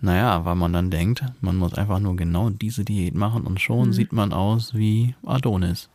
Naja, 0.00 0.44
weil 0.44 0.54
man 0.56 0.72
dann 0.74 0.90
denkt, 0.90 1.24
man 1.40 1.56
muss 1.56 1.72
einfach 1.74 1.98
nur 1.98 2.14
genau 2.14 2.50
diese 2.50 2.84
Diät 2.84 3.14
machen 3.14 3.44
und 3.44 3.60
schon 3.60 3.88
Mhm. 3.88 3.92
sieht 3.94 4.12
man 4.12 4.34
aus 4.34 4.74
wie 4.74 5.14
Adonis. 5.24 5.88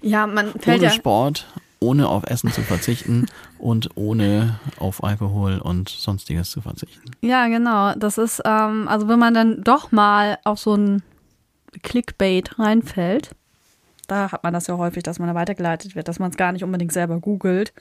Ja, 0.00 0.26
man 0.26 0.52
fällt 0.58 0.78
ohne 0.78 0.86
ja. 0.86 0.90
Sport, 0.90 1.46
ohne 1.80 2.08
auf 2.08 2.24
Essen 2.24 2.52
zu 2.52 2.60
verzichten 2.60 3.26
und 3.58 3.96
ohne 3.96 4.60
auf 4.78 5.02
Alkohol 5.02 5.58
und 5.58 5.88
sonstiges 5.88 6.50
zu 6.50 6.60
verzichten. 6.60 7.10
Ja, 7.22 7.48
genau. 7.48 7.94
Das 7.94 8.18
ist, 8.18 8.42
ähm, 8.44 8.86
also 8.86 9.08
wenn 9.08 9.18
man 9.18 9.32
dann 9.32 9.64
doch 9.64 9.90
mal 9.90 10.38
auf 10.44 10.58
so 10.58 10.74
ein 10.74 11.02
Clickbait 11.82 12.58
reinfällt, 12.58 13.30
da 14.06 14.30
hat 14.32 14.42
man 14.42 14.52
das 14.52 14.66
ja 14.66 14.76
häufig, 14.76 15.02
dass 15.04 15.18
man 15.18 15.28
da 15.28 15.34
weitergeleitet 15.34 15.94
wird, 15.94 16.08
dass 16.08 16.18
man 16.18 16.30
es 16.30 16.36
gar 16.36 16.52
nicht 16.52 16.64
unbedingt 16.64 16.92
selber 16.92 17.18
googelt, 17.18 17.72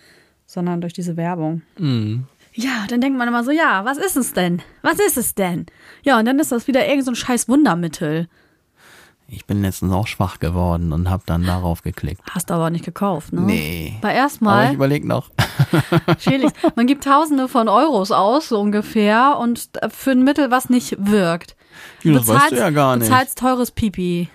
sondern 0.46 0.80
durch 0.80 0.94
diese 0.94 1.18
Werbung. 1.18 1.64
Mhm. 1.78 2.26
Ja, 2.54 2.86
dann 2.88 3.02
denkt 3.02 3.18
man 3.18 3.28
immer 3.28 3.44
so, 3.44 3.52
ja, 3.52 3.86
was 3.86 3.98
ist 3.98 4.16
es 4.16 4.34
denn? 4.34 4.62
Was 4.82 5.00
ist 5.00 5.18
es 5.18 5.36
denn? 5.36 5.66
Ja, 6.04 6.20
und 6.20 6.26
dann 6.26 6.40
ist 6.40 6.52
das 6.52 6.68
wieder 6.68 6.88
irgend 6.88 7.06
so 7.06 7.12
ein 7.12 7.16
scheiß 7.16 7.48
Wundermittel. 7.50 8.28
Ich 9.32 9.46
bin 9.46 9.62
letztens 9.62 9.94
auch 9.94 10.08
schwach 10.08 10.40
geworden 10.40 10.92
und 10.92 11.10
habe 11.10 11.24
dann 11.26 11.46
darauf 11.46 11.84
geklickt. 11.84 12.22
Hast 12.32 12.50
du 12.50 12.56
aber 12.56 12.70
nicht 12.72 12.84
gekauft, 12.84 13.32
ne? 13.32 13.42
Nee. 13.42 13.98
War 14.02 14.10
Aber 14.10 14.18
erstmal 14.20 14.68
ich 14.70 14.74
überlege 14.74 15.08
noch. 15.08 15.30
Felix, 16.18 16.54
man 16.76 16.88
gibt 16.88 17.04
Tausende 17.04 17.48
von 17.48 17.68
Euros 17.68 18.12
aus, 18.12 18.50
so 18.50 18.60
ungefähr, 18.60 19.38
und 19.40 19.70
für 19.90 20.12
ein 20.12 20.24
Mittel, 20.24 20.50
was 20.50 20.70
nicht 20.70 20.96
wirkt. 20.98 21.56
Ja, 22.02 22.14
das 22.14 22.28
weißt 22.28 22.52
du 22.52 22.56
ja 22.56 22.70
gar 22.72 22.96
nicht. 22.96 23.10
Bezahlst 23.10 23.38
teures 23.38 23.72
Pipi. 23.72 24.30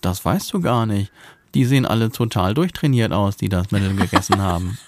Das 0.00 0.24
weißt 0.24 0.52
du 0.52 0.60
gar 0.60 0.86
nicht. 0.86 1.10
Die 1.54 1.64
sehen 1.64 1.84
alle 1.84 2.10
total 2.10 2.54
durchtrainiert 2.54 3.12
aus, 3.12 3.36
die 3.36 3.48
das 3.48 3.72
Mittel 3.72 3.96
gegessen 3.96 4.40
haben. 4.40 4.78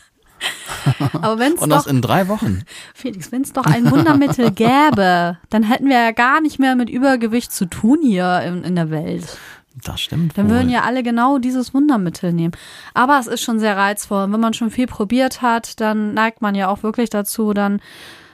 Aber 1.15 1.39
wenn 1.39 1.55
es 1.55 1.61
Und 1.61 1.71
das 1.71 1.85
doch, 1.85 1.91
in 1.91 2.03
drei 2.03 2.29
Wochen. 2.29 2.63
Felix, 2.95 3.33
wenn 3.33 3.43
es 3.43 3.53
doch 3.53 3.67
ein 3.67 3.91
Wundermittel 3.91 4.51
gäbe, 4.55 5.39
dann 5.51 5.63
hätten 5.63 5.87
wir 5.89 5.99
ja 6.01 6.11
gar 6.13 6.41
nicht 6.41 6.59
mehr 6.59 6.75
mit 6.75 6.91
Übergewicht 6.91 7.53
zu 7.53 7.67
tun 7.67 8.01
hier 8.03 8.41
in, 8.43 8.65
in 8.65 8.77
der 8.77 8.91
Welt. 8.91 9.39
Das 9.85 10.01
stimmt 10.01 10.37
Dann 10.37 10.49
wohl. 10.49 10.57
würden 10.57 10.69
ja 10.71 10.83
alle 10.83 11.03
genau 11.03 11.39
dieses 11.39 11.73
Wundermittel 11.73 12.33
nehmen. 12.33 12.53
Aber 12.95 13.19
es 13.19 13.27
ist 13.27 13.43
schon 13.43 13.59
sehr 13.59 13.77
reizvoll. 13.77 14.25
Und 14.25 14.33
wenn 14.33 14.41
man 14.41 14.55
schon 14.55 14.71
viel 14.71 14.87
probiert 14.87 15.41
hat, 15.41 15.81
dann 15.81 16.15
neigt 16.15 16.43
man 16.43 16.55
ja 16.55 16.69
auch 16.69 16.83
wirklich 16.83 17.11
dazu, 17.11 17.55
dann, 17.55 17.81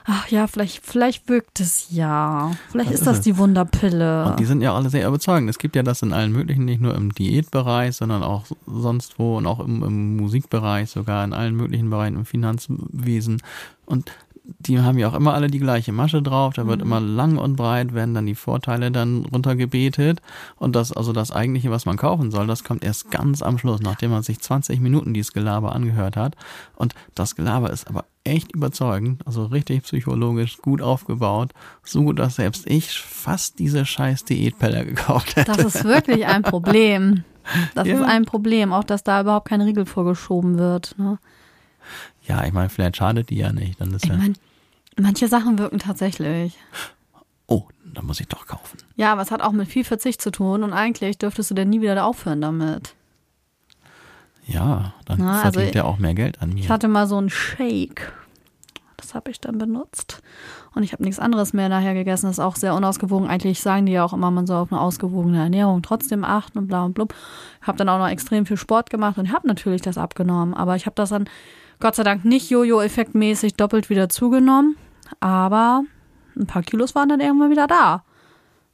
ach 0.09 0.27
ja, 0.29 0.47
vielleicht, 0.47 0.83
vielleicht 0.85 1.29
wirkt 1.29 1.59
es 1.59 1.87
ja. 1.91 2.51
Vielleicht 2.71 2.89
Das 2.89 2.99
ist 2.99 3.07
das 3.07 3.17
ist 3.17 3.25
die 3.25 3.37
Wunderpille. 3.37 4.25
Und 4.25 4.39
die 4.39 4.45
sind 4.45 4.61
ja 4.61 4.73
alle 4.73 4.89
sehr 4.89 5.07
überzeugend. 5.07 5.49
Es 5.49 5.59
gibt 5.59 5.75
ja 5.75 5.83
das 5.83 6.01
in 6.01 6.13
allen 6.13 6.31
möglichen, 6.31 6.65
nicht 6.65 6.81
nur 6.81 6.95
im 6.95 7.13
Diätbereich, 7.13 7.95
sondern 7.95 8.23
auch 8.23 8.45
sonst 8.65 9.19
wo 9.19 9.37
und 9.37 9.45
auch 9.45 9.59
im, 9.59 9.83
im 9.83 10.17
Musikbereich, 10.17 10.89
sogar 10.89 11.23
in 11.23 11.33
allen 11.33 11.55
möglichen 11.55 11.89
Bereichen, 11.89 12.15
im 12.15 12.25
Finanzwesen. 12.25 13.41
Und 13.85 14.11
die 14.57 14.79
haben 14.79 14.97
ja 14.97 15.07
auch 15.09 15.13
immer 15.13 15.35
alle 15.35 15.47
die 15.47 15.59
gleiche 15.59 15.91
Masche 15.91 16.23
drauf. 16.23 16.53
Da 16.55 16.65
wird 16.65 16.81
immer 16.81 16.99
lang 16.99 17.37
und 17.37 17.55
breit, 17.55 17.93
werden 17.93 18.15
dann 18.15 18.25
die 18.25 18.35
Vorteile 18.35 18.91
dann 18.91 19.25
runtergebetet. 19.25 20.21
Und 20.57 20.75
das, 20.75 20.91
also 20.91 21.13
das 21.13 21.31
eigentliche, 21.31 21.69
was 21.69 21.85
man 21.85 21.97
kaufen 21.97 22.31
soll, 22.31 22.47
das 22.47 22.63
kommt 22.63 22.83
erst 22.83 23.11
ganz 23.11 23.43
am 23.43 23.59
Schluss, 23.59 23.81
nachdem 23.81 24.11
man 24.11 24.23
sich 24.23 24.39
20 24.39 24.79
Minuten 24.79 25.13
dieses 25.13 25.33
Gelaber 25.33 25.73
angehört 25.73 26.17
hat. 26.17 26.35
Und 26.75 26.95
das 27.13 27.35
Gelaber 27.35 27.69
ist 27.69 27.87
aber 27.87 28.05
echt 28.29 28.53
überzeugend, 28.53 29.25
also 29.27 29.45
richtig 29.45 29.83
psychologisch 29.83 30.57
gut 30.59 30.81
aufgebaut. 30.81 31.51
So 31.83 32.03
gut, 32.03 32.19
dass 32.19 32.35
selbst 32.35 32.69
ich 32.69 32.91
fast 32.99 33.59
diese 33.59 33.85
scheiß 33.85 34.25
Diätpelle 34.25 34.85
gekauft 34.85 35.35
hätte. 35.35 35.51
Das 35.51 35.63
ist 35.75 35.83
wirklich 35.83 36.25
ein 36.25 36.43
Problem. 36.43 37.23
Das 37.75 37.87
Ja. 37.87 37.95
ist 37.95 38.03
ein 38.03 38.25
Problem, 38.25 38.71
auch 38.73 38.83
dass 38.83 39.03
da 39.03 39.21
überhaupt 39.21 39.47
kein 39.49 39.61
Riegel 39.61 39.85
vorgeschoben 39.85 40.57
wird. 40.57 40.95
Ne? 40.97 41.17
Ja, 42.27 42.45
ich 42.45 42.53
meine, 42.53 42.69
vielleicht 42.69 42.97
schadet 42.97 43.29
die 43.31 43.37
ja 43.37 43.51
nicht. 43.51 43.81
Dann 43.81 43.91
ist 43.93 44.03
Ich 44.05 44.09
ja, 44.11 44.17
meine, 44.17 44.35
manche 44.97 45.27
Sachen 45.27 45.57
wirken 45.57 45.79
tatsächlich. 45.79 46.55
oh, 47.47 47.63
dann 47.91 48.05
muss 48.05 48.19
ich 48.19 48.27
doch 48.27 48.45
kaufen. 48.45 48.77
Ja, 48.97 49.11
aber 49.13 49.23
es 49.23 49.31
hat 49.31 49.41
auch 49.41 49.51
mit 49.51 49.67
viel 49.67 49.83
Verzicht 49.83 50.21
zu 50.21 50.29
tun 50.29 50.61
und 50.63 50.73
eigentlich 50.73 51.17
dürftest 51.17 51.49
du 51.49 51.55
dann 51.55 51.69
nie 51.69 51.81
wieder 51.81 52.05
aufhören 52.05 52.39
damit. 52.41 52.93
Ja, 54.45 54.93
dann 55.05 55.19
Na, 55.19 55.41
also 55.43 55.53
verdient 55.59 55.75
er 55.75 55.85
auch 55.85 55.97
mehr 55.99 56.13
Geld 56.15 56.41
an 56.41 56.49
mir. 56.53 56.59
Ich 56.61 56.69
hatte 56.69 56.87
mal 56.87 57.07
so 57.07 57.17
einen 57.17 57.29
Shake. 57.29 58.11
Das 59.09 59.15
habe 59.15 59.31
ich 59.31 59.41
dann 59.41 59.57
benutzt. 59.57 60.21
Und 60.75 60.83
ich 60.83 60.93
habe 60.93 61.01
nichts 61.01 61.17
anderes 61.17 61.51
mehr 61.51 61.67
nachher 61.67 61.95
gegessen. 61.95 62.27
Das 62.27 62.37
ist 62.37 62.43
auch 62.43 62.55
sehr 62.55 62.75
unausgewogen. 62.75 63.27
Eigentlich 63.27 63.59
sagen 63.59 63.87
die 63.87 63.93
ja 63.93 64.05
auch 64.05 64.13
immer, 64.13 64.29
man 64.29 64.45
soll 64.45 64.57
auf 64.57 64.71
eine 64.71 64.79
ausgewogene 64.79 65.39
Ernährung 65.39 65.81
trotzdem 65.81 66.23
achten 66.23 66.59
und 66.59 66.67
bla 66.67 66.85
und 66.85 66.93
blub. 66.93 67.15
Ich 67.59 67.65
habe 67.65 67.75
dann 67.79 67.89
auch 67.89 67.97
noch 67.97 68.07
extrem 68.07 68.45
viel 68.45 68.55
Sport 68.55 68.91
gemacht 68.91 69.17
und 69.17 69.33
habe 69.33 69.47
natürlich 69.47 69.81
das 69.81 69.97
abgenommen. 69.97 70.53
Aber 70.53 70.75
ich 70.75 70.85
habe 70.85 70.93
das 70.93 71.09
dann 71.09 71.27
Gott 71.79 71.95
sei 71.95 72.03
Dank 72.03 72.23
nicht 72.23 72.51
Jojo-Effektmäßig 72.51 73.55
doppelt 73.55 73.89
wieder 73.89 74.09
zugenommen. 74.09 74.77
Aber 75.19 75.81
ein 76.37 76.45
paar 76.45 76.61
Kilos 76.61 76.93
waren 76.93 77.09
dann 77.09 77.19
irgendwann 77.19 77.49
wieder 77.49 77.65
da. 77.65 78.03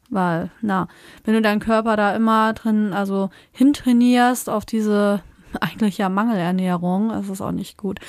Weil, 0.09 0.51
na, 0.61 0.89
wenn 1.23 1.35
du 1.35 1.41
deinen 1.41 1.61
Körper 1.61 1.95
da 1.95 2.13
immer 2.13 2.51
drin, 2.51 2.91
also 2.91 3.29
hintrainierst 3.53 4.49
auf 4.49 4.65
diese 4.65 5.23
eigentlich 5.61 5.97
ja 5.97 6.09
Mangelernährung, 6.09 7.09
das 7.09 7.29
ist 7.29 7.41
auch 7.41 7.51
nicht 7.51 7.77
gut. 7.77 7.99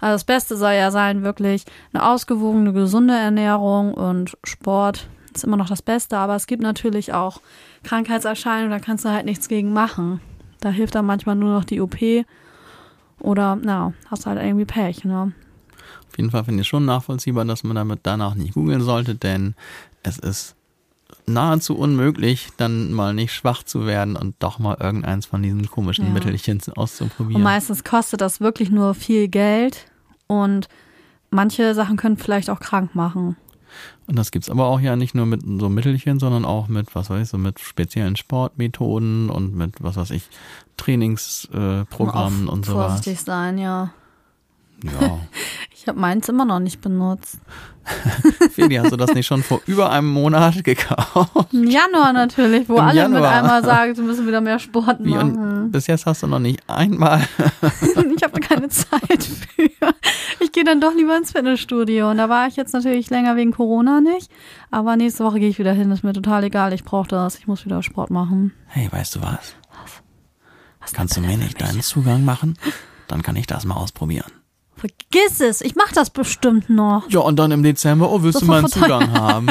Also 0.00 0.14
das 0.14 0.24
Beste 0.24 0.56
soll 0.56 0.72
ja 0.72 0.90
sein, 0.90 1.22
wirklich 1.22 1.64
eine 1.92 2.06
ausgewogene, 2.06 2.72
gesunde 2.72 3.14
Ernährung 3.14 3.94
und 3.94 4.36
Sport 4.44 5.08
ist 5.34 5.44
immer 5.44 5.56
noch 5.56 5.68
das 5.68 5.82
Beste, 5.82 6.18
aber 6.18 6.36
es 6.36 6.46
gibt 6.46 6.62
natürlich 6.62 7.12
auch 7.12 7.40
Krankheitserscheinungen, 7.84 8.70
da 8.70 8.78
kannst 8.78 9.04
du 9.04 9.10
halt 9.10 9.24
nichts 9.24 9.48
gegen 9.48 9.72
machen. 9.72 10.20
Da 10.60 10.68
hilft 10.68 10.94
dann 10.94 11.06
manchmal 11.06 11.36
nur 11.36 11.52
noch 11.54 11.64
die 11.64 11.80
OP 11.80 11.96
oder, 13.18 13.56
na, 13.56 13.94
hast 14.10 14.26
halt 14.26 14.40
irgendwie 14.40 14.64
Pech, 14.64 15.04
ne? 15.04 15.32
Auf 16.08 16.18
jeden 16.18 16.30
Fall 16.30 16.44
finde 16.44 16.60
ich 16.60 16.68
schon 16.68 16.84
nachvollziehbar, 16.84 17.44
dass 17.44 17.64
man 17.64 17.76
damit 17.76 18.00
danach 18.02 18.34
nicht 18.34 18.54
googeln 18.54 18.82
sollte, 18.82 19.14
denn 19.14 19.54
es 20.02 20.18
ist 20.18 20.56
nahezu 21.26 21.76
unmöglich, 21.76 22.48
dann 22.56 22.92
mal 22.92 23.14
nicht 23.14 23.32
schwach 23.32 23.62
zu 23.62 23.86
werden 23.86 24.16
und 24.16 24.34
doch 24.40 24.58
mal 24.58 24.76
irgendeins 24.80 25.26
von 25.26 25.42
diesen 25.42 25.70
komischen 25.70 26.06
ja. 26.06 26.12
Mittelchen 26.12 26.60
auszuprobieren. 26.74 27.36
Und 27.36 27.42
meistens 27.42 27.84
kostet 27.84 28.20
das 28.20 28.40
wirklich 28.40 28.70
nur 28.70 28.94
viel 28.94 29.28
Geld 29.28 29.86
und 30.26 30.68
manche 31.30 31.74
Sachen 31.74 31.96
können 31.96 32.16
vielleicht 32.16 32.50
auch 32.50 32.60
krank 32.60 32.94
machen. 32.94 33.36
Und 34.06 34.18
das 34.18 34.30
gibt 34.30 34.44
es 34.44 34.50
aber 34.50 34.66
auch 34.66 34.80
ja 34.80 34.96
nicht 34.96 35.14
nur 35.14 35.26
mit 35.26 35.42
so 35.42 35.68
Mittelchen, 35.68 36.18
sondern 36.18 36.44
auch 36.44 36.68
mit, 36.68 36.94
was 36.94 37.08
weiß 37.08 37.22
ich, 37.22 37.28
so 37.28 37.38
mit 37.38 37.60
speziellen 37.60 38.16
Sportmethoden 38.16 39.30
und 39.30 39.54
mit, 39.54 39.82
was 39.82 39.96
weiß 39.96 40.10
ich, 40.10 40.28
Trainingsprogrammen 40.76 42.46
äh, 42.46 42.50
und 42.50 42.66
so 42.66 42.74
was. 42.74 42.92
Vorsichtig 42.94 43.20
sein, 43.20 43.58
ja. 43.58 43.92
Ja. 44.82 45.18
Ich 45.82 45.88
habe 45.88 45.98
meins 45.98 46.28
immer 46.28 46.44
noch 46.44 46.60
nicht 46.60 46.80
benutzt. 46.80 47.38
Feli, 48.52 48.76
hast 48.76 48.92
du 48.92 48.96
das 48.96 49.12
nicht 49.14 49.26
schon 49.26 49.42
vor 49.42 49.60
über 49.66 49.90
einem 49.90 50.06
Monat 50.12 50.62
gekauft? 50.62 51.52
Im 51.52 51.66
Januar 51.66 52.12
natürlich, 52.12 52.68
wo 52.68 52.76
Im 52.76 52.84
alle 52.84 52.98
Januar. 52.98 53.20
mit 53.20 53.30
einmal 53.30 53.64
sagen, 53.64 53.92
sie 53.96 54.02
müssen 54.02 54.24
wieder 54.24 54.40
mehr 54.40 54.60
Sport 54.60 55.00
machen. 55.00 55.04
Wie, 55.04 55.16
und 55.16 55.72
bis 55.72 55.88
jetzt 55.88 56.06
hast 56.06 56.22
du 56.22 56.28
noch 56.28 56.38
nicht 56.38 56.62
einmal. 56.68 57.26
ich 58.14 58.22
habe 58.22 58.38
keine 58.38 58.68
Zeit 58.68 59.24
für. 59.24 59.68
Ich 60.38 60.52
gehe 60.52 60.62
dann 60.62 60.80
doch 60.80 60.94
lieber 60.94 61.16
ins 61.16 61.32
Fitnessstudio. 61.32 62.10
Und 62.10 62.18
da 62.18 62.28
war 62.28 62.46
ich 62.46 62.54
jetzt 62.54 62.74
natürlich 62.74 63.10
länger 63.10 63.34
wegen 63.34 63.50
Corona 63.50 64.00
nicht. 64.00 64.30
Aber 64.70 64.94
nächste 64.94 65.24
Woche 65.24 65.40
gehe 65.40 65.48
ich 65.48 65.58
wieder 65.58 65.72
hin. 65.72 65.90
Ist 65.90 66.04
mir 66.04 66.12
total 66.12 66.44
egal. 66.44 66.72
Ich 66.72 66.84
brauche 66.84 67.08
das. 67.08 67.40
Ich 67.40 67.48
muss 67.48 67.64
wieder 67.64 67.82
Sport 67.82 68.10
machen. 68.10 68.52
Hey, 68.66 68.88
weißt 68.88 69.16
du 69.16 69.20
was? 69.20 69.56
Was? 69.82 70.02
was 70.78 70.92
Kannst 70.92 71.16
du 71.16 71.22
mir 71.22 71.36
nicht 71.36 71.60
deinen 71.60 71.82
Zugang 71.82 72.24
machen? 72.24 72.56
Dann 73.08 73.22
kann 73.22 73.34
ich 73.34 73.48
das 73.48 73.64
mal 73.64 73.74
ausprobieren. 73.74 74.30
Vergiss 74.82 75.40
es, 75.40 75.60
ich 75.60 75.76
mach 75.76 75.92
das 75.92 76.10
bestimmt 76.10 76.68
noch. 76.68 77.08
Ja, 77.08 77.20
und 77.20 77.38
dann 77.38 77.52
im 77.52 77.62
Dezember, 77.62 78.10
oh, 78.10 78.24
willst 78.24 78.42
du 78.42 78.46
mal 78.46 78.58
einen 78.58 78.68
Zugang 78.68 79.12
haben? 79.12 79.46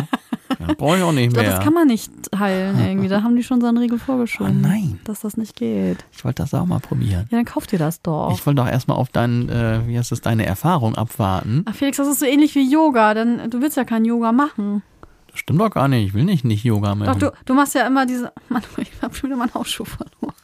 Ja, 0.60 0.74
brauche 0.78 0.98
ich 0.98 1.04
auch 1.04 1.14
nicht 1.14 1.34
mehr. 1.34 1.44
Das 1.44 1.64
kann 1.64 1.74
man 1.74 1.88
nicht 1.88 2.12
heilen 2.38 2.78
irgendwie. 2.78 3.08
Da 3.08 3.24
haben 3.24 3.38
die 3.38 3.44
schon 3.44 3.62
so 3.62 3.68
einen 3.68 3.78
Riegel 3.78 3.98
vorgeschoben. 3.98 4.62
Oh 4.62 4.68
nein. 4.68 5.00
Dass 5.06 5.22
das 5.22 5.38
nicht 5.38 5.56
geht. 5.56 6.04
Ich 6.12 6.26
wollte 6.26 6.44
das 6.44 6.54
auch 6.54 6.66
mal 6.66 6.82
probieren. 6.82 7.30
Ja, 7.32 7.38
dann 7.38 7.46
kauf 7.46 7.66
dir 7.66 7.80
das 7.80 8.02
doch. 8.02 8.34
Ich 8.34 8.46
wollte 8.46 8.62
doch 8.62 8.68
erstmal 8.68 8.98
auf 8.98 9.08
deinen, 9.08 9.48
äh, 9.48 9.88
wie 9.88 9.98
heißt 9.98 10.12
das, 10.12 10.20
deine 10.20 10.46
Erfahrung 10.46 10.96
abwarten. 10.96 11.64
Ach 11.66 11.76
Felix, 11.76 11.96
das 11.96 12.10
ist 12.10 12.20
so 12.20 12.26
ähnlich 12.26 12.54
wie 12.56 12.70
Yoga, 12.70 13.14
denn 13.14 13.50
du 13.50 13.62
willst 13.62 13.78
ja 13.78 13.86
kein 13.86 14.04
Yoga 14.04 14.34
machen. 14.34 14.84
Das 15.32 15.40
stimmt 15.40 15.62
doch 15.62 15.72
gar 15.72 15.88
nicht. 15.88 16.08
Ich 16.08 16.14
will 16.14 16.26
nicht, 16.26 16.44
nicht 16.44 16.66
Yoga 16.66 16.94
machen. 16.94 17.18
Doch, 17.18 17.32
du, 17.32 17.36
du 17.46 17.54
machst 17.54 17.74
ja 17.74 17.88
immer 17.88 18.06
diese. 18.06 18.34
Mann, 18.50 18.64
ich 18.76 18.92
hab 19.02 19.16
schon 19.16 19.30
wieder 19.30 19.38
meinen 19.38 19.54
Hausschuh 19.54 19.86
verloren. 19.86 20.36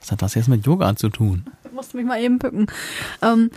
Was 0.00 0.10
hat 0.10 0.22
das 0.22 0.34
jetzt 0.34 0.48
mit 0.48 0.64
Yoga 0.64 0.96
zu 0.96 1.10
tun? 1.10 1.44
Ich 1.64 1.72
musste 1.72 1.98
mich 1.98 2.06
mal 2.06 2.20
eben 2.20 2.38
bücken. 2.38 2.66
Ähm, 3.20 3.50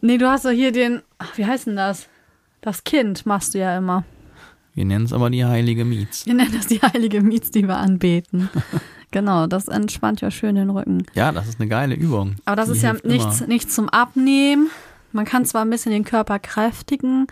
Nee, 0.00 0.18
du 0.18 0.28
hast 0.28 0.44
doch 0.44 0.50
hier 0.50 0.72
den, 0.72 1.02
ach, 1.18 1.36
wie 1.36 1.46
heißt 1.46 1.66
denn 1.66 1.76
das? 1.76 2.08
Das 2.60 2.84
Kind 2.84 3.26
machst 3.26 3.54
du 3.54 3.58
ja 3.58 3.76
immer. 3.76 4.04
Wir 4.74 4.84
nennen 4.84 5.06
es 5.06 5.12
aber 5.12 5.28
die 5.30 5.44
heilige 5.44 5.84
Mietz. 5.84 6.24
Wir 6.26 6.34
nennen 6.34 6.52
das 6.54 6.68
die 6.68 6.80
heilige 6.80 7.20
Mietz, 7.20 7.50
die 7.50 7.66
wir 7.66 7.78
anbeten. 7.78 8.48
genau, 9.10 9.46
das 9.46 9.66
entspannt 9.66 10.20
ja 10.20 10.30
schön 10.30 10.54
den 10.54 10.70
Rücken. 10.70 11.04
Ja, 11.14 11.32
das 11.32 11.48
ist 11.48 11.60
eine 11.60 11.68
geile 11.68 11.94
Übung. 11.94 12.36
Aber 12.44 12.56
das 12.56 12.66
die 12.66 12.76
ist 12.76 12.82
ja 12.82 12.94
nichts, 13.02 13.46
nichts 13.46 13.74
zum 13.74 13.88
Abnehmen. 13.88 14.70
Man 15.12 15.24
kann 15.24 15.44
zwar 15.44 15.64
ein 15.64 15.70
bisschen 15.70 15.90
den 15.90 16.04
Körper 16.04 16.38
kräftigen, 16.38 17.26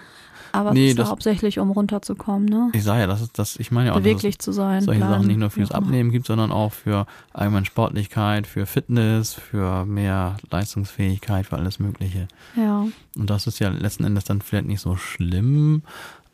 aber 0.57 0.72
nee, 0.72 0.90
es 0.90 0.98
ist 0.98 1.09
hauptsächlich, 1.09 1.59
um 1.59 1.70
runterzukommen, 1.70 2.46
ne? 2.46 2.70
Ich 2.72 2.82
sage 2.82 3.00
ja, 3.00 3.07
das 3.07 3.20
ist 3.20 3.38
das, 3.38 3.57
ich 3.57 3.70
meine 3.70 3.88
ja 3.88 3.92
auch, 3.92 3.98
beweglich 3.98 4.38
zu 4.38 4.52
sein. 4.52 4.82
Solche 4.82 5.00
bleiben, 5.00 5.14
Sachen 5.14 5.26
nicht 5.26 5.38
nur 5.38 5.50
fürs 5.50 5.70
Abnehmen 5.70 6.11
gibt, 6.11 6.26
sondern 6.26 6.50
auch 6.50 6.72
für 6.72 7.07
allgemeine 7.32 7.66
Sportlichkeit, 7.66 8.46
für 8.46 8.66
Fitness, 8.66 9.34
für 9.34 9.84
mehr 9.84 10.36
Leistungsfähigkeit, 10.50 11.46
für 11.46 11.57
alles 11.57 11.78
Mögliche. 11.78 12.28
Ja. 12.57 12.86
Und 13.16 13.30
das 13.30 13.46
ist 13.46 13.59
ja 13.59 13.68
letzten 13.68 14.04
Endes 14.04 14.24
dann 14.24 14.40
vielleicht 14.40 14.66
nicht 14.66 14.80
so 14.80 14.96
schlimm, 14.96 15.82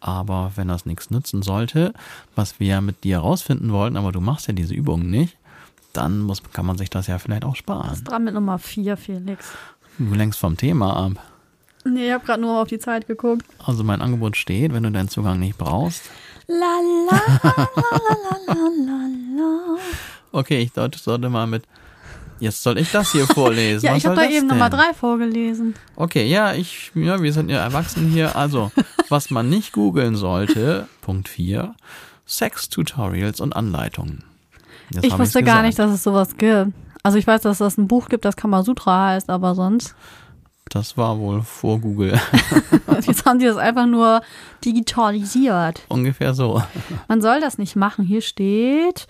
aber 0.00 0.52
wenn 0.56 0.68
das 0.68 0.86
nichts 0.86 1.10
nützen 1.10 1.42
sollte, 1.42 1.92
was 2.34 2.58
wir 2.60 2.66
ja 2.66 2.80
mit 2.80 3.04
dir 3.04 3.16
herausfinden 3.16 3.72
wollten, 3.72 3.96
aber 3.96 4.12
du 4.12 4.20
machst 4.20 4.48
ja 4.48 4.52
diese 4.52 4.74
Übungen 4.74 5.10
nicht, 5.10 5.36
dann 5.92 6.20
muss, 6.20 6.42
kann 6.52 6.66
man 6.66 6.78
sich 6.78 6.90
das 6.90 7.06
ja 7.06 7.18
vielleicht 7.18 7.44
auch 7.44 7.56
sparen. 7.56 7.84
Du 7.84 7.90
bist 7.90 8.08
dran 8.08 8.24
mit 8.24 8.34
Nummer 8.34 8.58
vier, 8.58 8.96
Felix. 8.96 9.52
Du 9.98 10.14
lenkst 10.14 10.40
vom 10.40 10.56
Thema 10.56 10.96
ab. 10.96 11.12
Nee, 11.84 12.06
ich 12.06 12.12
habe 12.12 12.24
gerade 12.24 12.40
nur 12.40 12.60
auf 12.60 12.68
die 12.68 12.78
Zeit 12.78 13.06
geguckt. 13.06 13.44
Also 13.64 13.82
mein 13.84 14.00
Angebot 14.00 14.36
steht, 14.36 14.72
wenn 14.72 14.82
du 14.84 14.90
deinen 14.90 15.08
Zugang 15.08 15.38
nicht 15.38 15.58
brauchst. 15.58 16.02
La 16.46 16.78
la 17.10 17.20
la 17.42 17.68
la 17.76 18.36
la 18.46 18.54
la 18.54 19.06
la. 19.36 19.76
Okay, 20.32 20.60
ich 20.60 20.72
sollte 21.00 21.28
mal 21.28 21.46
mit. 21.46 21.64
Jetzt 22.40 22.62
soll 22.62 22.78
ich 22.78 22.90
das 22.90 23.12
hier 23.12 23.26
vorlesen. 23.26 23.86
ja, 23.86 23.92
Was 23.92 23.98
ich 23.98 24.06
habe 24.06 24.16
da 24.16 24.28
eben 24.28 24.48
Nummer 24.48 24.68
drei 24.68 24.92
vorgelesen. 24.94 25.74
Okay, 25.94 26.26
ja, 26.26 26.54
ich, 26.54 26.90
ja, 26.94 27.22
wir 27.22 27.32
sind 27.32 27.50
ja 27.50 27.58
erwachsen 27.58 28.08
hier. 28.08 28.34
Also, 28.34 28.72
was 29.08 29.30
man 29.30 29.48
nicht 29.48 29.72
googeln 29.72 30.16
sollte, 30.16 30.88
Punkt 31.02 31.28
4, 31.28 31.74
Sex-Tutorials 32.26 33.40
und 33.40 33.54
Anleitungen. 33.54 34.24
Jetzt 34.90 35.04
ich 35.04 35.18
wusste 35.18 35.42
gar 35.42 35.62
nicht, 35.62 35.78
dass 35.78 35.92
es 35.92 36.02
sowas 36.02 36.36
gibt. 36.36 36.72
Also 37.04 37.18
ich 37.18 37.26
weiß, 37.26 37.42
dass 37.42 37.60
es 37.60 37.78
ein 37.78 37.88
Buch 37.88 38.08
gibt, 38.08 38.24
das 38.24 38.36
Kamasutra 38.36 39.08
heißt, 39.10 39.30
aber 39.30 39.54
sonst. 39.54 39.94
Das 40.72 40.96
war 40.96 41.18
wohl 41.18 41.42
vor 41.42 41.78
Google. 41.80 42.18
Jetzt 43.06 43.26
haben 43.26 43.38
die 43.38 43.44
das 43.44 43.58
einfach 43.58 43.86
nur 43.86 44.22
digitalisiert. 44.64 45.82
Ungefähr 45.88 46.32
so. 46.32 46.62
Man 47.08 47.20
soll 47.20 47.40
das 47.40 47.58
nicht 47.58 47.76
machen. 47.76 48.06
Hier 48.06 48.22
steht 48.22 49.06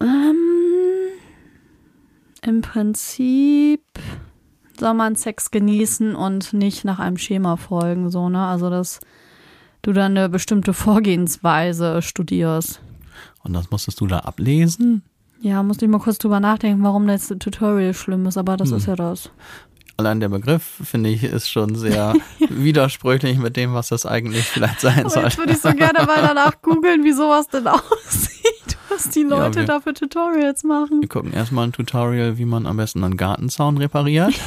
ähm, 0.00 0.36
im 2.42 2.60
Prinzip 2.60 3.82
soll 4.78 4.94
man 4.94 5.16
Sex 5.16 5.50
genießen 5.50 6.14
und 6.14 6.52
nicht 6.52 6.84
nach 6.84 6.98
einem 6.98 7.16
Schema 7.16 7.56
folgen, 7.56 8.10
so, 8.10 8.28
ne? 8.28 8.46
Also, 8.46 8.70
dass 8.70 9.00
du 9.82 9.92
dann 9.92 10.16
eine 10.16 10.28
bestimmte 10.28 10.72
Vorgehensweise 10.72 12.00
studierst. 12.02 12.80
Und 13.42 13.54
das 13.54 13.70
musstest 13.70 14.00
du 14.00 14.06
da 14.06 14.20
ablesen? 14.20 15.02
Ja, 15.40 15.62
musste 15.62 15.84
ich 15.84 15.90
mal 15.90 15.98
kurz 15.98 16.18
drüber 16.18 16.40
nachdenken, 16.40 16.82
warum 16.82 17.06
das 17.06 17.28
Tutorial 17.28 17.94
schlimm 17.94 18.26
ist, 18.26 18.36
aber 18.36 18.56
das 18.56 18.70
hm. 18.70 18.76
ist 18.76 18.86
ja 18.86 18.96
das 18.96 19.30
allein 19.98 20.20
der 20.20 20.28
Begriff, 20.28 20.62
finde 20.84 21.10
ich, 21.10 21.24
ist 21.24 21.50
schon 21.50 21.74
sehr 21.74 22.14
widersprüchlich 22.48 23.36
mit 23.36 23.56
dem, 23.56 23.74
was 23.74 23.88
das 23.88 24.06
eigentlich 24.06 24.44
vielleicht 24.44 24.80
sein 24.80 25.08
soll. 25.08 25.24
Jetzt 25.24 25.38
würde 25.38 25.52
ich 25.52 25.60
so 25.60 25.72
gerne 25.72 26.04
mal 26.06 26.22
danach 26.22 26.62
googeln, 26.62 27.04
wie 27.04 27.12
sowas 27.12 27.48
denn 27.48 27.66
aussieht, 27.66 28.78
was 28.88 29.10
die 29.10 29.24
Leute 29.24 29.60
ja, 29.60 29.66
da 29.66 29.80
für 29.80 29.92
Tutorials 29.92 30.62
machen. 30.62 31.00
Wir 31.00 31.08
gucken 31.08 31.32
erstmal 31.32 31.66
ein 31.66 31.72
Tutorial, 31.72 32.38
wie 32.38 32.44
man 32.44 32.66
am 32.66 32.76
besten 32.76 33.04
einen 33.04 33.16
Gartenzaun 33.16 33.76
repariert. 33.76 34.34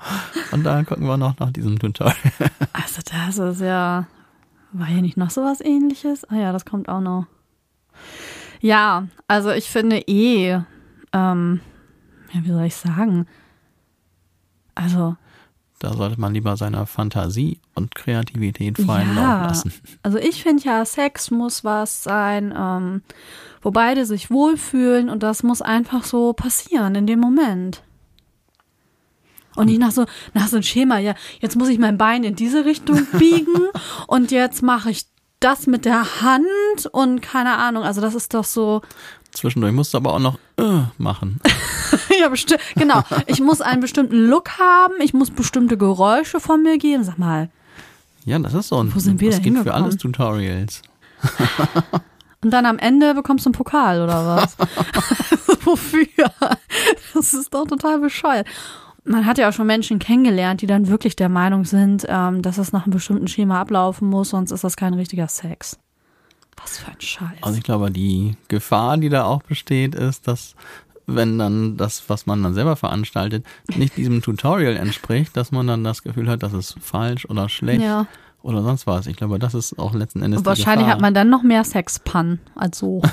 Ja. 0.00 0.14
Und 0.52 0.64
dann 0.64 0.86
gucken 0.86 1.06
wir 1.06 1.18
noch 1.18 1.38
nach 1.38 1.50
diesem 1.50 1.78
Tutorial. 1.78 2.14
Also 2.72 3.02
das 3.04 3.36
ist 3.36 3.60
ja, 3.60 4.06
war 4.72 4.86
hier 4.86 5.02
nicht 5.02 5.18
noch 5.18 5.28
sowas 5.28 5.60
ähnliches? 5.60 6.24
Ah 6.30 6.36
ja, 6.36 6.52
das 6.52 6.64
kommt 6.64 6.88
auch 6.88 7.00
noch. 7.00 7.26
Ja, 8.60 9.08
also 9.26 9.50
ich 9.50 9.68
finde 9.68 9.98
eh, 10.06 10.60
ähm, 11.12 11.60
ja, 12.32 12.44
wie 12.44 12.50
soll 12.50 12.64
ich 12.64 12.74
sagen? 12.74 13.26
Also. 14.74 15.16
Da 15.80 15.92
sollte 15.92 16.20
man 16.20 16.34
lieber 16.34 16.56
seiner 16.56 16.86
Fantasie 16.86 17.60
und 17.74 17.94
Kreativität 17.94 18.78
freien 18.78 19.14
ja, 19.14 19.42
Lauf 19.42 19.48
lassen. 19.48 19.72
Also 20.02 20.18
ich 20.18 20.42
finde 20.42 20.64
ja, 20.64 20.84
Sex 20.84 21.30
muss 21.30 21.62
was 21.62 22.02
sein, 22.02 22.52
ähm, 22.56 23.02
wo 23.62 23.70
beide 23.70 24.04
sich 24.04 24.30
wohlfühlen 24.30 25.08
und 25.08 25.22
das 25.22 25.42
muss 25.42 25.62
einfach 25.62 26.02
so 26.02 26.32
passieren 26.32 26.96
in 26.96 27.06
dem 27.06 27.20
Moment. 27.20 27.82
Und 29.54 29.66
nicht 29.66 29.80
nach 29.80 29.90
so, 29.90 30.06
nach 30.34 30.46
so 30.46 30.56
einem 30.56 30.62
Schema, 30.62 30.98
ja, 30.98 31.14
jetzt 31.40 31.56
muss 31.56 31.68
ich 31.68 31.78
mein 31.78 31.98
Bein 31.98 32.22
in 32.22 32.36
diese 32.36 32.64
Richtung 32.64 33.06
biegen 33.18 33.68
und 34.06 34.30
jetzt 34.30 34.62
mache 34.62 34.90
ich 34.90 35.06
das 35.40 35.66
mit 35.66 35.84
der 35.84 36.20
Hand 36.22 36.86
und 36.90 37.22
keine 37.22 37.56
Ahnung, 37.56 37.84
also 37.84 38.00
das 38.00 38.14
ist 38.14 38.34
doch 38.34 38.44
so. 38.44 38.82
Zwischendurch 39.32 39.72
musst 39.72 39.94
du 39.94 39.98
aber 39.98 40.14
auch 40.14 40.18
noch 40.18 40.38
äh, 40.58 40.82
machen. 40.96 41.40
ja, 42.20 42.28
bestimmt. 42.28 42.60
Genau. 42.76 43.02
Ich 43.26 43.40
muss 43.40 43.60
einen 43.60 43.80
bestimmten 43.80 44.28
Look 44.28 44.58
haben. 44.58 44.94
Ich 45.00 45.14
muss 45.14 45.30
bestimmte 45.30 45.76
Geräusche 45.76 46.40
von 46.40 46.62
mir 46.62 46.78
geben. 46.78 47.04
Sag 47.04 47.18
mal. 47.18 47.50
Ja, 48.24 48.38
das 48.38 48.54
ist 48.54 48.68
so 48.68 48.82
ein. 48.82 48.94
Wo 48.94 48.98
sind 48.98 49.20
wir 49.20 49.30
das 49.30 49.42
gibt 49.42 49.58
für 49.58 49.74
alles? 49.74 49.96
Tutorials. 49.96 50.82
Und 52.44 52.52
dann 52.52 52.66
am 52.66 52.78
Ende 52.78 53.14
bekommst 53.14 53.46
du 53.46 53.48
einen 53.48 53.54
Pokal 53.54 54.00
oder 54.00 54.24
was? 54.24 54.56
Wofür? 55.64 56.06
Das 57.14 57.34
ist 57.34 57.52
doch 57.52 57.66
total 57.66 57.98
bescheuert. 57.98 58.46
Man 59.04 59.26
hat 59.26 59.38
ja 59.38 59.48
auch 59.48 59.52
schon 59.52 59.66
Menschen 59.66 59.98
kennengelernt, 59.98 60.60
die 60.60 60.66
dann 60.66 60.88
wirklich 60.88 61.16
der 61.16 61.28
Meinung 61.28 61.64
sind, 61.64 62.04
ähm, 62.08 62.42
dass 62.42 62.58
es 62.58 62.72
nach 62.72 62.84
einem 62.84 62.92
bestimmten 62.92 63.26
Schema 63.26 63.60
ablaufen 63.60 64.08
muss, 64.08 64.30
sonst 64.30 64.52
ist 64.52 64.62
das 64.62 64.76
kein 64.76 64.94
richtiger 64.94 65.26
Sex. 65.26 65.78
Was 66.56 66.78
für 66.78 66.90
ein 66.90 67.00
Scheiß. 67.00 67.42
Also 67.42 67.56
ich 67.56 67.64
glaube, 67.64 67.90
die 67.90 68.36
Gefahr, 68.48 68.98
die 68.98 69.08
da 69.08 69.24
auch 69.24 69.42
besteht, 69.42 69.94
ist, 69.94 70.28
dass 70.28 70.54
wenn 71.08 71.38
dann 71.38 71.76
das, 71.76 72.08
was 72.08 72.26
man 72.26 72.42
dann 72.42 72.54
selber 72.54 72.76
veranstaltet, 72.76 73.44
nicht 73.74 73.96
diesem 73.96 74.22
Tutorial 74.22 74.76
entspricht, 74.76 75.36
dass 75.36 75.50
man 75.50 75.66
dann 75.66 75.82
das 75.82 76.02
Gefühl 76.02 76.28
hat, 76.28 76.42
das 76.42 76.52
ist 76.52 76.76
falsch 76.80 77.26
oder 77.26 77.48
schlecht 77.48 77.82
ja. 77.82 78.06
oder 78.42 78.62
sonst 78.62 78.86
was. 78.86 79.06
Ich 79.06 79.16
glaube, 79.16 79.38
das 79.38 79.54
ist 79.54 79.78
auch 79.78 79.94
letzten 79.94 80.22
Endes 80.22 80.40
Und 80.40 80.46
wahrscheinlich 80.46 80.86
hat 80.86 81.00
man 81.00 81.14
dann 81.14 81.30
noch 81.30 81.42
mehr 81.42 81.64
Sexpannen 81.64 82.38
als 82.54 82.78
so. 82.78 83.02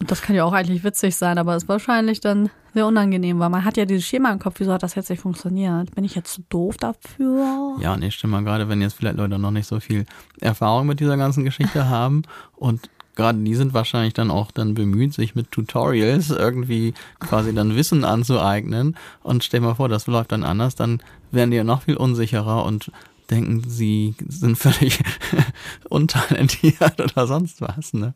Und 0.00 0.10
das 0.10 0.20
kann 0.20 0.34
ja 0.34 0.42
auch 0.42 0.52
eigentlich 0.52 0.82
witzig 0.82 1.14
sein, 1.14 1.38
aber 1.38 1.54
ist 1.54 1.68
wahrscheinlich 1.68 2.18
dann 2.18 2.50
sehr 2.74 2.86
unangenehm, 2.86 3.38
weil 3.38 3.50
man 3.50 3.64
hat 3.64 3.76
ja 3.76 3.84
dieses 3.84 4.04
Schema 4.04 4.32
im 4.32 4.40
Kopf, 4.40 4.54
wieso 4.58 4.72
hat 4.72 4.82
das 4.82 4.96
jetzt 4.96 5.10
nicht 5.10 5.20
funktioniert? 5.20 5.94
Bin 5.94 6.02
ich 6.02 6.16
jetzt 6.16 6.32
zu 6.32 6.42
doof 6.48 6.76
dafür? 6.76 7.76
Ja, 7.78 7.96
nee, 7.96 8.10
stimmt 8.10 8.32
mal, 8.32 8.42
gerade 8.42 8.68
wenn 8.68 8.80
jetzt 8.80 8.94
vielleicht 8.94 9.16
Leute 9.16 9.38
noch 9.38 9.52
nicht 9.52 9.68
so 9.68 9.78
viel 9.78 10.06
Erfahrung 10.40 10.88
mit 10.88 10.98
dieser 10.98 11.16
ganzen 11.16 11.44
Geschichte 11.44 11.88
haben 11.88 12.22
und 12.56 12.90
gerade 13.16 13.38
die 13.38 13.54
sind 13.54 13.74
wahrscheinlich 13.74 14.14
dann 14.14 14.30
auch 14.30 14.50
dann 14.50 14.74
bemüht, 14.74 15.12
sich 15.14 15.34
mit 15.34 15.50
Tutorials 15.50 16.30
irgendwie 16.30 16.94
quasi 17.20 17.54
dann 17.54 17.76
Wissen 17.76 18.04
anzueignen 18.04 18.96
und 19.22 19.44
stell 19.44 19.60
mal 19.60 19.74
vor, 19.74 19.88
das 19.88 20.06
läuft 20.06 20.32
dann 20.32 20.44
anders, 20.44 20.74
dann 20.74 21.02
werden 21.30 21.50
die 21.50 21.56
ja 21.58 21.64
noch 21.64 21.82
viel 21.82 21.96
unsicherer 21.96 22.64
und 22.64 22.90
denken, 23.30 23.62
sie 23.66 24.14
sind 24.28 24.56
völlig 24.58 24.98
untalentiert 25.88 27.00
oder 27.00 27.26
sonst 27.26 27.60
was, 27.60 27.92
ne? 27.94 28.14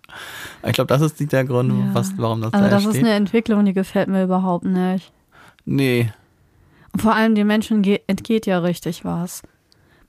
Ich 0.67 0.73
glaube, 0.73 0.89
das 0.89 1.03
ist 1.03 1.33
der 1.33 1.45
Grund, 1.45 1.71
Ja. 1.71 1.95
was, 1.95 2.13
warum 2.19 2.41
das 2.43 2.53
Also 2.53 2.65
da 2.65 2.71
das 2.71 2.85
ist 2.85 2.91
steht. 2.91 3.05
eine 3.05 3.15
Entwicklung, 3.15 3.65
die 3.65 3.73
gefällt 3.73 4.09
mir 4.09 4.25
überhaupt 4.25 4.65
nicht. 4.65 5.13
nee, 5.65 6.11
Und 6.93 7.03
vor 7.03 7.15
allem 7.15 7.35
den 7.35 7.47
Menschen 7.47 7.83
ge- 7.83 8.01
entgeht 8.07 8.47
ja 8.47 8.59
richtig 8.59 9.05
was. 9.05 9.43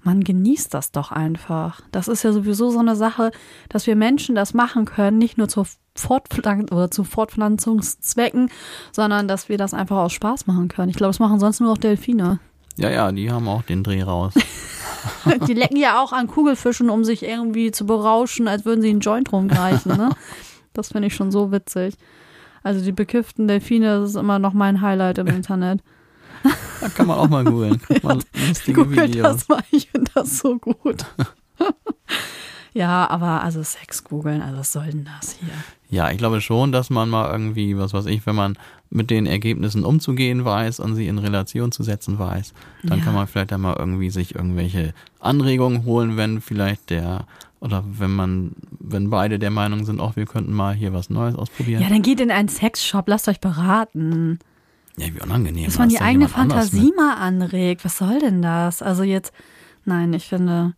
Man 0.04 0.24
genießt 0.24 0.74
das 0.74 0.92
doch 0.92 1.12
einfach. 1.12 1.82
Das 1.92 2.08
ist 2.08 2.24
ja 2.24 2.32
sowieso 2.32 2.70
so 2.70 2.80
eine 2.80 2.96
Sache, 2.96 3.32
dass 3.70 3.88
wir 3.88 3.96
Menschen 3.96 4.36
das 4.36 4.54
machen 4.54 4.86
können, 4.86 5.18
nicht 5.18 5.38
nur 5.38 5.48
zur 5.50 5.66
Fortpflanzung 5.96 6.78
oder 6.78 6.92
zu 6.92 7.04
Fortpflanzungszwecken, 7.04 8.50
sondern 8.92 9.28
dass 9.28 9.50
wir 9.50 9.58
das 9.58 9.74
einfach 9.74 9.98
aus 9.98 10.14
Spaß 10.14 10.48
machen 10.48 10.68
können. 10.68 10.90
Ich 10.90 10.96
glaube, 10.96 11.10
das 11.10 11.20
machen 11.20 11.40
sonst 11.40 11.60
nur 11.60 11.70
noch 11.70 11.78
Delfine. 11.78 12.40
ja, 12.78 12.90
ja, 12.90 13.12
die 13.12 13.32
haben 13.32 13.48
auch 13.48 13.64
den 13.64 13.84
Dreh 13.84 14.04
raus. 14.04 14.34
Die 15.48 15.54
lecken 15.54 15.78
ja 15.78 16.02
auch 16.02 16.12
an 16.12 16.28
Kugelfischen, 16.28 16.90
um 16.90 17.06
sich 17.06 17.24
irgendwie 17.24 17.72
zu 17.72 17.86
berauschen, 17.86 18.48
als 18.48 18.66
würden 18.66 18.82
sie 18.82 18.90
einen 18.90 19.00
Joint 19.00 19.32
rumreichen. 19.32 19.96
Ne? 19.96 20.10
Das 20.74 20.90
finde 20.90 21.08
ich 21.08 21.16
schon 21.16 21.32
so 21.32 21.52
witzig. 21.52 21.96
Also 22.62 22.84
die 22.84 22.92
bekifften 22.92 23.48
Delfine, 23.48 24.00
das 24.00 24.12
ist 24.12 24.16
immer 24.16 24.38
noch 24.38 24.54
mein 24.54 24.82
Highlight 24.82 25.18
im 25.18 25.28
Internet. 25.38 25.82
Da 26.80 26.90
kann 26.90 27.08
man 27.08 27.18
auch 27.18 27.28
mal 27.28 27.44
googeln. 27.44 27.82
Lustige 28.48 28.84
Google 28.86 29.10
das 29.10 29.50
mal, 29.50 29.64
ich 29.72 29.90
finde 29.90 30.12
das 30.14 30.38
so 30.38 30.58
gut. 30.60 31.06
ja, 32.74 33.10
aber 33.10 33.42
also 33.44 33.64
Sex 33.64 34.04
googeln, 34.04 34.42
also 34.42 34.60
was 34.60 34.72
soll 34.72 34.86
denn 34.88 35.06
das 35.20 35.38
hier? 35.40 35.50
Ja, 35.90 36.12
ich 36.12 36.18
glaube 36.18 36.42
schon, 36.42 36.72
dass 36.72 36.90
man 36.90 37.10
mal 37.10 37.32
irgendwie, 37.32 37.78
was 37.78 37.94
weiß 37.94 38.06
ich, 38.08 38.26
wenn 38.26 38.36
man 38.36 38.58
mit 38.90 39.10
den 39.10 39.26
Ergebnissen 39.26 39.84
umzugehen 39.84 40.46
weiß 40.46 40.80
und 40.80 40.96
sie 40.96 41.08
in 41.08 41.18
Relation 41.18 41.72
zu 41.72 41.82
setzen 41.84 42.20
weiß, 42.20 42.54
dann 42.84 43.00
Ja. 43.00 43.04
kann 43.06 43.14
man 43.16 43.26
vielleicht 43.28 43.54
einmal 43.54 43.76
irgendwie 43.78 44.10
sich 44.10 44.36
irgendwelche 44.36 44.94
Anregungen 45.20 45.84
holen, 45.86 46.16
wenn 46.18 46.42
vielleicht 46.42 46.90
der, 46.90 47.26
oder 47.60 47.84
wenn 47.88 48.12
man, 48.12 48.52
wenn 48.80 49.10
beide 49.10 49.40
der 49.40 49.52
Meinung 49.52 49.84
sind, 49.86 50.00
auch 50.00 50.16
wir 50.16 50.26
könnten 50.26 50.54
mal 50.54 50.76
hier 50.76 50.94
was 50.94 51.10
Neues 51.10 51.36
ausprobieren. 51.36 51.82
Ja, 51.82 51.90
dann 51.90 52.02
geht 52.02 52.20
in 52.20 52.32
einen 52.32 52.50
Sexshop, 52.50 53.08
lasst 53.08 53.28
euch 53.28 53.40
beraten. 53.40 54.40
Ja, 55.00 55.08
wie 55.14 55.22
unangenehm. 55.22 55.66
Dass 55.66 55.78
man 55.78 55.90
die 55.90 56.00
eigene 56.02 56.28
Fantasie 56.28 56.92
mal 56.96 57.16
anregt. 57.16 57.86
Was 57.86 57.98
soll 57.98 58.20
denn 58.20 58.42
das? 58.42 58.82
Also 58.82 59.04
jetzt, 59.04 59.32
nein, 59.86 60.12
ich 60.14 60.26
finde, 60.28 60.74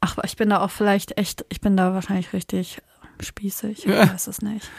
ach, 0.00 0.16
ich 0.24 0.36
bin 0.36 0.48
da 0.50 0.60
auch 0.60 0.70
vielleicht 0.70 1.18
echt, 1.18 1.44
ich 1.50 1.60
bin 1.60 1.76
da 1.76 1.92
wahrscheinlich 1.94 2.32
richtig 2.32 2.80
spießig. 3.20 3.80
Ich 3.80 3.84
Ja. 3.84 4.12
weiß 4.12 4.28
es 4.28 4.40
nicht. 4.42 4.70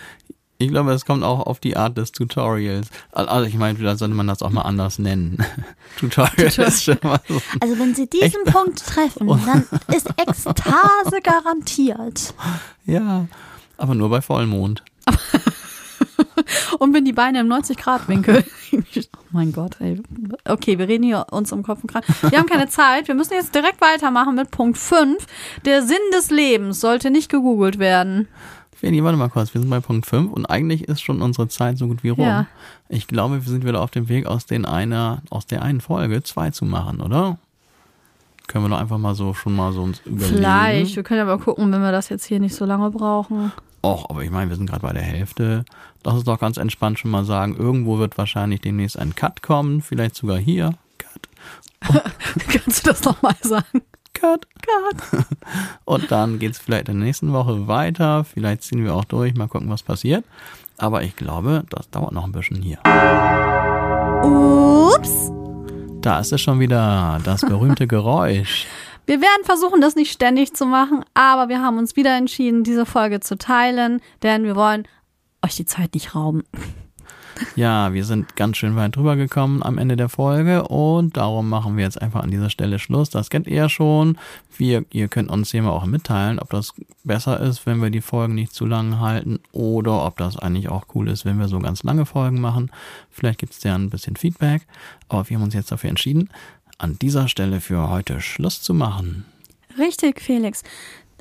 Ich 0.62 0.68
glaube, 0.70 0.92
es 0.92 1.06
kommt 1.06 1.24
auch 1.24 1.40
auf 1.46 1.60
die 1.62 1.78
Art 1.78 1.98
des 1.98 2.12
Tutorials. 2.12 2.90
Also 3.14 3.46
ich 3.46 3.56
meine, 3.56 3.78
vielleicht 3.78 4.00
sollte 4.00 4.14
man 4.14 4.28
das 4.28 4.42
auch 4.42 4.50
mal 4.50 4.64
anders 4.64 5.00
nennen. 5.00 5.38
Tutorial 6.00 6.48
ist 6.68 6.84
schon 6.84 6.98
mal 7.02 7.22
so. 7.30 7.42
Also 7.62 7.80
wenn 7.80 7.96
Sie 7.96 8.10
diesen 8.10 8.44
Punkt 8.46 8.86
treffen, 8.86 9.28
dann 9.28 9.66
ist 9.96 10.10
Ekstase 10.18 11.22
garantiert. 11.24 12.34
Ja, 12.86 13.28
aber 13.78 13.96
nur 13.96 14.10
bei 14.10 14.22
Vollmond. 14.22 14.84
Und 16.80 16.94
wenn 16.94 17.06
die 17.06 17.14
Beine 17.14 17.40
im 17.40 17.48
90-Grad-Winkel. 17.48 18.44
oh 18.72 19.18
mein 19.32 19.52
Gott, 19.52 19.80
ey. 19.80 20.02
Okay, 20.46 20.78
wir 20.78 20.88
reden 20.88 21.04
hier 21.04 21.28
uns 21.32 21.52
um 21.52 21.64
Kopf 21.64 21.84
und 21.84 21.92
Kragen. 21.92 22.06
Wir 22.30 22.40
haben 22.40 22.48
keine 22.48 22.68
Zeit. 22.68 23.08
Wir 23.08 23.16
müssen 23.16 23.34
jetzt 23.34 23.54
direkt 23.54 23.82
weitermachen 23.82 24.36
mit 24.36 24.52
Punkt 24.52 24.78
5. 24.78 25.26
Der 25.66 25.84
Sinn 25.84 25.98
des 26.14 26.32
Lebens 26.32 26.80
sollte 26.80 27.12
nicht 27.12 27.30
gegoogelt 27.30 27.80
werden. 27.80 28.28
Feni, 28.80 29.04
warte 29.04 29.18
mal 29.18 29.30
kurz, 29.30 29.54
wir 29.54 29.60
sind 29.60 29.70
bei 29.70 29.82
Punkt 29.82 30.06
5 30.06 30.32
und 30.32 30.46
eigentlich 30.46 30.88
ist 30.88 31.02
schon 31.02 31.22
unsere 31.22 31.50
Zeit 31.50 31.78
so 31.78 31.88
gut 31.88 32.02
wie 32.02 32.10
rum. 32.10 32.26
Ja. 32.26 32.48
Ich 32.88 33.08
glaube, 33.08 33.44
wir 33.46 33.52
sind 33.52 33.66
wieder 33.66 33.82
auf 33.82 33.92
dem 33.92 34.08
Weg, 34.08 34.26
aus, 34.26 34.46
den 34.46 34.66
einer, 34.66 35.22
aus 35.30 35.46
der 35.46 35.64
einen 35.64 35.82
Folge 35.82 36.24
zwei 36.24 36.52
zu 36.52 36.64
machen, 36.64 37.02
oder? 37.02 37.38
Können 38.48 38.64
wir 38.64 38.70
doch 38.70 38.80
einfach 38.80 38.98
mal 38.98 39.16
so 39.16 39.34
schon 39.34 39.54
mal 39.54 39.74
so 39.74 39.84
uns 39.84 40.02
überlegen. 40.06 40.38
Vielleicht. 40.38 40.96
Wir 40.96 41.04
können 41.04 41.20
ja 41.20 41.26
mal 41.26 41.38
gucken, 41.38 41.72
wenn 41.74 41.82
wir 41.82 41.92
das 41.92 42.08
jetzt 42.08 42.26
hier 42.26 42.40
nicht 42.40 42.56
so 42.56 42.64
lange 42.64 42.90
brauchen. 42.90 43.52
Och, 43.82 44.10
aber 44.10 44.24
ich 44.24 44.32
meine, 44.32 44.50
wir 44.50 44.58
sind 44.58 44.70
gerade 44.70 44.82
bei 44.82 44.94
der 44.94 45.04
Hälfte. 45.04 45.66
Lass 46.04 46.16
uns 46.16 46.24
doch 46.26 46.40
ganz 46.40 46.58
entspannt 46.58 47.00
schon 47.00 47.12
mal 47.12 47.26
sagen, 47.26 47.56
irgendwo 47.56 48.00
wird 48.00 48.18
wahrscheinlich 48.18 48.62
demnächst 48.62 48.98
ein 48.98 49.16
Cut 49.16 49.42
kommen, 49.42 49.82
vielleicht 49.82 50.16
sogar 50.16 50.38
hier. 50.38 50.74
Cut, 50.98 51.30
Kannst 52.50 52.86
du 52.86 52.92
das 52.92 53.04
nochmal 53.04 53.36
sagen? 53.42 53.82
Cut. 54.14 54.46
Gott. 54.66 55.26
Und 55.86 56.12
dann 56.12 56.40
geht's 56.40 56.60
vielleicht 56.60 56.90
in 56.90 56.98
der 57.00 57.06
nächsten 57.06 57.32
Woche 57.34 57.68
weiter. 57.68 58.24
Vielleicht 58.24 58.64
ziehen 58.64 58.84
wir 58.84 58.94
auch 58.94 59.06
durch, 59.06 59.36
mal 59.36 59.48
gucken, 59.48 59.70
was 59.70 59.84
passiert. 59.84 60.26
Aber 60.78 61.04
ich 61.04 61.16
glaube, 61.16 61.64
das 61.70 61.90
dauert 61.90 62.14
noch 62.14 62.24
ein 62.24 62.32
bisschen 62.32 62.62
hier. 62.62 62.80
Ups. 64.24 65.32
Da 66.02 66.20
ist 66.20 66.32
es 66.32 66.42
schon 66.42 66.60
wieder, 66.60 67.20
das 67.24 67.42
berühmte 67.42 67.88
Geräusch. 67.88 68.66
Wir 69.10 69.22
werden 69.22 69.44
versuchen, 69.44 69.82
das 69.82 69.96
nicht 69.96 70.12
ständig 70.12 70.54
zu 70.54 70.68
machen, 70.68 71.04
aber 71.16 71.50
wir 71.50 71.64
haben 71.64 71.80
uns 71.80 71.96
wieder 71.96 72.16
entschieden, 72.16 72.64
diese 72.64 72.86
Folge 72.86 73.20
zu 73.22 73.40
teilen, 73.40 74.02
denn 74.22 74.44
wir 74.44 74.56
wollen 74.56 74.88
euch 75.44 75.56
die 75.56 75.66
Zeit 75.66 75.96
nicht 75.96 76.14
rauben. 76.14 76.44
Ja, 77.56 77.92
wir 77.94 78.06
sind 78.06 78.36
ganz 78.36 78.58
schön 78.58 78.76
weit 78.76 78.96
drüber 78.96 79.16
gekommen 79.16 79.64
am 79.64 79.80
Ende 79.80 79.96
der 79.96 80.10
Folge 80.10 80.68
und 80.68 81.18
darum 81.18 81.50
machen 81.50 81.76
wir 81.76 81.86
jetzt 81.86 82.00
einfach 82.00 82.22
an 82.22 82.30
dieser 82.30 82.52
Stelle 82.52 82.78
Schluss. 82.78 83.10
Das 83.10 83.32
kennt 83.32 83.48
ihr 83.48 83.56
ja 83.56 83.70
schon. 83.70 84.20
Wir, 84.56 84.86
ihr 84.92 85.08
könnt 85.08 85.32
uns 85.32 85.50
hier 85.50 85.64
mal 85.64 85.72
auch 85.72 85.86
mitteilen, 85.86 86.38
ob 86.38 86.52
das 86.52 86.74
besser 87.04 87.40
ist, 87.40 87.66
wenn 87.66 87.82
wir 87.82 87.90
die 87.90 88.02
Folgen 88.02 88.36
nicht 88.36 88.54
zu 88.54 88.66
lang 88.66 89.00
halten 89.00 89.40
oder 89.52 90.06
ob 90.06 90.18
das 90.18 90.38
eigentlich 90.38 90.70
auch 90.70 90.84
cool 90.94 91.08
ist, 91.08 91.26
wenn 91.26 91.40
wir 91.40 91.48
so 91.48 91.58
ganz 91.60 91.82
lange 91.82 92.06
Folgen 92.06 92.42
machen. 92.42 92.72
Vielleicht 93.10 93.40
gibt 93.40 93.54
es 93.54 93.64
ja 93.64 93.74
ein 93.74 93.90
bisschen 93.90 94.18
Feedback, 94.18 94.68
aber 95.08 95.28
wir 95.28 95.38
haben 95.38 95.44
uns 95.44 95.54
jetzt 95.54 95.72
dafür 95.72 95.90
entschieden, 95.90 96.30
an 96.80 96.98
dieser 97.00 97.28
Stelle 97.28 97.62
für 97.62 97.90
heute 97.90 98.22
Schluss 98.22 98.62
zu 98.62 98.74
machen. 98.74 99.26
Richtig, 99.78 100.22
Felix. 100.22 100.64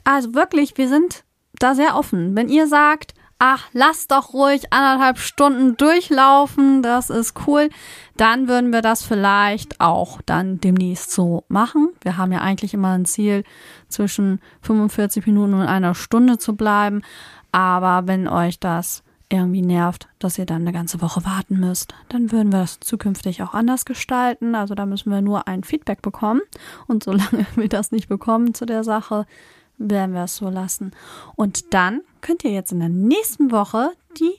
Also 0.05 0.35
wirklich, 0.35 0.77
wir 0.79 0.89
sind 0.89 1.25
da 1.59 1.75
sehr 1.75 1.97
offen. 1.97 2.35
Wenn 2.35 2.49
ihr 2.49 2.67
sagt, 2.67 3.15
ach, 3.39 3.69
lasst 3.73 4.11
doch 4.11 4.33
ruhig 4.33 4.73
anderthalb 4.73 5.19
Stunden 5.19 5.77
durchlaufen, 5.77 6.83
das 6.83 7.11
ist 7.11 7.35
cool, 7.47 7.69
dann 8.17 8.49
würden 8.49 8.73
wir 8.73 8.83
das 8.83 9.03
vielleicht 9.05 9.81
auch 9.81 10.21
dann 10.27 10.61
demnächst 10.61 11.13
so 11.13 11.45
machen. 11.49 11.91
Wir 12.03 12.17
haben 12.17 12.33
ja 12.33 12.41
eigentlich 12.41 12.75
immer 12.75 12.93
ein 12.93 13.05
Ziel, 13.05 13.45
zwischen 13.89 14.41
45 14.63 15.27
Minuten 15.27 15.55
und 15.55 15.67
einer 15.67 15.95
Stunde 15.95 16.39
zu 16.39 16.57
bleiben. 16.57 17.03
Aber 17.53 18.07
wenn 18.07 18.29
euch 18.29 18.61
das 18.61 19.03
irgendwie 19.31 19.63
nervt, 19.63 20.09
dass 20.19 20.39
ihr 20.39 20.47
dann 20.47 20.63
eine 20.63 20.73
ganze 20.73 21.03
Woche 21.03 21.25
warten 21.25 21.61
müsst, 21.61 21.95
dann 22.09 22.33
würden 22.33 22.53
wir 22.53 22.61
das 22.61 22.81
zukünftig 22.81 23.43
auch 23.43 23.55
anders 23.55 23.85
gestalten. 23.85 24.55
Also 24.55 24.75
da 24.75 24.87
müssen 24.87 25.11
wir 25.11 25.21
nur 25.21 25.47
ein 25.49 25.65
Feedback 25.65 26.03
bekommen. 26.03 26.41
Und 26.87 27.05
solange 27.05 27.47
wir 27.57 27.69
das 27.69 27.93
nicht 27.93 28.09
bekommen 28.09 28.55
zu 28.55 28.67
der 28.67 28.85
Sache, 28.85 29.27
werden 29.77 30.15
wir 30.15 30.25
es 30.25 30.37
so 30.37 30.49
lassen. 30.49 30.93
Und 31.37 31.73
dann 31.75 32.01
könnt 32.21 32.45
ihr 32.45 32.53
jetzt 32.53 32.73
in 32.73 32.81
der 32.81 32.89
nächsten 32.89 33.51
Woche 33.51 33.91
die 34.19 34.35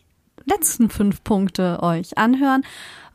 letzten 0.46 0.90
fünf 0.90 1.24
Punkte 1.24 1.82
euch 1.84 2.18
anhören, 2.18 2.64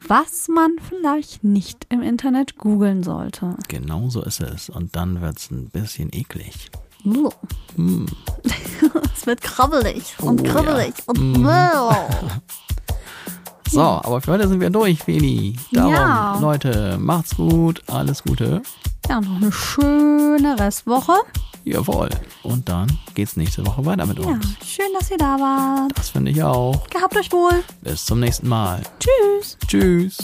was 0.07 0.49
man 0.49 0.73
vielleicht 0.79 1.45
nicht 1.45 1.87
im 1.89 2.03
Internet 2.03 2.57
googeln 2.57 3.03
sollte. 3.03 3.57
Genau 3.69 4.09
so 4.11 4.23
ist 4.23 4.41
es. 4.41 4.69
Und 4.69 4.97
dann 4.97 5.21
wird's 5.21 5.51
ein 5.51 5.71
bisschen 5.71 6.11
eklig. 6.13 6.71
Es 9.17 9.27
wird 9.27 9.41
krabbelig 9.43 10.15
und 10.21 10.41
Oh 10.41 10.45
ja. 10.45 10.53
kribbelig 10.53 10.95
und 11.07 11.19
Mm. 11.43 11.49
So, 13.71 13.81
aber 13.81 14.21
für 14.21 14.33
heute 14.33 14.47
sind 14.49 14.61
wir 14.61 14.71
durch, 14.71 15.03
Feli. 15.03 15.57
Darum, 15.73 15.93
Ja. 15.93 16.39
Leute, 16.41 16.97
macht's 17.01 17.35
gut, 17.37 17.83
alles 17.89 18.23
Gute. 18.23 18.63
Ja, 19.09 19.21
noch 19.21 19.37
eine 19.37 19.51
schöne 19.51 20.57
Restwoche. 20.61 21.15
Jawohl. 21.65 22.09
Und 22.45 22.69
dann 22.69 22.87
geht's 23.15 23.37
nächste 23.37 23.67
Woche 23.67 23.85
weiter 23.85 24.07
mit 24.07 24.19
Ja, 24.21 24.27
uns. 24.27 24.47
schön, 24.65 24.87
dass 24.99 25.11
ihr 25.11 25.19
da 25.19 25.39
wart. 25.41 25.91
Das 25.97 26.11
finde 26.11 26.31
ich 26.31 26.41
auch. 26.43 26.87
Gehabt 26.89 27.17
euch 27.17 27.33
wohl. 27.33 27.65
Bis 27.81 28.05
zum 28.05 28.21
nächsten 28.21 28.49
Mal. 28.49 28.81
Tschüss. 29.01 29.57
Tschüss. 29.67 30.19